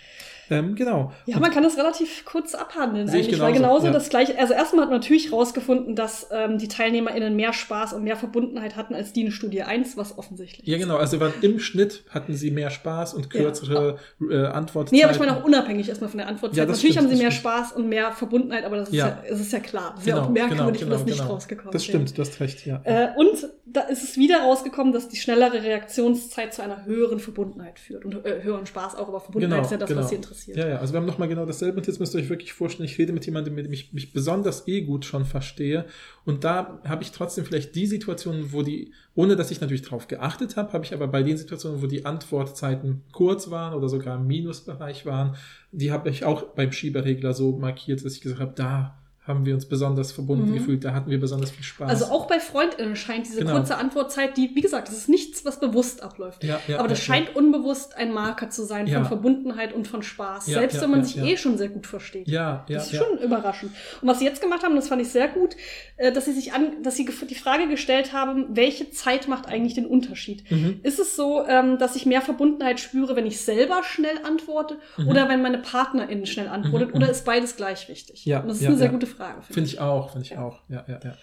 [0.49, 1.11] Ähm, genau.
[1.25, 3.93] Ja, man kann das relativ kurz abhandeln Sehe ich eigentlich, weil genauso, genauso ja.
[3.93, 8.03] das gleiche, also erstmal hat man natürlich rausgefunden, dass ähm, die TeilnehmerInnen mehr Spaß und
[8.03, 10.81] mehr Verbundenheit hatten als die in Studie 1, was offensichtlich Ja, ist.
[10.83, 10.97] genau.
[10.97, 13.41] Also waren im Schnitt hatten sie mehr Spaß und Ja.
[13.41, 13.97] kürzere
[14.29, 14.97] äh, Antwortzeiten.
[14.97, 16.57] Nee, aber ich meine auch unabhängig erstmal von der Antwortzeit.
[16.57, 17.53] Ja, das Natürlich stimmt, haben sie das mehr stimmt.
[17.55, 19.07] Spaß und mehr Verbundenheit, aber das ist Ja.
[19.07, 19.91] ja, es ist ja klar.
[19.91, 21.33] Das ist Genau, ja auch merkwürdig, genau, wenn das genau, nicht genau.
[21.33, 22.81] rausgekommen Das stimmt, du hast recht, ja.
[22.83, 27.79] Äh, und da ist es wieder rausgekommen, dass die schnellere Reaktionszeit zu einer höheren Verbundenheit
[27.79, 28.05] führt.
[28.05, 30.55] Und äh, höheren Spaß auch, aber Verbundenheit ist ja das, was sie interessiert.
[30.55, 31.77] Genau, Ja, ja, also wir haben nochmal genau dasselbe.
[31.77, 34.13] Und jetzt müsst ihr euch wirklich vorstellen, ich rede mit jemandem, mit dem ich mich
[34.13, 35.85] besonders eh gut schon verstehe.
[36.25, 40.07] Und da habe ich trotzdem vielleicht die Situationen, wo die, ohne dass ich natürlich drauf
[40.07, 44.17] geachtet habe, habe ich aber bei den Situationen, wo die Antwortzeiten kurz waren oder sogar
[44.17, 45.35] im Minusbereich waren,
[45.71, 48.98] die habe ich auch beim Schieberegler so markiert, dass ich gesagt habe, da
[49.29, 50.55] haben wir uns besonders verbunden Mhm.
[50.55, 51.89] gefühlt, da hatten wir besonders viel Spaß.
[51.89, 53.53] Also auch bei FreundInnen scheint diese Genau.
[53.53, 56.43] kurze Antwortzeit, die, wie gesagt, das ist nichts, was bewusst abläuft.
[56.43, 60.03] ja, ja, aber das ja, scheint unbewusst ein Marker zu sein von Verbundenheit und von
[60.03, 60.45] Spaß.
[60.47, 62.27] Selbst wenn man sich eh schon sehr gut versteht.
[62.27, 63.71] Ja, ja, Das ist schon überraschend.
[64.01, 65.55] Und was sie jetzt gemacht haben, das fand ich sehr gut,
[65.97, 69.75] äh, dass sie sich an, dass sie die Frage gestellt haben, welche Zeit macht eigentlich
[69.75, 70.49] den Unterschied?
[70.49, 70.79] Mhm.
[70.83, 75.07] Ist es so, ähm, dass ich mehr Verbundenheit spüre, wenn ich selber schnell antworte Mhm.
[75.07, 77.11] oder wenn meine Partnerin schnell antwortet Mhm, oder mhm.
[77.11, 78.25] ist beides gleich wichtig?
[78.25, 79.18] Ja, Und das ist eine sehr gute Frage.
[79.41, 80.41] Finde ich auch, finde ich Ja.
[80.41, 80.59] auch.
[80.69, 81.13] Ja, ja, ja.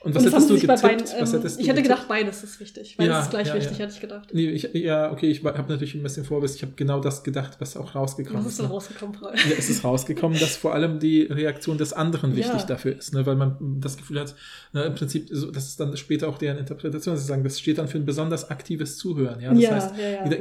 [0.00, 0.82] Und Und was das haben hättest du getippt?
[0.82, 2.96] beiden, was ähm, hättest du ich hätte gedacht, beides ist wichtig.
[2.96, 3.84] Beides Ja, ist gleich ja, wichtig, ja.
[3.84, 4.28] hätte ich gedacht.
[4.32, 6.56] Nee, ich, ja, okay, ich habe natürlich ein bisschen Vorwissen.
[6.56, 8.52] Ich habe genau das gedacht, was auch rausgekommen Was ist.
[8.52, 8.72] ist denn ne?
[8.72, 9.32] rausgekommen, Paul?
[9.34, 13.26] Ja, es ist rausgekommen, dass vor allem die Reaktion des anderen wichtig dafür ist, ne?
[13.26, 14.34] weil man das Gefühl hat,
[14.72, 17.78] ne, im Prinzip, so, das ist dann später auch deren Interpretation, sie sagen, das steht
[17.78, 19.40] dann für ein besonders aktives Zuhören.
[19.40, 19.94] Ja, das heißt,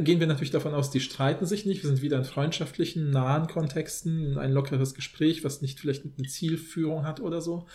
[0.04, 3.48] gehen wir natürlich davon aus, die streiten sich nicht, wir sind wieder in freundschaftlichen, nahen
[3.48, 7.66] Kontexten, ein lockeres Gespräch, was nicht vielleicht eine Zielführung hat oder so.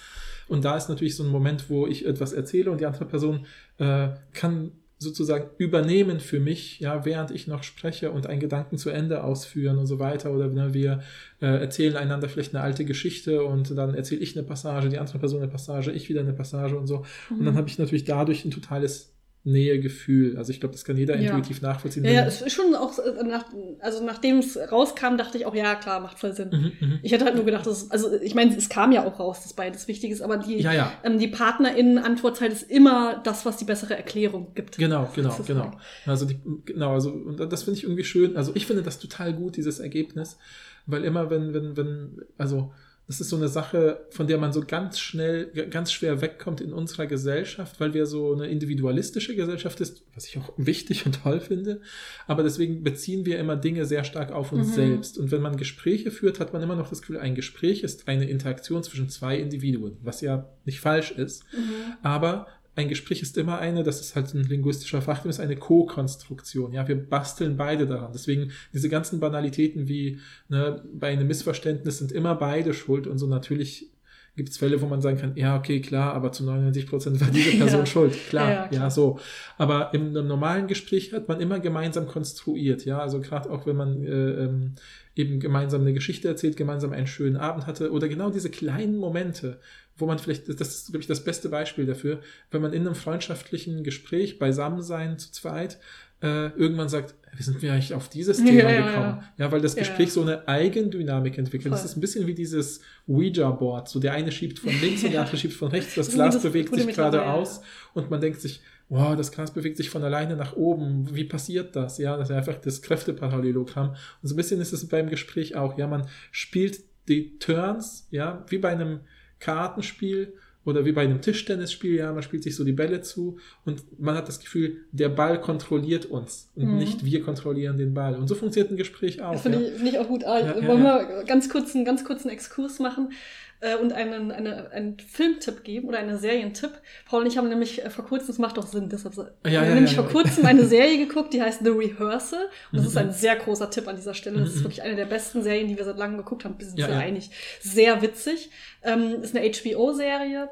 [0.51, 3.46] Und da ist natürlich so ein Moment, wo ich etwas erzähle und die andere Person
[3.78, 8.90] äh, kann sozusagen übernehmen für mich, ja, während ich noch spreche und einen Gedanken zu
[8.90, 10.30] Ende ausführen und so weiter.
[10.30, 11.01] Oder ne, wir
[11.40, 15.18] äh, erzählen einander vielleicht eine alte Geschichte und dann erzähle ich eine Passage, die andere
[15.18, 17.05] Person eine Passage, ich wieder eine Passage und so.
[17.30, 17.44] Und Mhm.
[17.46, 20.36] dann habe ich natürlich dadurch ein totales Nähegefühl.
[20.36, 21.30] Also ich glaube, das kann jeder Ja.
[21.30, 22.05] intuitiv nachvollziehen.
[22.05, 23.47] Ja, ja, es ist schon auch, äh, nach,
[23.80, 26.51] also nachdem es rauskam, dachte ich auch, ja, klar, macht voll Sinn.
[26.51, 26.99] Mhm, mhm.
[27.03, 29.55] Ich hätte halt nur gedacht, dass, also ich meine, es kam ja auch raus, dass
[29.55, 30.93] beides wichtig ist, aber die, Ja, ja.
[31.05, 34.76] ähm, die PartnerInnen-Antwortzeit ist immer das, was die bessere Erklärung gibt.
[34.76, 35.64] Genau, genau, genau.
[35.64, 35.74] halt-
[36.07, 38.36] Also die, genau, also und das finde ich irgendwie schön.
[38.36, 40.38] Also ich finde das total gut, dieses Ergebnis,
[40.86, 42.72] weil immer wenn, wenn, wenn, also
[43.11, 46.72] das ist so eine Sache, von der man so ganz schnell, ganz schwer wegkommt in
[46.72, 51.40] unserer Gesellschaft, weil wir so eine individualistische Gesellschaft ist, was ich auch wichtig und toll
[51.40, 51.80] finde.
[52.28, 54.74] Aber deswegen beziehen wir immer Dinge sehr stark auf uns Mhm.
[54.74, 55.18] selbst.
[55.18, 58.30] Und wenn man Gespräche führt, hat man immer noch das Gefühl, ein Gespräch ist eine
[58.30, 61.42] Interaktion zwischen zwei Individuen, was ja nicht falsch ist.
[61.52, 61.94] Mhm.
[62.04, 62.46] Aber
[62.80, 66.72] ein Gespräch ist immer eine, das ist halt ein linguistischer Fachterm, ist eine Co-Konstruktion.
[66.72, 68.12] Ja, wir basteln beide daran.
[68.12, 70.18] Deswegen diese ganzen Banalitäten wie
[70.48, 73.89] ne, bei einem Missverständnis sind immer beide schuld und so natürlich
[74.36, 77.28] gibt es Fälle, wo man sagen kann, ja, okay, klar, aber zu 99 Prozent war
[77.28, 77.86] diese Person Ja.
[77.86, 78.14] schuld.
[78.28, 78.90] Klar, Ja, ja, ja, klar.
[78.90, 79.18] so.
[79.58, 83.76] Aber in einem normalen Gespräch hat man immer gemeinsam konstruiert, ja, also gerade auch wenn
[83.76, 84.74] man äh, ähm,
[85.16, 89.58] eben gemeinsam eine Geschichte erzählt, gemeinsam einen schönen Abend hatte oder genau diese kleinen Momente,
[89.98, 92.20] wo man vielleicht, das ist, glaube ich, das beste Beispiel dafür,
[92.50, 95.78] wenn man in einem freundschaftlichen Gespräch beisammensein zu zweit
[96.22, 99.22] äh, irgendwann sagt, wie sind wir eigentlich auf dieses Ja, Thema ja, gekommen?
[99.38, 100.12] Ja, weil das Ja, Gespräch ja.
[100.14, 101.72] so eine Eigendynamik entwickelt.
[101.72, 101.90] Das Voll.
[101.90, 103.88] ist ein bisschen wie dieses Ouija-Board.
[103.88, 105.94] So der eine schiebt von links und der andere schiebt von rechts.
[105.94, 107.62] Das Das Glas das bewegt sich geradeaus
[107.94, 111.14] und man denkt sich, wow, das Glas bewegt sich von alleine nach oben.
[111.14, 111.98] Wie passiert das?
[111.98, 113.90] Ja, das ist einfach das Kräfteparallelogramm.
[113.90, 115.78] Und so ein bisschen ist es beim Gespräch auch.
[115.78, 119.00] Ja, man spielt die Turns, ja, wie bei einem
[119.38, 120.34] Kartenspiel
[120.64, 124.14] oder wie bei einem Tischtennisspiel, ja, man spielt sich so die Bälle zu und man
[124.14, 126.78] hat das Gefühl, der Ball kontrolliert uns und Mhm.
[126.78, 128.14] nicht wir kontrollieren den Ball.
[128.14, 129.32] Und so funktioniert ein Gespräch auch.
[129.32, 129.68] Das finde ja.
[129.68, 130.24] ich, finde ich auch gut.
[130.24, 133.12] Ah, Ja, wollen wir ganz kurz einen ganz kurzen Exkurs machen
[133.61, 136.72] äh, und einen, eine, einen Filmtipp geben oder einen Serientipp.
[137.06, 139.52] Paul und ich haben nämlich äh, vor kurzem, das macht doch Sinn, deshalb Ja, wir
[139.52, 140.12] ja, haben nämlich ja, vor ja.
[140.12, 142.44] kurzem eine Serie geguckt, die heißt The Rehearsal.
[142.72, 142.98] Und das ist Mhm.
[143.00, 144.40] ein sehr großer Tipp an dieser Stelle.
[144.40, 144.64] Das ist Mhm.
[144.64, 146.54] wirklich eine der besten Serien, die wir seit langem geguckt haben.
[146.58, 147.00] Wir sind Ja, ja, ja.
[147.00, 147.30] einig.
[147.61, 148.50] Sehr witzig.
[148.82, 150.48] Ähm, ist eine HBO-Serie.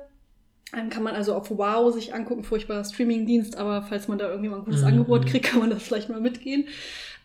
[0.90, 4.56] Kann man also auf Wow sich angucken, furchtbarer Streamingdienst, aber falls man da irgendwie mal
[4.58, 5.28] ein gutes Mhm, Angebot mhm.
[5.30, 6.66] kriegt, kann man das vielleicht mal mitgehen.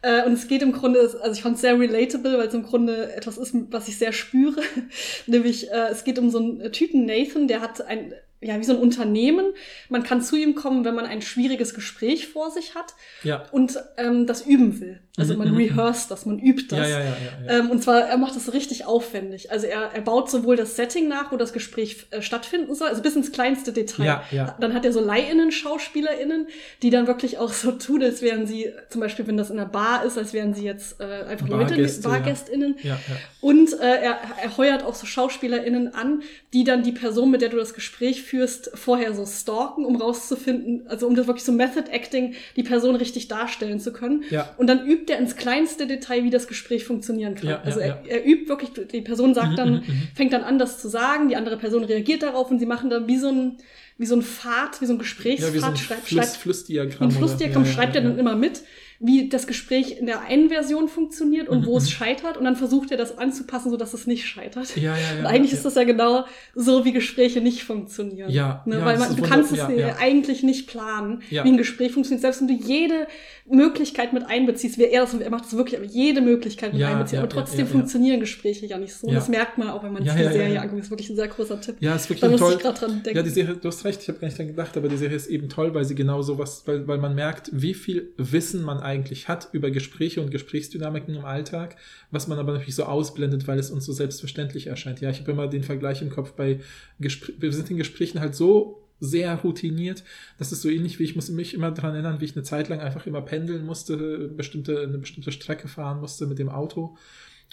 [0.03, 2.63] Äh, und es geht im Grunde, also ich fand es sehr relatable, weil es im
[2.63, 4.61] Grunde etwas ist, was ich sehr spüre.
[5.27, 8.13] Nämlich, äh, es geht um so einen Typen, Nathan, der hat ein,
[8.43, 9.45] ja, wie so ein Unternehmen.
[9.89, 13.45] Man kann zu ihm kommen, wenn man ein schwieriges Gespräch vor sich hat Ja.
[13.51, 14.99] und ähm, das üben will.
[15.15, 16.79] Also Mhm, man mhm, rehearst das, man übt das.
[16.79, 17.59] Ja, ja, ja, ja, ja.
[17.59, 19.51] Ähm, und zwar, er macht das richtig aufwendig.
[19.51, 23.03] Also er, er baut sowohl das Setting nach, wo das Gespräch äh, stattfinden soll, also
[23.03, 24.05] bis ins kleinste Detail.
[24.05, 24.57] Ja, ja.
[24.59, 26.47] Dann hat er so Leihinnen, SchauspielerInnen,
[26.81, 29.69] die dann wirklich auch so tun, als wären sie, zum Beispiel, wenn das in einer
[29.69, 32.09] Bar ist, als wären sie jetzt äh, einfach Leute, Bargäste, ja.
[32.09, 32.75] BargästInnen.
[32.81, 32.99] ja, ja.
[33.41, 36.23] Und äh, er, er heuert auch so SchauspielerInnen an,
[36.53, 38.32] die dann die Person, mit der du das Gespräch führst,
[38.73, 43.27] vorher so stalken, um rauszufinden, also um das wirklich so Method Acting, die Person richtig
[43.27, 44.23] darstellen zu können.
[44.29, 44.53] Ja.
[44.57, 47.49] Und dann übt er ins kleinste Detail, wie das Gespräch funktionieren kann.
[47.49, 50.07] Ja, also ja, er, er übt wirklich, die Person sagt Mhm, dann, mhm, mhm.
[50.15, 53.07] fängt dann an, das zu sagen, die andere Person reagiert darauf und sie machen dann
[53.07, 53.57] wie so ein,
[53.97, 56.38] wie so ein Pfad, wie so ein Gesprächspfad, Ja, wie so ein schreibt, Fluss, schreibt
[56.38, 57.07] Flussdiagramm.
[57.09, 58.61] ein Flussdiagramm schreibt er dann immer mit,
[59.03, 61.89] wie das Gespräch in der einen Version funktioniert und Mhm, wo es mhm.
[61.89, 62.37] scheitert.
[62.37, 64.75] Und dann versucht er das anzupassen, sodass es nicht scheitert.
[64.75, 65.19] Ja, ja, ja.
[65.19, 65.57] und eigentlich ja.
[65.57, 66.25] ist das ja genau
[66.55, 68.29] so, wie Gespräche nicht funktionieren.
[68.31, 68.77] Ja, ne?
[68.77, 69.59] ja, Weil das man, du kannst es
[69.99, 72.21] eigentlich nicht planen, wie ein Gespräch funktioniert.
[72.21, 73.07] Selbst wenn du jede
[73.45, 76.97] Möglichkeit mit einbeziehst, wie er das, er macht das wirklich, aber jede Möglichkeit mit ja,
[76.97, 79.07] aber trotzdem funktionieren Gespräche ja nicht so.
[79.07, 79.15] Ja.
[79.15, 80.79] Das merkt man auch, wenn man sich die Serie anguckt.
[80.79, 81.75] Das ist wirklich ein sehr großer Tipp.
[81.79, 82.53] Ja, ist wirklich da toll.
[82.53, 83.17] ich gerade dran denken.
[83.17, 85.17] Ja, die Serie, du hast recht, ich habe gar nicht dran gedacht, aber die Serie
[85.17, 88.79] ist eben toll, weil sie genau sowas, weil, weil man merkt, wie viel Wissen man
[88.79, 88.92] eigentlich
[89.27, 91.75] hat über Gespräche und Gesprächsdynamiken im Alltag,
[92.11, 95.01] was man aber natürlich so ausblendet, weil es uns so selbstverständlich erscheint.
[95.01, 96.59] Ja, ich habe immer den Vergleich im Kopf bei
[96.99, 100.03] Gespr wir sind in Gesprächen halt so sehr routiniert.
[100.37, 102.69] Das ist so ähnlich wie ich muss mich immer daran erinnern, wie ich eine Zeit
[102.69, 106.95] lang einfach immer pendeln musste, bestimmte, eine bestimmte Strecke fahren musste mit dem Auto.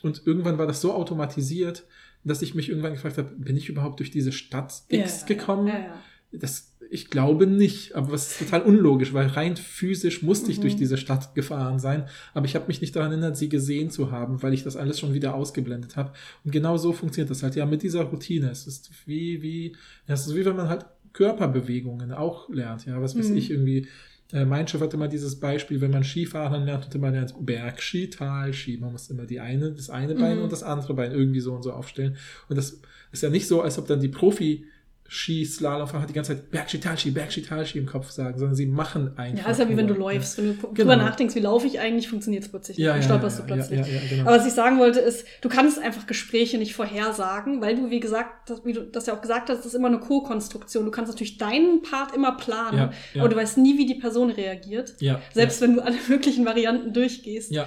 [0.03, 1.85] Und irgendwann war das so automatisiert,
[2.25, 5.67] dass ich mich irgendwann gefragt habe, bin ich überhaupt durch diese Stadt X gekommen?
[5.67, 5.95] Ja, ja.
[6.33, 10.63] Das, ich glaube nicht, aber was ist total unlogisch, weil rein physisch musste ich Mhm.
[10.63, 12.05] durch diese Stadt gefahren sein,
[12.35, 14.99] aber ich habe mich nicht daran erinnert, sie gesehen zu haben, weil ich das alles
[15.01, 16.13] schon wieder ausgeblendet habe.
[16.45, 18.51] Und genau so funktioniert das halt, ja, mit dieser Routine.
[18.51, 19.73] Es ist wie, wie,
[20.07, 23.37] ja, es ist wie wenn man halt Körperbewegungen auch lernt, ja, was weiß Mhm.
[23.37, 23.87] ich, irgendwie.
[24.33, 28.11] Äh, mein Chef hatte immer dieses Beispiel, wenn man Skifahren lernt, und man lernt Bergski,
[28.11, 28.77] Talski.
[28.79, 30.45] Man muss immer die eine, das eine Bein Mhm.
[30.45, 32.17] und das andere Bein irgendwie so und so aufstellen.
[32.49, 34.67] Und das ist ja nicht so, als ob dann die Profi
[35.13, 39.45] Skislalomfahrer die ganze Zeit Bergski, Talski, Bergski, Talski im Kopf sagen, sondern sie machen einfach.
[39.45, 40.39] Ja, ist ja wie wenn du läufst.
[40.39, 40.73] Wenn du Genau.
[40.75, 42.79] drüber nachdenkst, wie laufe ich eigentlich, funktioniert es plötzlich.
[42.79, 43.81] Ja, Dann ja, stolperst ja, du plötzlich.
[43.81, 44.23] Ja, ja, ja, genau.
[44.29, 47.99] Aber was ich sagen wollte ist, du kannst einfach Gespräche nicht vorhersagen, weil du, wie
[48.01, 50.85] gesagt, das, wie du das ja auch gesagt hast, das ist immer eine Co-Konstruktion.
[50.85, 54.95] Du kannst natürlich deinen Part immer planen, aber du weißt nie, wie die Person reagiert.
[55.01, 57.67] ja, Selbst wenn du alle möglichen Varianten durchgehst, ja,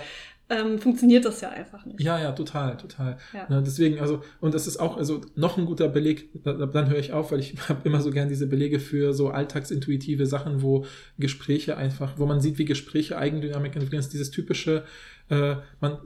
[0.54, 2.02] ähm, funktioniert das ja einfach nicht.
[2.02, 3.18] Ja, ja, total, total.
[3.34, 3.62] Ja.
[3.62, 7.14] Deswegen, also, und das ist auch, also noch ein guter Beleg, da, dann höre ich
[7.14, 10.86] auf, weil ich habe immer so gern diese Belege für so alltagsintuitive Sachen, wo
[11.18, 14.00] Gespräche einfach, wo man sieht, wie Gespräche Eigendynamik entwickeln.
[14.00, 14.84] Das ist dieses typische,
[15.30, 15.98] äh, man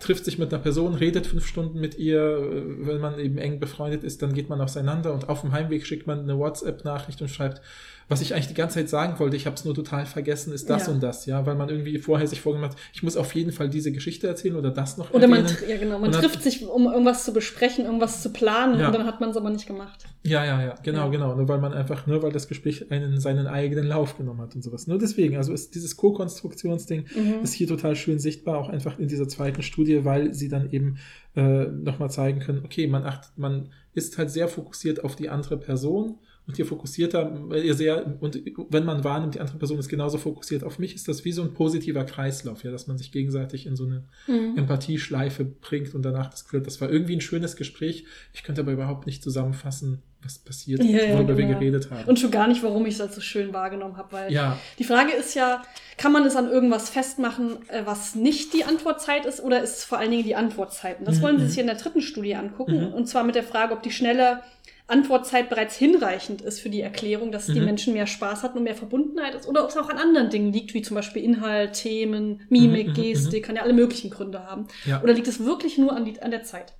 [0.00, 3.60] trifft sich mit einer Person, redet fünf Stunden mit ihr, äh, wenn man eben eng
[3.60, 7.28] befreundet ist, dann geht man auseinander und auf dem Heimweg schickt man eine WhatsApp-Nachricht und
[7.28, 7.60] schreibt,
[8.08, 10.68] was ich eigentlich die ganze Zeit sagen wollte, ich habe es nur total vergessen, ist
[10.68, 10.92] das Ja.
[10.92, 13.68] und das, ja, weil man irgendwie vorher sich vorgenommen hat, ich muss auf jeden Fall
[13.68, 15.56] diese Geschichte erzählen oder das noch Oder man, erwähnen.
[15.58, 18.86] tr- ja genau, man Und trifft sich, um irgendwas zu besprechen, irgendwas zu planen Ja.
[18.88, 20.04] und dann hat man es aber nicht gemacht.
[20.22, 21.08] Ja, ja, ja, genau, Ja.
[21.08, 21.34] genau.
[21.34, 24.62] Nur weil man einfach, nur weil das Gespräch einen seinen eigenen Lauf genommen hat und
[24.62, 24.86] sowas.
[24.86, 27.42] Nur deswegen, also ist dieses Co-Konstruktionsding Mhm.
[27.42, 30.98] ist hier total schön sichtbar, auch einfach in dieser zweiten Studie, weil sie dann eben
[31.36, 35.56] äh, nochmal zeigen können, okay, man achtet, man ist halt sehr fokussiert auf die andere
[35.58, 38.38] Person und je fokussierter, äh, ihr sehr, und
[38.68, 41.42] wenn man wahrnimmt, die andere Person ist genauso fokussiert auf mich, ist das wie so
[41.42, 44.56] ein positiver Kreislauf, ja, dass man sich gegenseitig in so eine Mhm.
[44.58, 48.04] Empathieschleife bringt und danach das Gefühl das war irgendwie ein schönes Gespräch.
[48.32, 51.58] Ich könnte aber überhaupt nicht zusammenfassen, was passiert, Ja, ja, worüber wir genau.
[51.58, 52.04] geredet haben.
[52.08, 54.84] Und schon gar nicht, warum ich es als so schön wahrgenommen habe, weil ja, die
[54.84, 55.62] Frage ist ja,
[55.98, 59.84] kann man es an irgendwas festmachen, äh, was nicht die Antwortzeit ist, oder ist es
[59.84, 60.98] vor allen Dingen die Antwortzeit?
[60.98, 61.48] Und das Mhm, wollen Sie mhm.
[61.48, 62.94] sich in der dritten Studie angucken, Mhm.
[62.94, 64.40] und zwar mit der Frage, ob die schnelle
[64.86, 67.64] Antwortzeit bereits hinreichend ist für die Erklärung, dass die Mhm.
[67.64, 70.52] Menschen mehr Spaß hatten und mehr Verbundenheit ist, oder ob es auch an anderen Dingen
[70.52, 74.44] liegt, wie zum Beispiel Inhalt, Themen, Mimik, Mhm, mhm, Gestik, kann ja alle möglichen Gründe
[74.44, 74.66] haben.
[74.84, 75.02] ja.
[75.02, 76.74] Oder liegt es wirklich nur an, die, an der Zeit?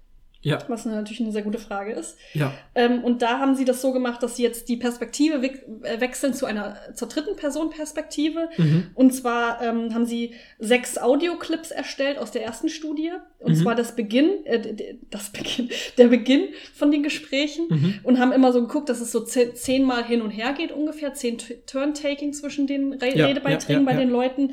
[0.45, 0.59] Ja.
[0.69, 2.17] Was natürlich eine sehr gute Frage ist.
[2.35, 2.53] Ja.
[2.75, 5.49] Ähm, und da haben sie das so gemacht, dass sie jetzt die Perspektive we
[5.87, 8.49] äh, wechseln zu einer zur dritten Person Perspektive.
[8.59, 8.91] Mhm.
[8.95, 13.11] Und zwar ähm, haben sie sechs Audioclips erstellt aus der ersten Studie.
[13.39, 13.57] Und Mhm.
[13.63, 17.67] zwar das Beginn, äh, das Beginn, der Beginn von den Gesprächen.
[17.71, 17.95] Mhm.
[18.03, 21.15] Und haben immer so geguckt, dass es so ze- zehnmal hin und her geht ungefähr,
[21.15, 24.53] zehn Turn-Taking zwischen den Re Ja, Redebeiträgen ja, bei den Leuten.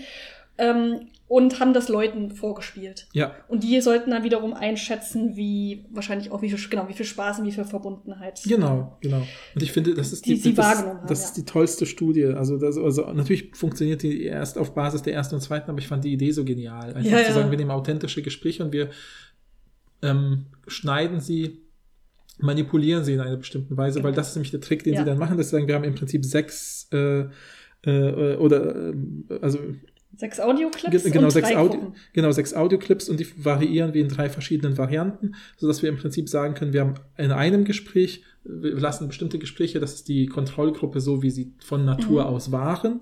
[0.57, 3.07] Ähm, und haben das Leuten vorgespielt.
[3.13, 3.33] Ja.
[3.47, 7.39] Und die sollten dann wiederum einschätzen, wie wahrscheinlich auch wie viel, genau, wie viel Spaß
[7.39, 8.41] und wie viel Verbundenheit.
[8.45, 9.25] Genau, genau.
[9.55, 11.25] Und ich finde, das ist Die die, sie das, haben, das ja.
[11.27, 12.25] ist die tollste Studie.
[12.25, 15.87] Also, das, also natürlich funktioniert die erst auf Basis der ersten und zweiten, aber ich
[15.87, 16.93] fand die Idee so genial.
[16.95, 18.89] Einfach Ja, zu sagen, wir nehmen authentische Gespräche und wir
[20.01, 21.61] ähm, schneiden sie,
[22.39, 24.09] manipulieren sie in einer bestimmten Weise, Genau.
[24.09, 24.99] weil das ist nämlich der Trick, den Ja.
[24.99, 25.37] sie dann machen.
[25.37, 27.23] Das sagen, wir haben im Prinzip sechs äh,
[27.85, 28.93] äh, oder äh,
[29.41, 29.59] also
[30.21, 31.95] Sechs Audioclips Ge- genau, und sechs Audio, Gruppen.
[32.13, 36.29] genau, sechs Audioclips und die variieren wir in drei verschiedenen Varianten, sodass wir im Prinzip
[36.29, 40.99] sagen können, wir haben in einem Gespräch, wir lassen bestimmte Gespräche, das ist die Kontrollgruppe
[41.01, 42.27] so, wie sie von Natur Mhm.
[42.27, 43.01] aus waren.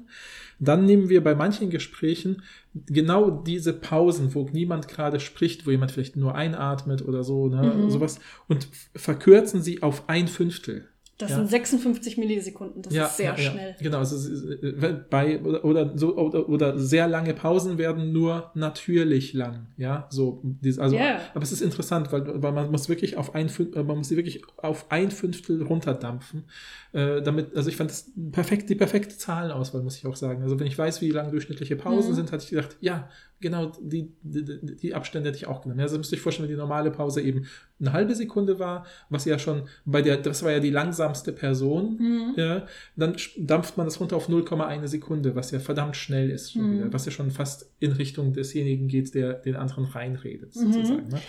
[0.60, 2.42] Dann nehmen wir bei manchen Gesprächen
[2.74, 7.64] genau diese Pausen, wo niemand gerade spricht, wo jemand vielleicht nur einatmet oder so, ne,
[7.84, 7.90] Mhm.
[7.90, 10.86] sowas, und verkürzen sie auf ein Fünftel.
[11.20, 11.36] Das Ja.
[11.36, 12.82] sind 56 Millisekunden.
[12.82, 13.76] Das ist sehr schnell.
[13.82, 18.14] Genau, also es ist, äh, bei oder, oder so oder, oder sehr lange Pausen werden
[18.14, 20.42] nur natürlich lang, ja, so
[20.78, 21.20] also Ja.
[21.34, 24.16] aber es ist interessant, weil, weil man muss wirklich auf ein äh, man muss sie
[24.16, 26.46] wirklich auf ein Fünftel runterdampfen,
[26.94, 30.42] äh, damit also ich fand das perfekt die perfekte Zahlenauswahl, muss ich auch sagen.
[30.42, 32.16] Also wenn ich weiß, wie lang durchschnittliche Pausen Mhm.
[32.16, 33.10] sind, hatte ich gedacht, ja,
[33.42, 35.80] genau die, die, die- Abstände hätte ich auch genommen.
[35.80, 37.46] Also müsst ihr euch vorstellen, wenn die normale Pause eben
[37.80, 41.96] eine halbe Sekunde war, was ja schon bei der das war ja die langsamste Person
[42.00, 42.34] Mhm.
[42.36, 42.66] ja,
[42.98, 46.74] dann dampft man das runter auf 0,1 Sekunde, was ja verdammt schnell ist Mhm.
[46.74, 50.74] wieder, was ja schon fast in Richtung desjenigen geht, der den anderen reinredet, Mhm.
[50.74, 51.08] sozusagen.
[51.08, 51.20] Ne?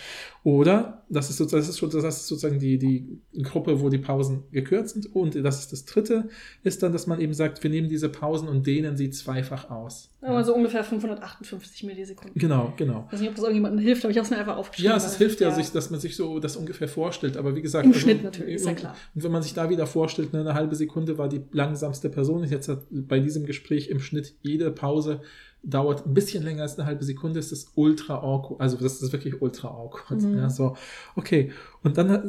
[0.43, 4.43] Oder, das ist, sozusagen, das, ist, das ist sozusagen die, die Gruppe, wo die Pausen
[4.51, 5.15] gekürzt sind.
[5.15, 6.29] Und das ist das dritte,
[6.63, 10.09] ist dann, dass man eben sagt, wir nehmen diese Pausen und dehnen sie zweifach aus.
[10.21, 12.39] Aber so ungefähr 558 Millisekunden.
[12.39, 13.05] Genau, genau.
[13.07, 14.91] Ich weiß nicht, ob das irgendjemandem hilft, aber ich habe es mir einfach aufgeschrieben.
[14.91, 17.37] Ja, es hilft ja, Sich, dass man sich so das ungefähr vorstellt.
[17.37, 18.95] Aber wie gesagt, Im Schnitt natürlich, ist ja und- klar.
[19.13, 22.43] Und wenn man sich da wieder vorstellt, ne, eine halbe Sekunde war die langsamste Person.
[22.43, 25.21] Jetzt hat bei diesem Gespräch im Schnitt jede Pause
[25.63, 28.59] dauert ein bisschen länger als eine halbe Sekunde, ist das ultra awkward.
[28.59, 30.21] Also das ist wirklich ultra awkward.
[30.21, 30.37] Mhm.
[30.37, 30.75] Ja, so,
[31.15, 31.51] okay.
[31.83, 32.23] Und dann hat,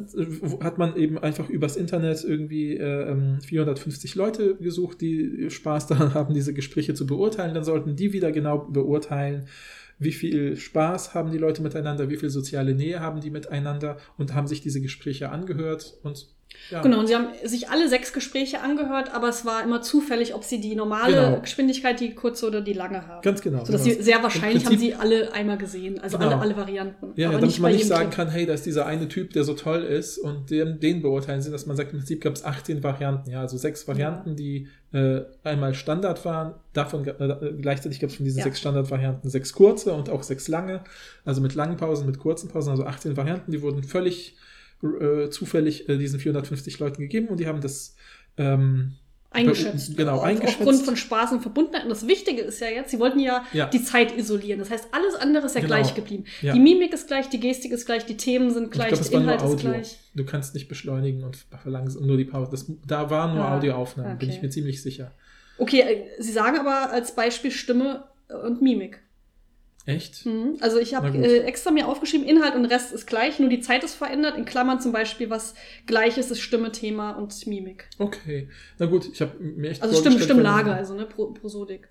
[0.63, 6.15] hat man eben einfach übers Internet irgendwie äh, ähm, 450 Leute gesucht, die Spaß daran
[6.15, 7.55] haben, diese Gespräche zu beurteilen.
[7.55, 9.47] Dann sollten die wieder genau beurteilen,
[9.99, 14.35] wie viel Spaß haben die Leute miteinander, wie viel soziale Nähe haben die miteinander und
[14.35, 16.32] haben sich diese Gespräche angehört und
[16.71, 16.81] ja.
[16.83, 20.45] Genau, und sie haben sich alle sechs Gespräche angehört, aber es war immer zufällig, ob
[20.45, 21.41] sie die normale Genau.
[21.41, 23.23] Geschwindigkeit, die kurze oder die lange haben.
[23.23, 23.65] Ganz genau.
[23.65, 23.97] Sodass genau.
[23.97, 26.31] sie sehr wahrscheinlich Im haben Prinzip- sie alle einmal gesehen, also Genau.
[26.31, 27.13] alle, alle Varianten.
[27.17, 28.15] Ja, aber damit man nicht sagen Clip.
[28.15, 31.43] kann, hey, da ist dieser eine Typ, der so toll ist und den, den beurteilen
[31.43, 34.69] sie, dass man sagt, im Prinzip gab es 18 Varianten, ja, also sechs Varianten, die
[34.93, 38.45] äh, einmal Standard waren, davon äh, gleichzeitig gab es von diesen Ja.
[38.45, 40.83] sechs Standardvarianten sechs kurze und auch sechs lange,
[41.25, 44.37] also mit langen Pausen, mit kurzen Pausen, also 18 Varianten, die wurden völlig
[44.83, 47.95] äh, zufällig äh, diesen 450 Leuten gegeben und die haben das
[48.37, 48.93] ähm,
[49.31, 49.97] eingeschätzt.
[49.97, 50.59] Genau, Auf- eingeschätzt.
[50.59, 51.85] Aufgrund von Spaß und Verbundenheit.
[51.85, 53.67] Und das Wichtige ist ja jetzt, sie wollten ja, Ja.
[53.67, 54.59] die Zeit isolieren.
[54.59, 55.75] Das heißt, alles andere ist ja Genau.
[55.77, 56.25] gleich geblieben.
[56.43, 56.53] Ja.
[56.53, 59.43] Die Mimik ist gleich, die Gestik ist gleich, die Themen sind Ich gleich, der Inhalt
[59.43, 59.99] ist gleich.
[60.15, 62.51] Du kannst nicht beschleunigen und verlangsamen, nur die Pause.
[62.51, 64.37] Das, da waren nur Ah, Audioaufnahmen, bin okay.
[64.37, 65.13] ich mir ziemlich sicher.
[65.59, 68.05] Okay, äh, Sie sagen aber als Beispiel Stimme
[68.45, 68.99] und Mimik.
[69.85, 70.27] Echt?
[70.27, 70.59] Mhm.
[70.61, 73.83] Also ich habe äh, extra mir aufgeschrieben, Inhalt und Rest ist gleich, nur die Zeit
[73.83, 74.37] ist verändert.
[74.37, 75.55] In Klammern zum Beispiel, was
[75.87, 77.89] gleich ist, ist Stimme, Thema und Mimik.
[77.99, 78.49] Okay.
[78.79, 81.89] Na gut, ich habe mir echt Also Stimme, Stimmlage, also ne, Pro Prosodik.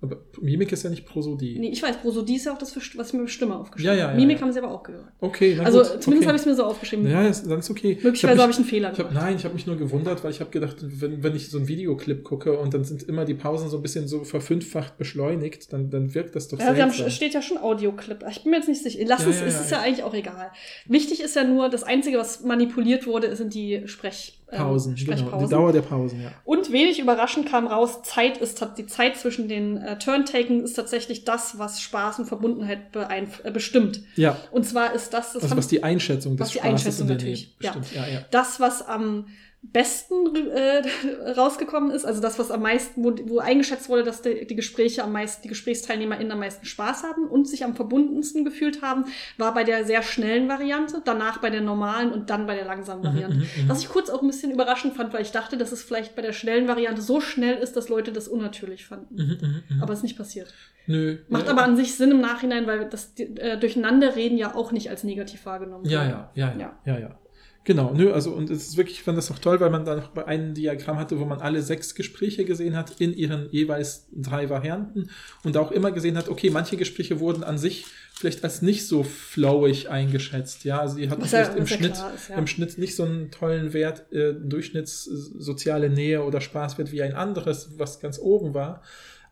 [0.00, 1.58] Aber Mimik ist ja nicht Prosodie.
[1.58, 3.98] Nee, ich weiß, Prosodie ist ja auch das, was ich mir mit Stimme aufgeschrieben Ja,
[3.98, 4.12] ja, habe.
[4.14, 4.42] ja, Mimik ja.
[4.42, 5.06] haben Sie aber auch gehört.
[5.20, 5.86] Okay, Also gut.
[6.02, 6.26] zumindest okay.
[6.26, 7.08] habe ich es mir so aufgeschrieben.
[7.10, 7.98] Ja, ist, dann ist okay.
[8.02, 9.24] Möglicherweise Ich habe ich einen Fehler Ich hab, gemacht.
[9.24, 11.68] nein, ich habe mich nur gewundert, weil ich habe gedacht, wenn, wenn ich so einen
[11.68, 15.88] Videoclip gucke und dann sind immer die Pausen so ein bisschen so verfünffacht beschleunigt, dann,
[15.88, 17.06] dann wirkt das doch Ja, seltsam.
[17.06, 18.24] es steht ja schon Audioclip.
[18.30, 19.02] Ich bin mir jetzt nicht sicher.
[19.06, 19.76] Lass Ja, es, ja, es ja, ist ja.
[19.78, 20.50] ja eigentlich auch egal.
[20.86, 25.38] Wichtig ist ja nur, das Einzige, was manipuliert wurde, sind die Sprech, Pausen, genau.
[25.38, 26.30] Die Dauer der Pausen, ja.
[26.44, 31.24] Und wenig überraschend kam raus, Zeit ist die Zeit zwischen den äh, Turntaken ist tatsächlich
[31.24, 34.00] das, was Spaß und Verbundenheit äh, bestimmt.
[34.16, 37.02] Ja, Und zwar ist das, das also was die Einschätzung des was die Spaßes Einschätzung
[37.02, 37.94] in der natürlich, Nähe bestimmt.
[37.94, 38.24] Ja, ja.
[38.30, 39.26] das, was am
[39.72, 40.82] besten äh,
[41.36, 45.02] rausgekommen ist, also das, was am meisten, wo, wo eingeschätzt wurde, dass die, die Gespräche
[45.04, 49.06] am meisten, die GesprächsteilnehmerInnen am meisten Spaß haben und sich am verbundensten gefühlt haben,
[49.38, 53.02] war bei der sehr schnellen Variante, danach bei der normalen und dann bei der langsamen
[53.02, 53.42] Mhm, Variante.
[53.66, 56.22] Was ich kurz auch ein bisschen überraschend fand, weil ich dachte, dass es vielleicht bei
[56.22, 59.14] der schnellen Variante so schnell ist, dass Leute das unnatürlich fanden.
[59.16, 60.52] Mhm, mhm, Aber es ist nicht passiert.
[60.86, 61.18] Nö.
[61.28, 64.90] Macht ja, aber an sich Sinn im Nachhinein, weil das äh, Durcheinanderreden ja auch nicht
[64.90, 65.94] als negativ wahrgenommen wurde.
[65.94, 66.78] ja, ja, ja, Ja.
[66.84, 67.18] ja, ja.
[67.66, 69.96] Genau, nö, also und es ist wirklich, ich fand das auch toll, weil man da
[69.96, 74.06] noch bei einem Diagramm hatte, wo man alle sechs Gespräche gesehen hat in ihren jeweils
[74.12, 75.08] drei Varianten
[75.44, 79.02] und auch immer gesehen hat, okay, manche Gespräche wurden an sich vielleicht als nicht so
[79.02, 82.36] flowig eingeschätzt, ja, also die hatten Was ja- vielleicht im Schnitt, ist, ja.
[82.36, 87.14] im Schnitt nicht so einen tollen Wert, äh, Durchschnitts soziale Nähe oder Spaßwert wie ein
[87.14, 88.82] anderes, was ganz oben war,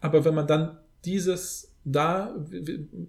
[0.01, 2.35] aber wenn man dann dieses da,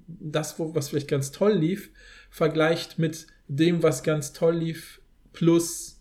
[0.07, 1.91] das, wo, was vielleicht ganz toll lief,
[2.29, 4.99] vergleicht mit dem, was ganz toll lief,
[5.33, 5.99] plus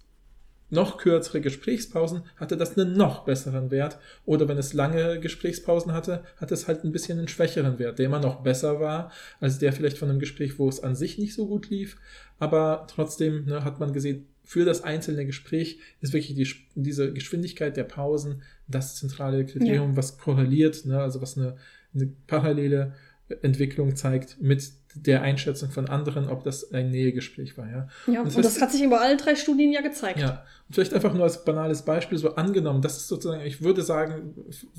[0.72, 3.99] noch kürzere Gesprächspausen, hatte das einen noch besseren Wert.
[4.24, 8.07] Oder wenn es lange Gesprächspausen hatte, hatte es halt ein bisschen einen schwächeren Wert, der
[8.07, 11.35] immer noch besser war, als der vielleicht von einem Gespräch, wo es an sich nicht
[11.35, 11.99] so gut lief.
[12.39, 17.76] Aber trotzdem ne, hat man gesehen, für das einzelne Gespräch ist wirklich die, diese Geschwindigkeit
[17.76, 21.57] der Pausen das zentrale Kriterium, was korreliert, ne, also was eine,
[21.95, 22.95] eine parallele
[23.43, 27.66] Entwicklung zeigt mit der Einschätzung von anderen, ob das ein Nähegespräch war.
[27.70, 30.18] Ja, Ja, Und und das das, heißt- hat sich über alle drei Studien ja gezeigt.
[30.18, 30.45] ja.
[30.68, 34.34] Und vielleicht einfach nur als banales Beispiel so angenommen, das ist sozusagen, ich würde sagen,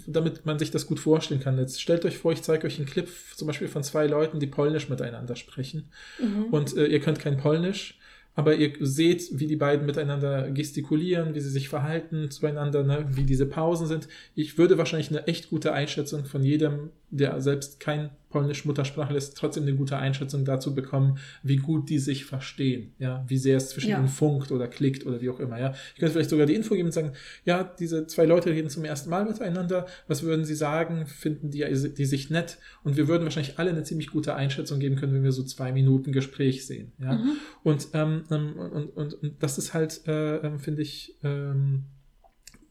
[0.08, 1.58] damit man sich das gut vorstellen kann.
[1.58, 4.48] Jetzt stellt euch vor, ich zeige euch einen Clip zum Beispiel von zwei Leuten, die
[4.48, 5.90] Polnisch miteinander sprechen.
[6.20, 6.46] Mhm.
[6.52, 8.00] Und äh, ihr könnt kein Polnisch,
[8.36, 13.24] aber ihr seht, wie die beiden miteinander gestikulieren, wie sie sich verhalten zueinander, ne, wie
[13.26, 14.08] diese Pausen sind.
[14.34, 19.38] Ich würde wahrscheinlich eine echt gute Einschätzung von jedem, der selbst kein Polnisch Muttersprachler ist,
[19.38, 23.70] trotzdem eine gute Einschätzung dazu bekommen, wie gut die sich verstehen, ja, wie sehr es
[23.70, 24.00] zwischen Ja.
[24.00, 25.76] ihnen funkt oder klickt oder wie auch immer, ja.
[25.94, 27.12] Ich könnte vielleicht sogar die Info geben und sagen,
[27.46, 31.64] ja, diese zwei Leute reden zum ersten Mal miteinander, was würden sie sagen, finden die,
[31.96, 32.58] die sich nett?
[32.84, 35.72] Und wir würden wahrscheinlich alle eine ziemlich gute Einschätzung geben können, wenn wir so zwei
[35.72, 37.14] Minuten Gespräch sehen, ja.
[37.14, 37.34] Mhm.
[37.62, 41.84] Und, ähm, ähm, und, und, und das ist halt, äh, ähm, finde ich, ähm,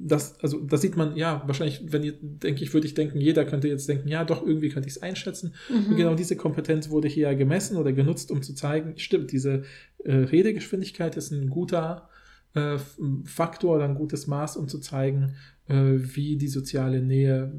[0.05, 3.44] das, also das sieht man, ja, wahrscheinlich, wenn ihr, denke ich, würde ich denken, jeder
[3.44, 5.55] könnte jetzt denken, ja, doch, irgendwie könnte ich es einschätzen.
[5.68, 5.86] Mhm.
[5.86, 9.62] Und genau diese Kompetenz wurde hier ja gemessen oder genutzt, um zu zeigen, stimmt, diese
[10.05, 12.09] äh, Redegeschwindigkeit ist ein guter
[12.55, 12.78] äh,
[13.24, 15.36] Faktor oder ein gutes Maß, um zu zeigen,
[15.68, 17.53] äh, wie die soziale Nähe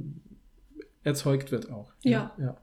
[1.03, 1.93] erzeugt wird auch.
[2.03, 2.33] Ja.
[2.37, 2.45] ja.
[2.45, 2.57] Ja,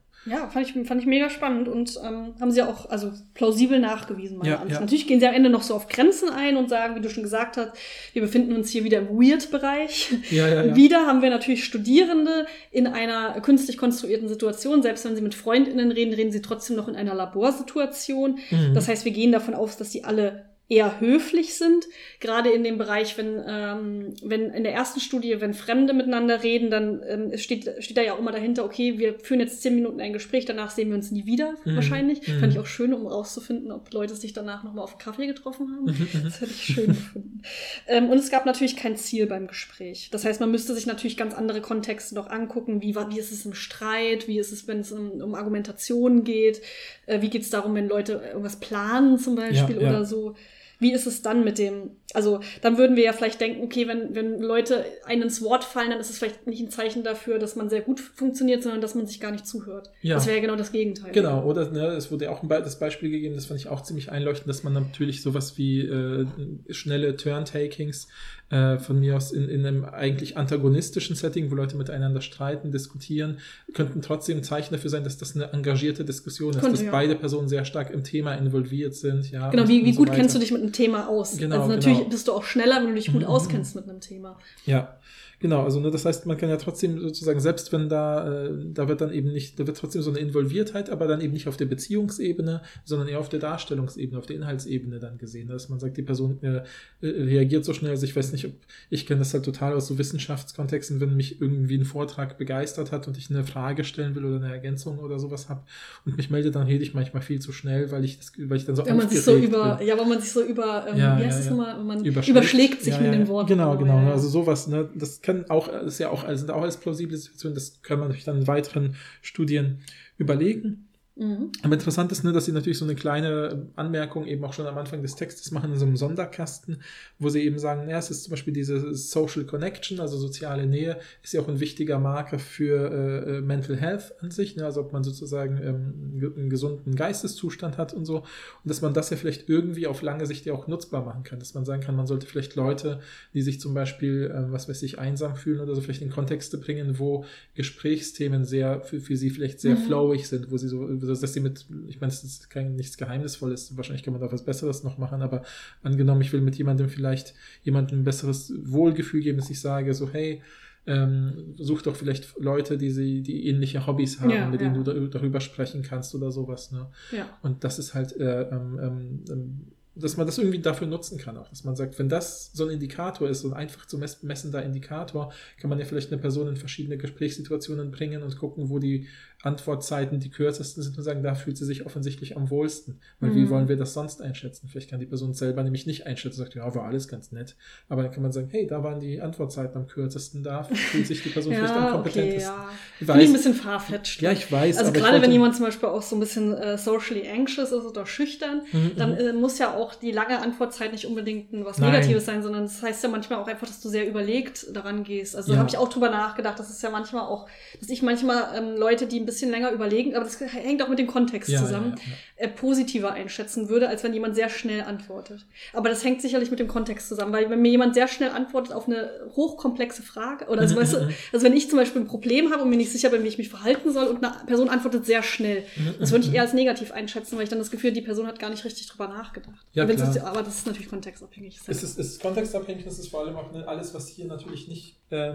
[0.51, 4.51] fand ich, fand ich mega spannend und ähm, haben sie auch also plausibel nachgewiesen, meiner
[4.51, 4.75] Ja, Ansicht.
[4.75, 4.81] ja.
[4.81, 7.23] Natürlich gehen sie am Ende noch so auf Grenzen ein und sagen, wie du schon
[7.23, 7.71] gesagt hast,
[8.13, 10.13] wir befinden uns hier wieder im Weird-Bereich.
[10.31, 10.77] Ja, ja, ja.
[10.77, 14.83] Wieder haben wir natürlich Studierende in einer künstlich konstruierten Situation.
[14.83, 18.39] Selbst wenn sie mit FreundInnen reden, reden sie trotzdem noch in einer Laborsituation.
[18.51, 18.75] Mhm.
[18.75, 21.87] Das heißt, wir gehen davon aus, dass sie alle eher höflich sind.
[22.21, 26.71] Gerade in dem Bereich, wenn, ähm, wenn in der ersten Studie, wenn Fremde miteinander reden,
[26.71, 30.01] dann ähm, steht, steht da ja auch immer dahinter, okay, wir führen jetzt zehn Minuten
[30.01, 31.75] ein Gespräch, danach sehen wir uns nie wieder, Mhm.
[31.75, 32.27] wahrscheinlich.
[32.27, 32.39] Mhm.
[32.41, 35.85] Fand ich auch schön, um rauszufinden, ob Leute sich danach nochmal auf Kaffee getroffen haben.
[35.87, 36.25] Mhm, mhm.
[36.25, 37.43] Das hätte ich schön gefunden.
[37.89, 40.09] Ähm, und es gab natürlich kein Ziel beim Gespräch.
[40.13, 42.81] Das heißt, man müsste sich natürlich ganz andere Kontexte noch angucken.
[42.81, 44.29] Wie, war- wie ist es im Streit?
[44.29, 46.63] Wie ist es, wenn es um, um Argumentation geht?
[47.07, 49.89] Äh, wie geht es darum, wenn Leute irgendwas planen zum Beispiel Ja, ja.
[49.91, 50.37] oder so?
[50.81, 54.15] Wie ist es dann mit dem, also dann würden wir ja vielleicht denken, okay, wenn,
[54.15, 57.55] wenn Leute einen ins Wort fallen, dann ist es vielleicht nicht ein Zeichen dafür, dass
[57.55, 59.91] man sehr gut funktioniert, sondern dass man sich gar nicht zuhört.
[60.03, 60.17] Ja.
[60.17, 61.13] Das wäre ja genau das Gegenteil.
[61.13, 63.83] Genau, oder ne, es wurde ja auch ein das Beispiel gegeben, das fand ich auch
[63.83, 66.27] ziemlich einleuchtend, dass man natürlich sowas wie äh,
[66.71, 68.09] schnelle Turn-Takings
[68.51, 73.39] äh, von mir aus in, in einem eigentlich antagonistischen Setting, wo Leute miteinander streiten, diskutieren,
[73.75, 76.91] könnten trotzdem ein Zeichen dafür sein, dass das eine engagierte Diskussion ist, Könnte, dass ja.
[76.91, 79.31] beide Personen sehr stark im Thema involviert sind.
[79.31, 80.19] Ja, Genau, und- wie, und wie so gut weiter.
[80.19, 81.37] kennst du dich mit einem Thema aus?
[81.37, 82.11] Genau, also natürlich genau.
[82.11, 84.37] bist du auch schneller, wenn du dich gut Mhm, auskennst mit einem Thema.
[84.67, 84.97] Ja,
[85.41, 85.65] genau.
[85.65, 89.01] Also ne, das heißt, man kann ja trotzdem sozusagen, selbst wenn da, äh, da wird
[89.01, 91.65] dann eben nicht, da wird trotzdem so eine Involviertheit, aber dann eben nicht auf der
[91.67, 96.03] Beziehungsebene, sondern eher auf der Darstellungsebene, auf der Inhaltsebene dann gesehen, dass man sagt, die
[96.03, 96.63] Person äh,
[97.07, 97.91] reagiert so schnell.
[97.91, 98.53] Also ich weiß nicht, ob
[98.91, 103.09] ich kenne das halt total aus so Wissenschaftskontexten, wenn mich irgendwie ein Vortrag begeistert hat
[103.09, 105.63] und ich eine Frage stellen will oder eine Ergänzung oder sowas habe
[106.05, 108.65] und mich melde, dann rede ich manchmal viel zu schnell, weil ich das, weil ich
[108.67, 109.87] dann so Wenn man sich so über, bin.
[109.89, 111.51] ja, wenn man sich so über, ähm, Ja, wie ja, heißt das ja.
[111.53, 112.29] nochmal, man Überschlägt.
[112.29, 113.29] überschlägt, sich Ja, mit ja, den ja.
[113.29, 113.49] Worten.
[113.49, 113.97] Genau, genau.
[113.99, 114.13] ja, ja.
[114.13, 117.83] Also sowas, ne, das kann auch, ist ja auch, sind auch alles plausible Situationen, das
[117.83, 119.81] kann man sich dann in weiteren Studien
[120.19, 120.90] überlegen.
[121.21, 121.53] Mhm.
[121.63, 124.79] Aber interessant ist nur, dass sie natürlich so eine kleine Anmerkung eben auch schon am
[124.79, 126.81] Anfang des Textes machen in so einem Sonderkasten,
[127.19, 130.99] wo sie eben sagen, ja, es ist zum Beispiel diese Social Connection, also soziale Nähe,
[131.23, 134.65] ist ja auch ein wichtiger Marker für äh, äh Mental Health an sich, ne?
[134.65, 138.21] also ob man sozusagen ähm, einen gesunden Geisteszustand hat und so.
[138.21, 138.25] Und
[138.65, 141.53] dass man das ja vielleicht irgendwie auf lange Sicht ja auch nutzbar machen kann, dass
[141.53, 143.01] man sagen kann, man sollte vielleicht Leute,
[143.35, 146.57] die sich zum Beispiel, äh, was weiß ich, einsam fühlen oder so, vielleicht in Kontexte
[146.57, 149.83] bringen, wo Gesprächsthemen sehr für, für sie vielleicht sehr mhm.
[149.83, 152.97] flowig sind, wo sie so also dass sie mit, ich meine, es ist kein, nichts
[152.97, 155.43] Geheimnisvolles, wahrscheinlich kann man da was Besseres noch machen, aber
[155.83, 160.11] angenommen, ich will mit jemandem vielleicht jemandem ein besseres Wohlgefühl geben, dass ich sage, so,
[160.11, 160.43] hey,
[160.87, 165.09] ähm, such doch vielleicht Leute, die sie, die ähnliche Hobbys haben, ja, mit denen du
[165.09, 166.73] darüber sprechen kannst oder sowas.
[166.73, 166.87] Ne?
[167.13, 167.39] Ja.
[167.43, 169.61] Und das ist halt äh, ähm, ähm, ähm
[169.97, 172.71] dass man das irgendwie dafür nutzen kann auch, dass man sagt, wenn das so ein
[172.71, 176.57] Indikator ist, so ein einfach zu messender Indikator, kann man ja vielleicht eine Person in
[176.57, 179.09] verschiedene Gesprächssituationen bringen und gucken, wo die
[179.43, 183.01] Antwortzeiten die kürzesten sind und sagen, da fühlt sie sich offensichtlich am wohlsten.
[183.21, 183.37] Weil mhm.
[183.37, 184.69] wie wollen wir das sonst einschätzen?
[184.69, 187.57] Vielleicht kann die Person selber nämlich nicht einschätzen, sagt, ja, war alles ganz nett.
[187.89, 191.23] Aber dann kann man sagen, hey, da waren die Antwortzeiten am kürzesten, da fühlt sich
[191.23, 192.53] die Person ja, vielleicht am kompetentesten.
[192.53, 192.71] Okay, ja.
[193.01, 194.21] Ich weiß, ein bisschen farfetched.
[194.21, 194.77] Ja, ich weiß.
[194.77, 198.05] Also gerade wenn jemand zum Beispiel auch so ein bisschen äh, socially anxious ist oder
[198.05, 199.19] schüchtern, mhm, dann mhm.
[199.19, 201.93] äh, muss ja auch die lange Antwortzeit nicht unbedingt was Nein.
[201.93, 205.35] Negatives sein, sondern das heißt ja manchmal auch einfach, dass du sehr überlegt daran gehst.
[205.35, 205.55] Also ja.
[205.55, 207.47] da habe ich auch drüber nachgedacht, das ist ja manchmal auch,
[207.81, 210.99] dass ich manchmal ähm, Leute, die ein bisschen länger überlegen, aber das hängt auch mit
[210.99, 215.47] dem Kontext ja, zusammen, ja, äh, positiver einschätzen würde, als wenn jemand sehr schnell antwortet.
[215.73, 218.73] Aber das hängt sicherlich mit dem Kontext zusammen, weil wenn mir jemand sehr schnell antwortet
[218.73, 222.53] auf eine hochkomplexe Frage, oder also, weißt du, also wenn ich zum Beispiel ein Problem
[222.53, 225.07] habe und mir nicht sicher bin, wie ich mich verhalten soll und eine Person antwortet
[225.07, 225.65] sehr schnell,
[225.99, 228.39] das würde ich eher als negativ einschätzen, weil ich dann das Gefühl, die Person hat
[228.39, 229.67] gar nicht richtig drüber nachgedacht.
[229.73, 231.61] Ja, aber, ist, aber das ist natürlich kontextabhängig.
[231.67, 234.97] Es ist, ist kontextabhängig, das ist vor allem auch ne, alles, was hier natürlich nicht
[235.11, 235.35] äh,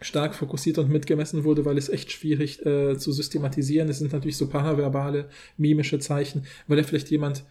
[0.00, 3.88] stark fokussiert und mitgemessen wurde, weil es echt schwierig äh, zu systematisieren.
[3.88, 7.44] Es sind natürlich so paraverbale, mimische Zeichen, weil er vielleicht jemand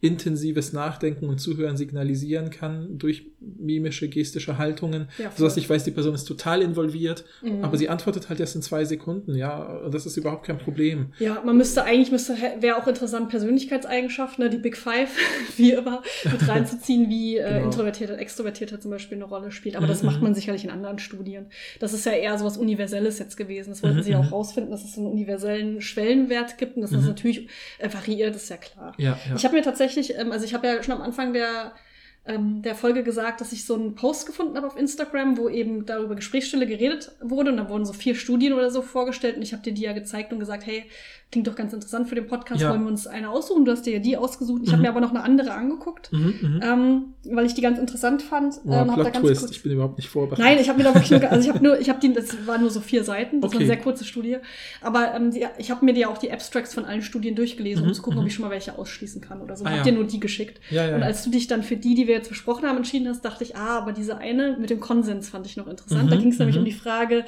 [0.00, 5.08] intensives Nachdenken und Zuhören signalisieren kann durch mimische, gestische Haltungen.
[5.18, 7.64] Ja, so dass ich weiß, die Person ist total involviert, mhm.
[7.64, 9.88] aber sie antwortet halt erst in zwei Sekunden, ja.
[9.90, 11.12] Das ist überhaupt kein Problem.
[11.18, 15.10] Ja, man müsste eigentlich, müsste, wäre auch interessant, Persönlichkeitseigenschaften, ne, die Big Five,
[15.56, 17.64] wie immer, mit reinzuziehen, wie äh, genau.
[17.66, 19.76] Introvertierte und Extrovertierte zum Beispiel eine Rolle spielt.
[19.76, 20.10] Aber das mhm.
[20.10, 21.46] macht man sicherlich in anderen Studien.
[21.80, 23.70] Das ist ja eher so was Universelles jetzt gewesen.
[23.70, 24.02] Das wollten mhm.
[24.02, 27.08] sie auch rausfinden, dass es einen universellen Schwellenwert gibt und dass das mhm.
[27.08, 28.94] natürlich äh, variiert, ist ja klar.
[28.98, 29.36] Ja, ja.
[29.36, 31.72] Ich habe mir tatsächlich tatsächlich, ähm, also ich habe ja schon am Anfang der
[32.28, 35.86] ähm, der Folge gesagt, dass ich so einen Post gefunden habe auf Instagram, wo eben
[35.86, 39.52] darüber Gesprächsstille geredet wurde und da wurden so vier Studien oder so vorgestellt und ich
[39.52, 40.84] habe dir die ja gezeigt und gesagt, hey,
[41.30, 42.70] klingt doch ganz interessant für den Podcast, ja.
[42.70, 43.66] wollen wir uns eine aussuchen?
[43.66, 44.62] Du hast dir ja die ausgesucht.
[44.62, 44.72] Ich mhm.
[44.72, 48.22] habe mir aber noch eine andere angeguckt, mhm, mhm, ähm, weil ich die ganz interessant
[48.22, 48.54] fand.
[48.64, 50.44] Oh, ähm, Plot da Twist, ich bin überhaupt nicht vorbereitet.
[50.44, 52.46] Nein, ich habe mir da wirklich nur, also ich habe nur, ich habe die, das
[52.46, 53.56] waren nur so vier Seiten, das okay.
[53.56, 54.38] war eine sehr kurze Studie,
[54.80, 57.90] aber ähm, die, ich habe mir die auch die Abstracts von allen Studien durchgelesen, um
[57.90, 58.28] mhm, zu gucken, ob mhm.
[58.28, 59.66] ich schon mal welche ausschließen kann oder so.
[59.66, 59.84] Ah, habe ja.
[59.84, 60.60] dir nur die geschickt.
[60.70, 63.08] Ja, ja, und als du dich dann für die, die wir jetzt besprochen haben, entschieden
[63.08, 66.10] hast, dachte ich, ah, aber diese eine mit dem Konsens fand ich noch interessant.
[66.10, 67.24] da mhm, ging es nämlich um die Frage,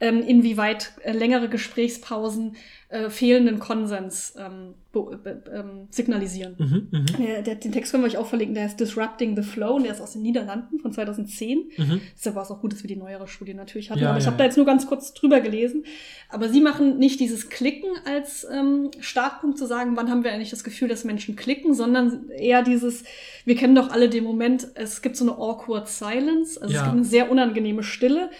[0.00, 2.56] ähm, inwieweit äh, längere Gesprächspausen
[2.90, 6.54] äh, fehlenden Konsens ähm, ähm, signalisieren.
[6.56, 7.04] Mhm, mh.
[7.18, 9.82] der, der, den Text können wir euch auch verlinken, der ist Disrupting the Flow und
[9.82, 11.70] der ist aus den Niederlanden von 2010.
[11.76, 12.00] Mhm.
[12.16, 14.00] Deshalb war es auch gut, dass wir die neuere Studie natürlich hatten.
[14.00, 14.30] Ja, aber ich ja.
[14.30, 15.84] habe da jetzt nur ganz kurz drüber gelesen.
[16.30, 20.50] Aber sie machen nicht dieses Klicken als ähm, Startpunkt zu sagen, wann haben wir eigentlich
[20.50, 23.04] das Gefühl, dass Menschen klicken, sondern eher dieses,
[23.44, 26.80] wir kennen doch alle den Moment, es gibt so eine awkward silence, also ja.
[26.80, 28.30] es gibt eine sehr unangenehme Stille.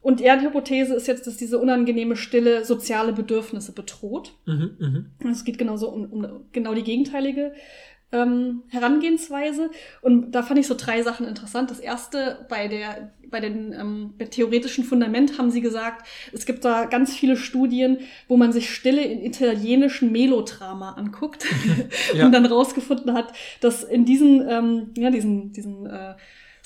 [0.00, 4.34] Und deren Hypothese ist jetzt, dass diese unangenehme Stille soziale Bedürfnisse bedroht.
[4.46, 5.30] Mhm, mh.
[5.30, 7.52] Es geht genauso um, um genau die gegenteilige
[8.12, 9.70] ähm, Herangehensweise.
[10.00, 11.70] Und da fand ich so drei Sachen interessant.
[11.70, 16.86] Das erste, bei der bei den ähm, theoretischen Fundament haben sie gesagt, es gibt da
[16.86, 21.44] ganz viele Studien, wo man sich Stille in italienischen Melodrama anguckt
[22.14, 22.24] ja.
[22.24, 26.14] und dann rausgefunden hat, dass in diesen, ähm, ja, diesen, diesen äh,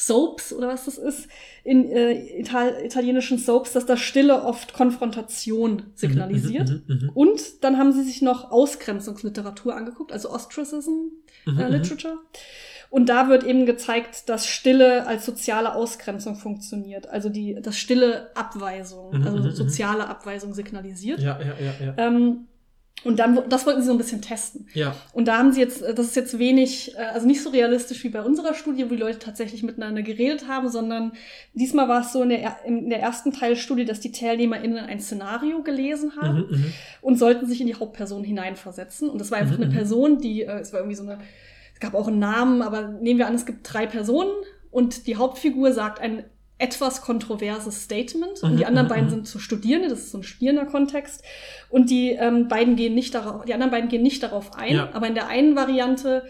[0.06, 1.28] Soaps oder was das ist,
[1.64, 6.70] in äh, Ital italienischen Soaps, dass da Stille oft Konfrontation signalisiert.
[6.70, 7.12] Mhm, mh, mh, mh.
[7.14, 11.10] Und dann haben sie sich noch Ausgrenzungsliteratur angeguckt, also Ostracism
[11.46, 12.18] mhm, äh, Literature.
[12.90, 17.08] Und da wird eben gezeigt, dass Stille als soziale Ausgrenzung funktioniert.
[17.08, 21.20] Also die, dass Stille Abweisung, mhm, also soziale Abweisung signalisiert.
[21.20, 21.94] Ja, ja, ja, ja.
[21.96, 22.48] Ähm,
[23.04, 24.66] und dann, das wollten sie so ein bisschen testen.
[24.74, 24.94] Ja.
[25.12, 28.08] Und da haben sie jetzt, das ist jetzt wenig, äh, also nicht so realistisch wie
[28.08, 31.12] bei unserer Studie, wo die Leute tatsächlich miteinander geredet haben, sondern
[31.54, 35.62] diesmal war es so in der, in der ersten Teilstudie, dass die TeilnehmerInnen ein Szenario
[35.62, 39.10] gelesen haben mhm, mhm, und sollten sich in die Hauptperson hineinversetzen.
[39.10, 39.76] Und das war einfach mhm, eine mhm.
[39.76, 41.18] Person, die, äh, es war irgendwie so eine,
[41.74, 44.32] es gab auch einen Namen, aber nehmen wir an, es gibt drei Personen
[44.70, 46.24] und die Hauptfigur sagt ein
[46.62, 51.22] etwas kontroverses Statement und die anderen beiden sind so Studierende, das ist so ein Studierendenkontext
[51.70, 54.88] und die ähm, beiden gehen nicht darauf, die anderen beiden gehen nicht darauf ein, Ja.
[54.92, 56.22] aber in der einen Variante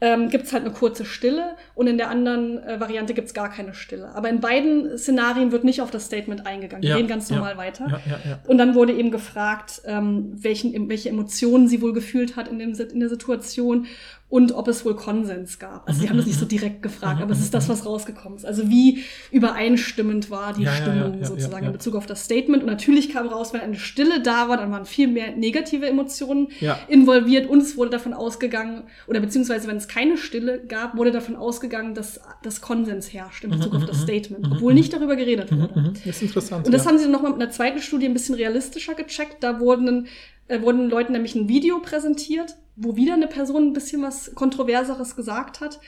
[0.00, 3.32] ähm, gibt es halt eine kurze Stille und in der anderen äh, Variante gibt es
[3.34, 4.14] gar keine Stille.
[4.14, 6.82] Aber in beiden Szenarien wird nicht auf das Statement eingegangen.
[6.82, 7.86] Die Ja, gehen ganz normal weiter.
[7.88, 8.38] Ja, ja, ja.
[8.46, 12.74] Und dann wurde eben gefragt, ähm, welchen, welche Emotionen sie wohl gefühlt hat in, dem,
[12.74, 13.86] in der Situation
[14.28, 15.86] und ob es wohl Konsens gab.
[15.88, 18.44] Also sie haben das nicht so direkt gefragt, aber es ist das, was rausgekommen ist.
[18.44, 22.62] Also wie übereinstimmend war die Ja, Stimmung ja, ja, sozusagen in Bezug auf das Statement.
[22.64, 26.48] Und natürlich kam raus, wenn eine Stille da war, dann waren viel mehr negative Emotionen
[26.88, 31.36] involviert und es wurde davon ausgegangen, oder beziehungsweise wenn es keine Stille gab, wurde davon
[31.36, 35.78] ausgegangen, dass das Konsens herrscht in Bezug auf das Statement, obwohl nicht darüber geredet wurde.
[35.80, 36.66] Mhm, Das ist interessant.
[36.66, 39.36] Und das haben sie nochmal mit einer zweiten Studie ein bisschen realistischer gecheckt.
[39.44, 40.08] Da wurden,
[40.48, 45.16] äh, wurden Leuten nämlich ein Video präsentiert, wo wieder eine Person ein bisschen was Kontroverseres
[45.16, 45.80] gesagt hat.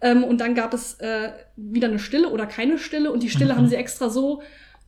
[0.00, 3.12] Ähm, und dann gab es äh, wieder eine Stille oder keine Stille.
[3.12, 4.42] Und die Stille haben sie extra so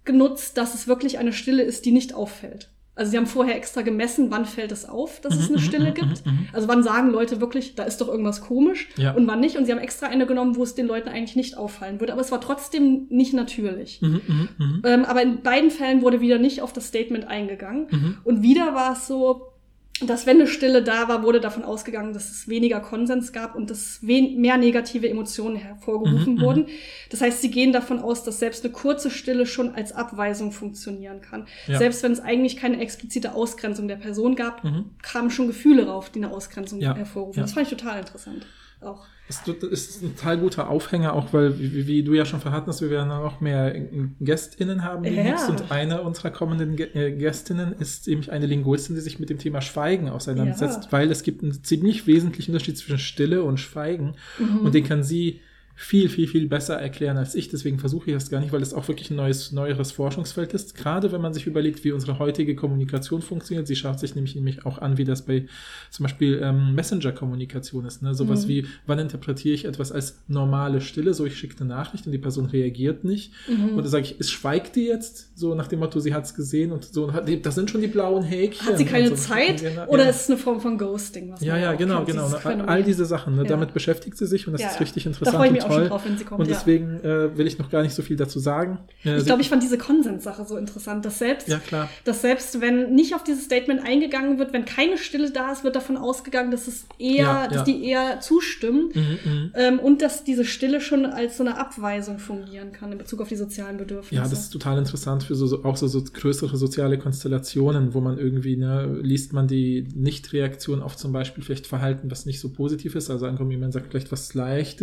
[0.04, 2.70] genutzt, dass es wirklich eine Stille ist, die nicht auffällt.
[2.96, 6.22] Also sie haben vorher extra gemessen, wann fällt es auf, dass es eine Stille gibt.
[6.52, 9.12] Also wann sagen Leute wirklich, da ist doch irgendwas komisch Ja.
[9.14, 9.56] und wann nicht.
[9.56, 12.12] Und sie haben extra eine genommen, wo es den Leuten eigentlich nicht auffallen würde.
[12.12, 14.00] Aber es war trotzdem nicht natürlich.
[14.00, 14.82] Mhm, mhm, mhm.
[14.84, 17.86] Ähm, aber in beiden Fällen wurde wieder nicht auf das Statement eingegangen.
[17.90, 18.16] Mhm.
[18.22, 19.53] Und wieder war es so,
[20.00, 23.70] dass wenn eine Stille da war, wurde davon ausgegangen, dass es weniger Konsens gab und
[23.70, 26.66] dass mehr negative Emotionen hervorgerufen Mhm, wurden.
[27.10, 31.20] Das heißt, sie gehen davon aus, dass selbst eine kurze Stille schon als Abweisung funktionieren
[31.20, 31.46] kann.
[31.68, 31.78] Ja.
[31.78, 34.90] Selbst wenn es eigentlich keine explizite Ausgrenzung der Person gab, Mhm.
[35.00, 37.38] kamen schon Gefühle rauf, die eine Ausgrenzung Ja, hervorrufen.
[37.38, 37.42] ja.
[37.44, 38.46] Das fand ich total interessant.
[38.80, 39.06] Auch.
[39.26, 42.82] Das ist ein total guter Aufhänger, auch weil, wie, wie du ja schon verraten hast,
[42.82, 43.74] wir werden noch mehr
[44.20, 45.48] GästInnen haben demnächst.
[45.48, 45.54] Ja.
[45.54, 49.62] Und eine unserer kommenden äh, Gästinnen ist nämlich eine Linguistin, die sich mit dem Thema
[49.62, 50.92] Schweigen auseinandersetzt, Ja.
[50.92, 54.16] weil es gibt einen ziemlich wesentlichen Unterschied zwischen Stille und Schweigen.
[54.38, 54.58] Mhm.
[54.58, 55.40] Und den kann sie
[55.76, 57.48] viel, viel, viel besser erklären als ich.
[57.48, 60.76] Deswegen versuche ich das gar nicht, weil es auch wirklich ein neues, neueres Forschungsfeld ist.
[60.76, 63.66] Gerade wenn man sich überlegt, wie unsere heutige Kommunikation funktioniert.
[63.66, 65.46] Sie schaut sich nämlich, nämlich auch an, wie das bei
[65.90, 68.02] zum Beispiel ähm, Messenger-Kommunikation ist.
[68.02, 68.14] Ne?
[68.14, 68.48] Sowas Mhm.
[68.48, 71.14] wie, wann interpretiere ich etwas als normale Stille?
[71.14, 73.32] So, ich schicke eine Nachricht und die Person reagiert nicht.
[73.48, 73.70] Mhm.
[73.70, 75.36] Und dann sage ich, es schweigt die jetzt?
[75.36, 77.06] So nach dem Motto, sie hat es gesehen und so.
[77.06, 78.66] Und das sind schon die blauen Häkchen.
[78.66, 79.16] Hat sie keine so.
[79.16, 80.10] Zeit Genau, oder ja.
[80.10, 81.34] ist es eine Form von Ghosting?
[81.40, 82.64] Ja, ja, genau, kennt, genau.
[82.66, 83.42] All diese Sachen, ne?
[83.42, 83.48] Ja.
[83.48, 84.80] damit beschäftigt sie sich und das Ja, ist ja.
[84.80, 85.88] richtig interessant und auch schon toll.
[85.88, 86.54] drauf, wenn sie kommt, Und ja.
[86.54, 88.78] deswegen äh, will ich noch gar nicht so viel dazu sagen.
[89.04, 91.60] Äh, Ich glaube, ich fand diese Konsenssache so interessant, dass selbst, Ja,
[92.04, 95.76] dass selbst wenn nicht auf dieses Statement eingegangen wird, wenn keine Stille da ist, wird
[95.76, 97.62] davon ausgegangen, dass es eher, Ja, dass ja.
[97.64, 99.52] die eher zustimmen Mhm, mhm.
[99.54, 103.28] ähm, und dass diese Stille schon als so eine Abweisung fungieren kann in Bezug auf
[103.28, 104.14] die sozialen Bedürfnisse.
[104.22, 108.00] Ja, das ist total interessant für so, so auch so, so größere soziale Konstellationen, wo
[108.00, 112.48] man irgendwie, ne, liest man die Nichtreaktion auf zum Beispiel vielleicht Verhalten, was nicht so
[112.50, 113.10] positiv ist.
[113.10, 114.80] Also angenommen, jemand sagt vielleicht was leicht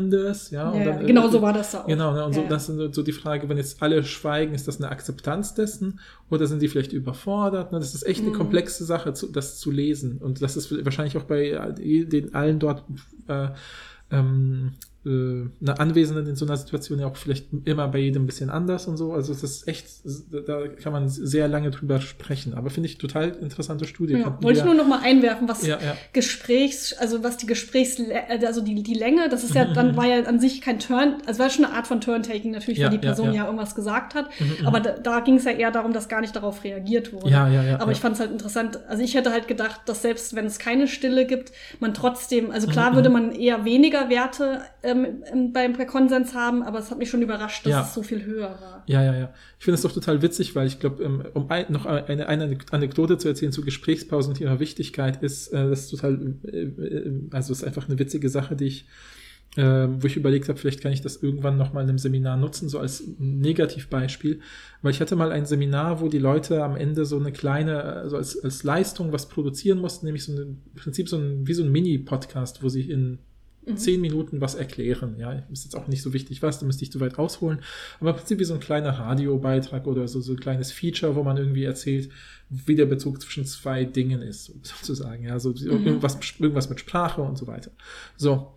[0.00, 0.74] diskriminierendes, ja.
[0.74, 1.86] ja, dann, äh, genau so war das da auch.
[1.86, 2.50] Genau, ne, und so, Ja, ja.
[2.50, 6.46] das ist so die Frage, wenn jetzt alle schweigen, ist das eine Akzeptanz dessen oder
[6.46, 7.72] sind die vielleicht überfordert?
[7.72, 7.78] Ne?
[7.78, 8.34] Das ist echt eine Mhm.
[8.34, 10.18] komplexe Sache, zu, das zu lesen.
[10.18, 12.84] Und das ist wahrscheinlich auch bei den allen dort
[13.28, 13.48] äh,
[14.10, 18.26] ähm, äh, eine Anwesenden in so einer Situation ja auch vielleicht immer bei jedem ein
[18.26, 19.12] bisschen anders und so.
[19.12, 19.86] Also das ist echt,
[20.46, 22.54] da kann man sehr lange drüber sprechen.
[22.54, 24.14] Aber finde ich total interessante Studie.
[24.14, 25.96] Ja, wollte ich nur noch mal einwerfen, was Ja, ja.
[26.12, 28.00] Gesprächs, also was die Gesprächs,
[28.40, 31.16] also die, die Länge, das ist Mhm, ja, dann war ja an sich kein Turn,
[31.26, 33.44] also war schon eine Art von Turn-Taking natürlich, weil die Person ja.
[33.44, 36.34] irgendwas gesagt hat, Mhm, aber da, da ging es ja eher darum, dass gar nicht
[36.34, 37.30] darauf reagiert wurde.
[37.30, 40.02] Ja, ja, ja, Aber ich fand es halt interessant, also ich hätte halt gedacht, dass
[40.02, 44.08] selbst wenn es keine Stille gibt, man trotzdem, also Mhm, klar würde man eher weniger
[44.10, 47.82] Werte ähm, ähm, beim Konsens haben, aber es hat mich schon überrascht, dass Ja.
[47.82, 48.84] es so viel höher war.
[48.86, 49.34] Ja, ja, ja.
[49.58, 52.58] Ich finde es doch total witzig, weil ich glaube, ähm, um ein, noch eine, eine
[52.70, 57.20] Anekdote zu erzählen zu Gesprächspausen und ihrer Wichtigkeit ist, äh, das ist total, äh, äh,
[57.32, 58.86] also es ist einfach eine witzige Sache, die ich,
[59.56, 62.36] äh, wo ich überlegt habe, vielleicht kann ich das irgendwann noch mal in einem Seminar
[62.36, 64.40] nutzen, so als Negativbeispiel,
[64.82, 68.16] weil ich hatte mal ein Seminar, wo die Leute am Ende so eine kleine, also
[68.16, 71.62] als, als Leistung was produzieren mussten, nämlich so ein, im Prinzip so ein, wie so
[71.62, 73.18] ein Mini-Podcast, wo sie in
[73.74, 75.16] zehn Minuten was erklären.
[75.18, 77.60] Ja, ist jetzt auch nicht so wichtig was, da müsste ich zu weit ausholen.
[78.00, 81.24] Aber im Prinzip wie so ein kleiner Radiobeitrag oder so, so ein kleines Feature, wo
[81.24, 82.10] man irgendwie erzählt,
[82.48, 85.24] wie der Bezug zwischen zwei Dingen ist, sozusagen.
[85.24, 87.72] Ja, so irgendwas, irgendwas mit Sprache und so weiter.
[88.16, 88.52] So.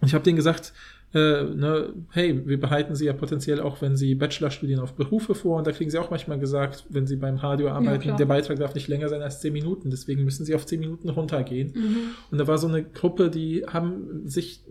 [0.00, 0.72] Und ich habe denen gesagt,
[1.12, 5.58] äh, ne, hey, wir bereiten sie ja potenziell auch, wenn sie Bachelorstudien auf Berufe vor.
[5.58, 8.16] Und da kriegen sie auch manchmal gesagt, wenn sie beim Radio arbeiten, klar.
[8.16, 9.90] der Beitrag darf nicht länger sein als zehn Minuten.
[9.90, 11.72] Deswegen müssen sie auf zehn Minuten runtergehen.
[11.74, 11.96] Mhm.
[12.30, 14.62] Und da war so eine Gruppe, die haben sich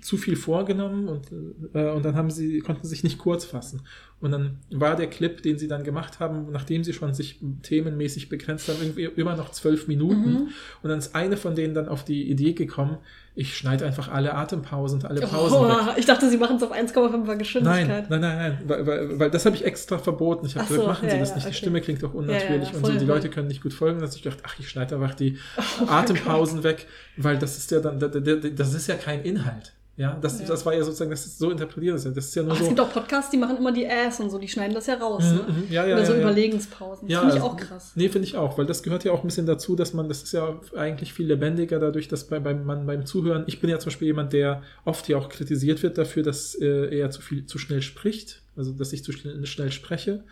[0.00, 1.32] zu viel vorgenommen und,
[1.72, 3.82] äh, und dann haben sie, konnten sich nicht kurz fassen.
[4.20, 8.28] Und dann war der Clip, den sie dann gemacht haben, nachdem sie schon sich themenmäßig
[8.28, 10.30] begrenzt haben, irgendwie immer noch zwölf Minuten.
[10.30, 10.48] Mhm.
[10.82, 12.98] Und dann ist eine von denen dann auf die Idee gekommen,
[13.36, 15.94] ich schneide einfach alle Atempausen und alle Pausen Oh, weg.
[15.96, 18.08] ich dachte, sie machen es auf 1,5er Geschwindigkeit.
[18.08, 20.46] Nein, nein, nein, nein, weil, weil, weil das habe ich extra verboten.
[20.46, 21.46] Ich habe gesagt, so, machen Sie ja, das ja, nicht.
[21.46, 21.56] Die okay.
[21.58, 22.92] Stimme klingt auch unnatürlich ja, und so.
[22.92, 23.04] Die.
[23.04, 24.00] Leute können nicht gut folgen.
[24.00, 25.38] Dass ich dachte, ach, ich schneide einfach die
[25.82, 29.22] Oh Atempausen weg, weil das ist ja dann, da- da- da- das ist ja kein
[29.22, 29.72] Inhalt.
[29.96, 30.46] Ja, das, Ja.
[30.46, 31.94] das war ja sozusagen, das ist so interpretiert.
[31.94, 32.68] Das ist ja- das ist ja nur Ach, es so.
[32.68, 35.22] gibt auch Podcasts, die machen immer die Ass und so, die schneiden das ja raus.
[35.24, 35.44] Mhm, ne?
[35.48, 36.14] mhm, ja, ja, Oder so.
[36.14, 37.08] Überlegenspausen.
[37.08, 37.92] Ja, Finde ich also- auch krass.
[37.94, 40.22] Nee, finde ich auch, weil das gehört ja auch ein bisschen dazu, dass man, das
[40.24, 43.78] ist ja eigentlich viel lebendiger dadurch, dass bei, beim, man beim Zuhören, ich bin ja
[43.78, 47.46] zum Beispiel jemand, der oft ja auch kritisiert wird dafür, dass äh, er zu viel,
[47.46, 50.24] zu schnell spricht, also dass ich zu schnell, schnell spreche.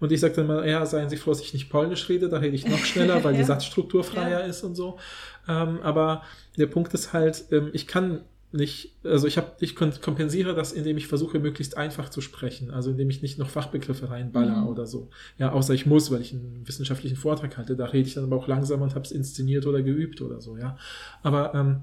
[0.00, 2.38] Und ich sage dann mal, ja, seien Sie froh, dass ich nicht Polnisch rede, da
[2.38, 3.44] rede ich noch schneller, weil die.
[3.44, 4.98] Satzstruktur freier ist und so.
[5.46, 6.22] Ähm, aber
[6.58, 8.22] der Punkt ist halt, ähm, ich kann
[8.52, 12.90] nicht, also ich habe, ich kompensiere das, indem ich versuche, möglichst einfach zu sprechen, also
[12.90, 14.68] indem ich nicht noch Fachbegriffe reinballer Mhm.
[14.68, 15.08] oder so.
[15.38, 18.36] Ja, außer ich muss, weil ich einen wissenschaftlichen Vortrag halte, da rede ich dann aber
[18.36, 20.76] auch langsam und habe es inszeniert oder geübt oder so, ja.
[21.22, 21.80] Aber ähm,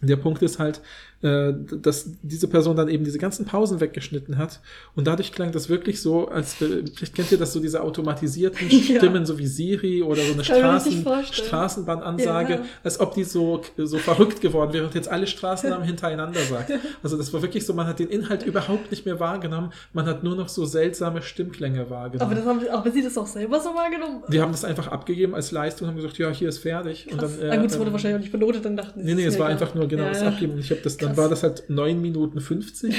[0.00, 0.80] der Punkt ist halt,
[1.22, 1.52] äh,
[1.82, 4.60] dass diese Person dann eben diese ganzen Pausen weggeschnitten hat
[4.94, 8.68] und dadurch klang das wirklich so, als äh, vielleicht kennt ihr das so diese automatisierten
[8.70, 8.96] Ja.
[8.98, 11.04] Stimmen, so wie Siri oder so eine Straßen.
[11.32, 12.60] Straßenbahnansage, Ja.
[12.82, 16.72] als ob die so, so verrückt geworden wäre und jetzt alle Straßennamen hintereinander sagt.
[17.02, 20.22] Also das war wirklich so, man hat den Inhalt überhaupt nicht mehr wahrgenommen, man hat
[20.24, 22.30] nur noch so seltsame Stimmklänge wahrgenommen.
[22.30, 24.22] Aber, das haben, aber sie das auch selber so wahrgenommen?
[24.28, 27.08] die haben das einfach abgegeben als Leistung und haben gesagt, ja, hier ist fertig.
[27.10, 27.38] Und Krass.
[27.38, 29.38] dann, ah, gut, es wurde wahrscheinlich auch nicht benotet, dann dachten sie, Nee, nee, es
[29.38, 30.28] war einfach nur genau Ja, das ja.
[30.28, 30.52] Abgeben.
[30.54, 31.16] Und ich habe das, dann Krass.
[31.18, 32.94] war das halt 9 Minuten 50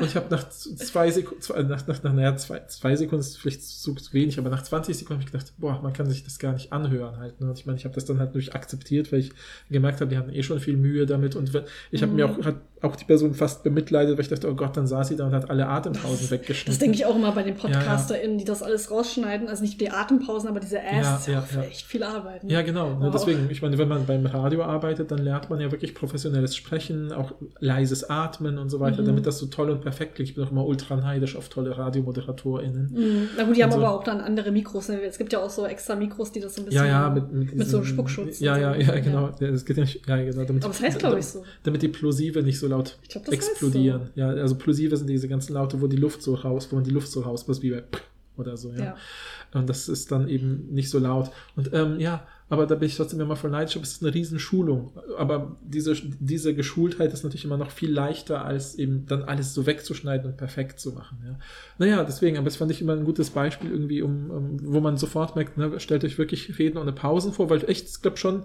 [0.00, 3.38] und ich habe nach zwei Sekunden, zwei, nach, nach, nach naja, zwei, zwei Sekunden ist
[3.38, 6.24] vielleicht zu, zu wenig, aber nach 20 Sekunden habe ich gedacht, boah, man kann sich
[6.24, 7.40] das gar nicht anhören halt.
[7.40, 7.48] Ne?
[7.48, 9.32] Und ich meine, ich habe das dann halt durch akzeptiert, weil ich
[9.70, 12.16] gemerkt habe, die haben eh schon viel Mühe damit und wenn- ich habe Mhm.
[12.16, 15.08] mir auch, hat auch die Person fast bemitleidet, weil ich dachte, oh Gott, dann saß
[15.08, 16.72] sie da und hat alle Atempausen weggeschnitten.
[16.72, 17.60] Das denke ich auch immer bei den ja.
[17.60, 19.48] PodcasterInnen, die das alles rausschneiden.
[19.48, 21.26] Also nicht die Atempausen, aber diese Ass.
[21.26, 21.68] Ja, ja, ja, ja.
[21.68, 22.44] echt viel Arbeit.
[22.44, 22.52] ne?
[22.52, 22.98] Ja, genau.
[22.98, 26.54] Ne, deswegen, ich meine, wenn man beim Radio arbeitet, dann lernt man ja wirklich professionelles
[26.54, 29.06] Sprechen, auch leises Atmen und so weiter, Mhm.
[29.06, 30.28] damit das so toll und perfekt klingt.
[30.28, 32.90] Ich bin auch immer ultra neidisch auf tolle RadiomoderatorInnen.
[32.92, 33.28] Mhm.
[33.36, 33.78] Na gut, die haben so.
[33.78, 34.88] aber auch dann andere Mikros.
[34.88, 35.00] ne?
[35.02, 36.84] Es gibt ja auch so extra Mikros, die das so ein bisschen.
[36.84, 38.40] Ja, ja, mit, mit, mit so diesem- Spuckschutz.
[38.40, 38.80] Ja, ja, so.
[38.80, 39.30] ja, genau.
[39.40, 41.44] Ja, das geht ja nicht, ja, genau damit, Aber das heißt, glaube ich, so.
[41.62, 44.10] Damit die Plosive nicht so laut Ich glaub, das heißt explodieren.
[44.14, 46.90] Ja, also Plosive sind diese ganzen Laute, wo die Luft so raus, wo man die
[46.90, 47.82] Luft so raus, was wie bei
[48.36, 48.84] oder so, ja.
[48.84, 48.96] Ja.
[49.54, 51.30] Und das ist dann eben nicht so laut.
[51.56, 54.14] Und ähm, ja, aber da bin ich trotzdem immer voll neidisch, aber es ist eine
[54.14, 54.92] Riesenschulung.
[55.18, 59.66] Aber diese, diese Geschultheit ist natürlich immer noch viel leichter, als eben dann alles so
[59.66, 61.18] wegzuschneiden und perfekt zu machen.
[61.24, 61.38] Ja.
[61.78, 64.96] Naja, deswegen, aber das fand ich immer ein gutes Beispiel irgendwie, um, um wo man
[64.96, 68.44] sofort merkt, ne, stellt euch wirklich Reden ohne Pausen vor, weil echt, ich glaube schon,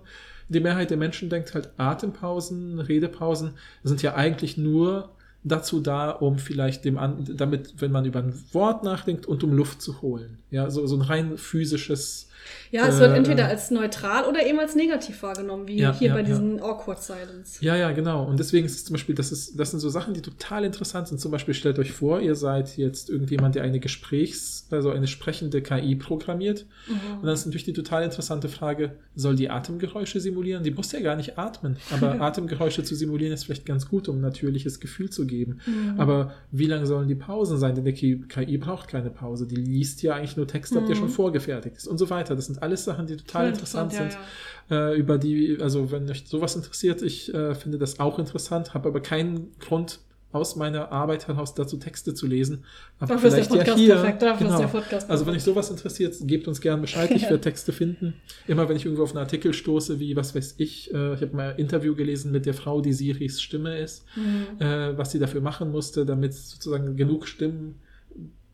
[0.49, 3.51] die Mehrheit der Menschen denkt halt, Atempausen, Redepausen
[3.83, 5.11] sind ja eigentlich nur
[5.43, 9.53] dazu da, um vielleicht dem an, damit, wenn man über ein Wort nachdenkt und um
[9.53, 10.39] Luft zu holen.
[10.49, 12.29] Ja, so, so ein rein physisches.
[12.71, 15.93] Ja, es wird Äh, entweder äh, als neutral oder eben als negativ wahrgenommen, wie Ja,
[15.93, 16.25] hier ja, bei ja.
[16.25, 17.63] diesen Awkward Silence.
[17.63, 18.25] Ja, ja, genau.
[18.25, 21.07] Und deswegen ist es zum Beispiel, das, ist, das sind so Sachen, die total interessant
[21.07, 21.19] sind.
[21.19, 25.61] Zum Beispiel stellt euch vor, ihr seid jetzt irgendjemand, der eine Gesprächs-, also eine sprechende
[25.61, 26.65] KI programmiert.
[26.87, 30.63] Und dann ist natürlich die total interessante Frage, soll die Atemgeräusche simulieren?
[30.63, 31.77] Die muss ja gar nicht atmen.
[31.91, 35.59] Aber Atemgeräusche zu simulieren ist vielleicht ganz gut, um ein natürliches Gefühl zu geben.
[35.65, 35.99] Mhm.
[35.99, 37.75] Aber wie lang sollen die Pausen sein?
[37.75, 39.45] Denn die KI braucht keine Pause.
[39.47, 42.30] Die liest ja eigentlich nur Text ab, der schon vorgefertigt ist und so weiter.
[42.35, 44.21] Das sind alles Sachen, die total interessant, interessant, sind.
[44.69, 48.73] ja, Äh, über die, also wenn euch sowas interessiert, ich äh, finde das auch interessant,
[48.73, 49.99] habe aber keinen Grund
[50.33, 52.63] aus meiner Arbeit heraus dazu Texte zu lesen.
[52.99, 53.95] Aber Dafür ist der vielleicht ja Podcast hier.
[53.95, 54.59] perfekt, dafür ist genau.
[54.59, 55.47] der Podcast also wenn perfekt.
[55.49, 57.11] euch sowas interessiert, gebt uns gerne Bescheid.
[57.11, 58.13] Ich werde Texte finden.
[58.47, 61.35] Immer wenn ich irgendwo auf einen Artikel stoße, wie, was weiß ich, äh, ich habe
[61.35, 64.61] mal ein Interview gelesen mit der Frau, die Siris Stimme ist, Mhm.
[64.65, 67.75] äh, was sie dafür machen musste, damit sozusagen genug Stimmen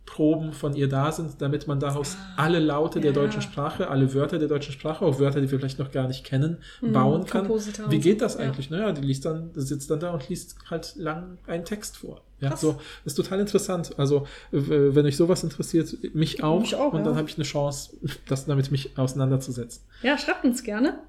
[0.07, 3.21] Proben von ihr da sind, damit man daraus alle Laute der Ah, Ja.
[3.21, 6.23] deutschen Sprache, alle Wörter der deutschen Sprache, auch Wörter, die wir vielleicht noch gar nicht
[6.23, 7.41] kennen, Mhm, bauen kann.
[7.47, 8.39] Komposita Wie geht das Ja.
[8.39, 8.71] eigentlich?
[8.71, 12.21] Naja, die liest dann, sitzt dann da und liest halt lang einen Text vor.
[12.39, 12.61] Ja, Krass.
[12.61, 12.73] so,
[13.03, 13.91] das ist total interessant.
[13.97, 16.61] Also, wenn euch sowas interessiert, mich auch.
[16.61, 17.17] Mich auch, und dann ja.
[17.19, 17.97] habe ich eine Chance,
[18.27, 19.83] das damit mich auseinanderzusetzen.
[20.03, 20.99] Ja, schreibt uns gerne.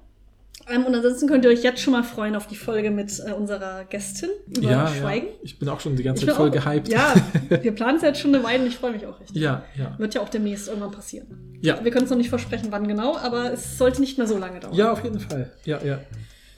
[0.71, 3.31] Ähm, und ansonsten könnt ihr euch jetzt schon mal freuen auf die Folge mit äh,
[3.33, 5.27] unserer Gästin über Ja, Schweigen.
[5.27, 5.33] ja.
[5.43, 6.87] Ich bin auch schon die ganze Zeit voll auch- gehypt.
[6.89, 7.13] Ja,
[7.61, 9.41] wir planen es jetzt schon eine Weile und ich freue mich auch richtig.
[9.41, 9.97] ja, ja.
[9.97, 11.57] Wird ja auch demnächst irgendwann passieren.
[11.61, 11.83] Ja.
[11.83, 14.59] Wir können es noch nicht versprechen, wann genau, aber es sollte nicht mehr so lange
[14.59, 14.73] dauern.
[14.75, 15.51] Ja, auf jeden Fall.
[15.65, 15.99] Ja, ja.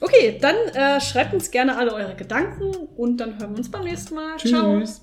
[0.00, 3.84] Okay, dann äh, schreibt uns gerne alle eure Gedanken und dann hören wir uns beim
[3.84, 4.36] nächsten Mal.
[4.38, 4.78] Ciao.
[4.80, 5.02] Tschüss.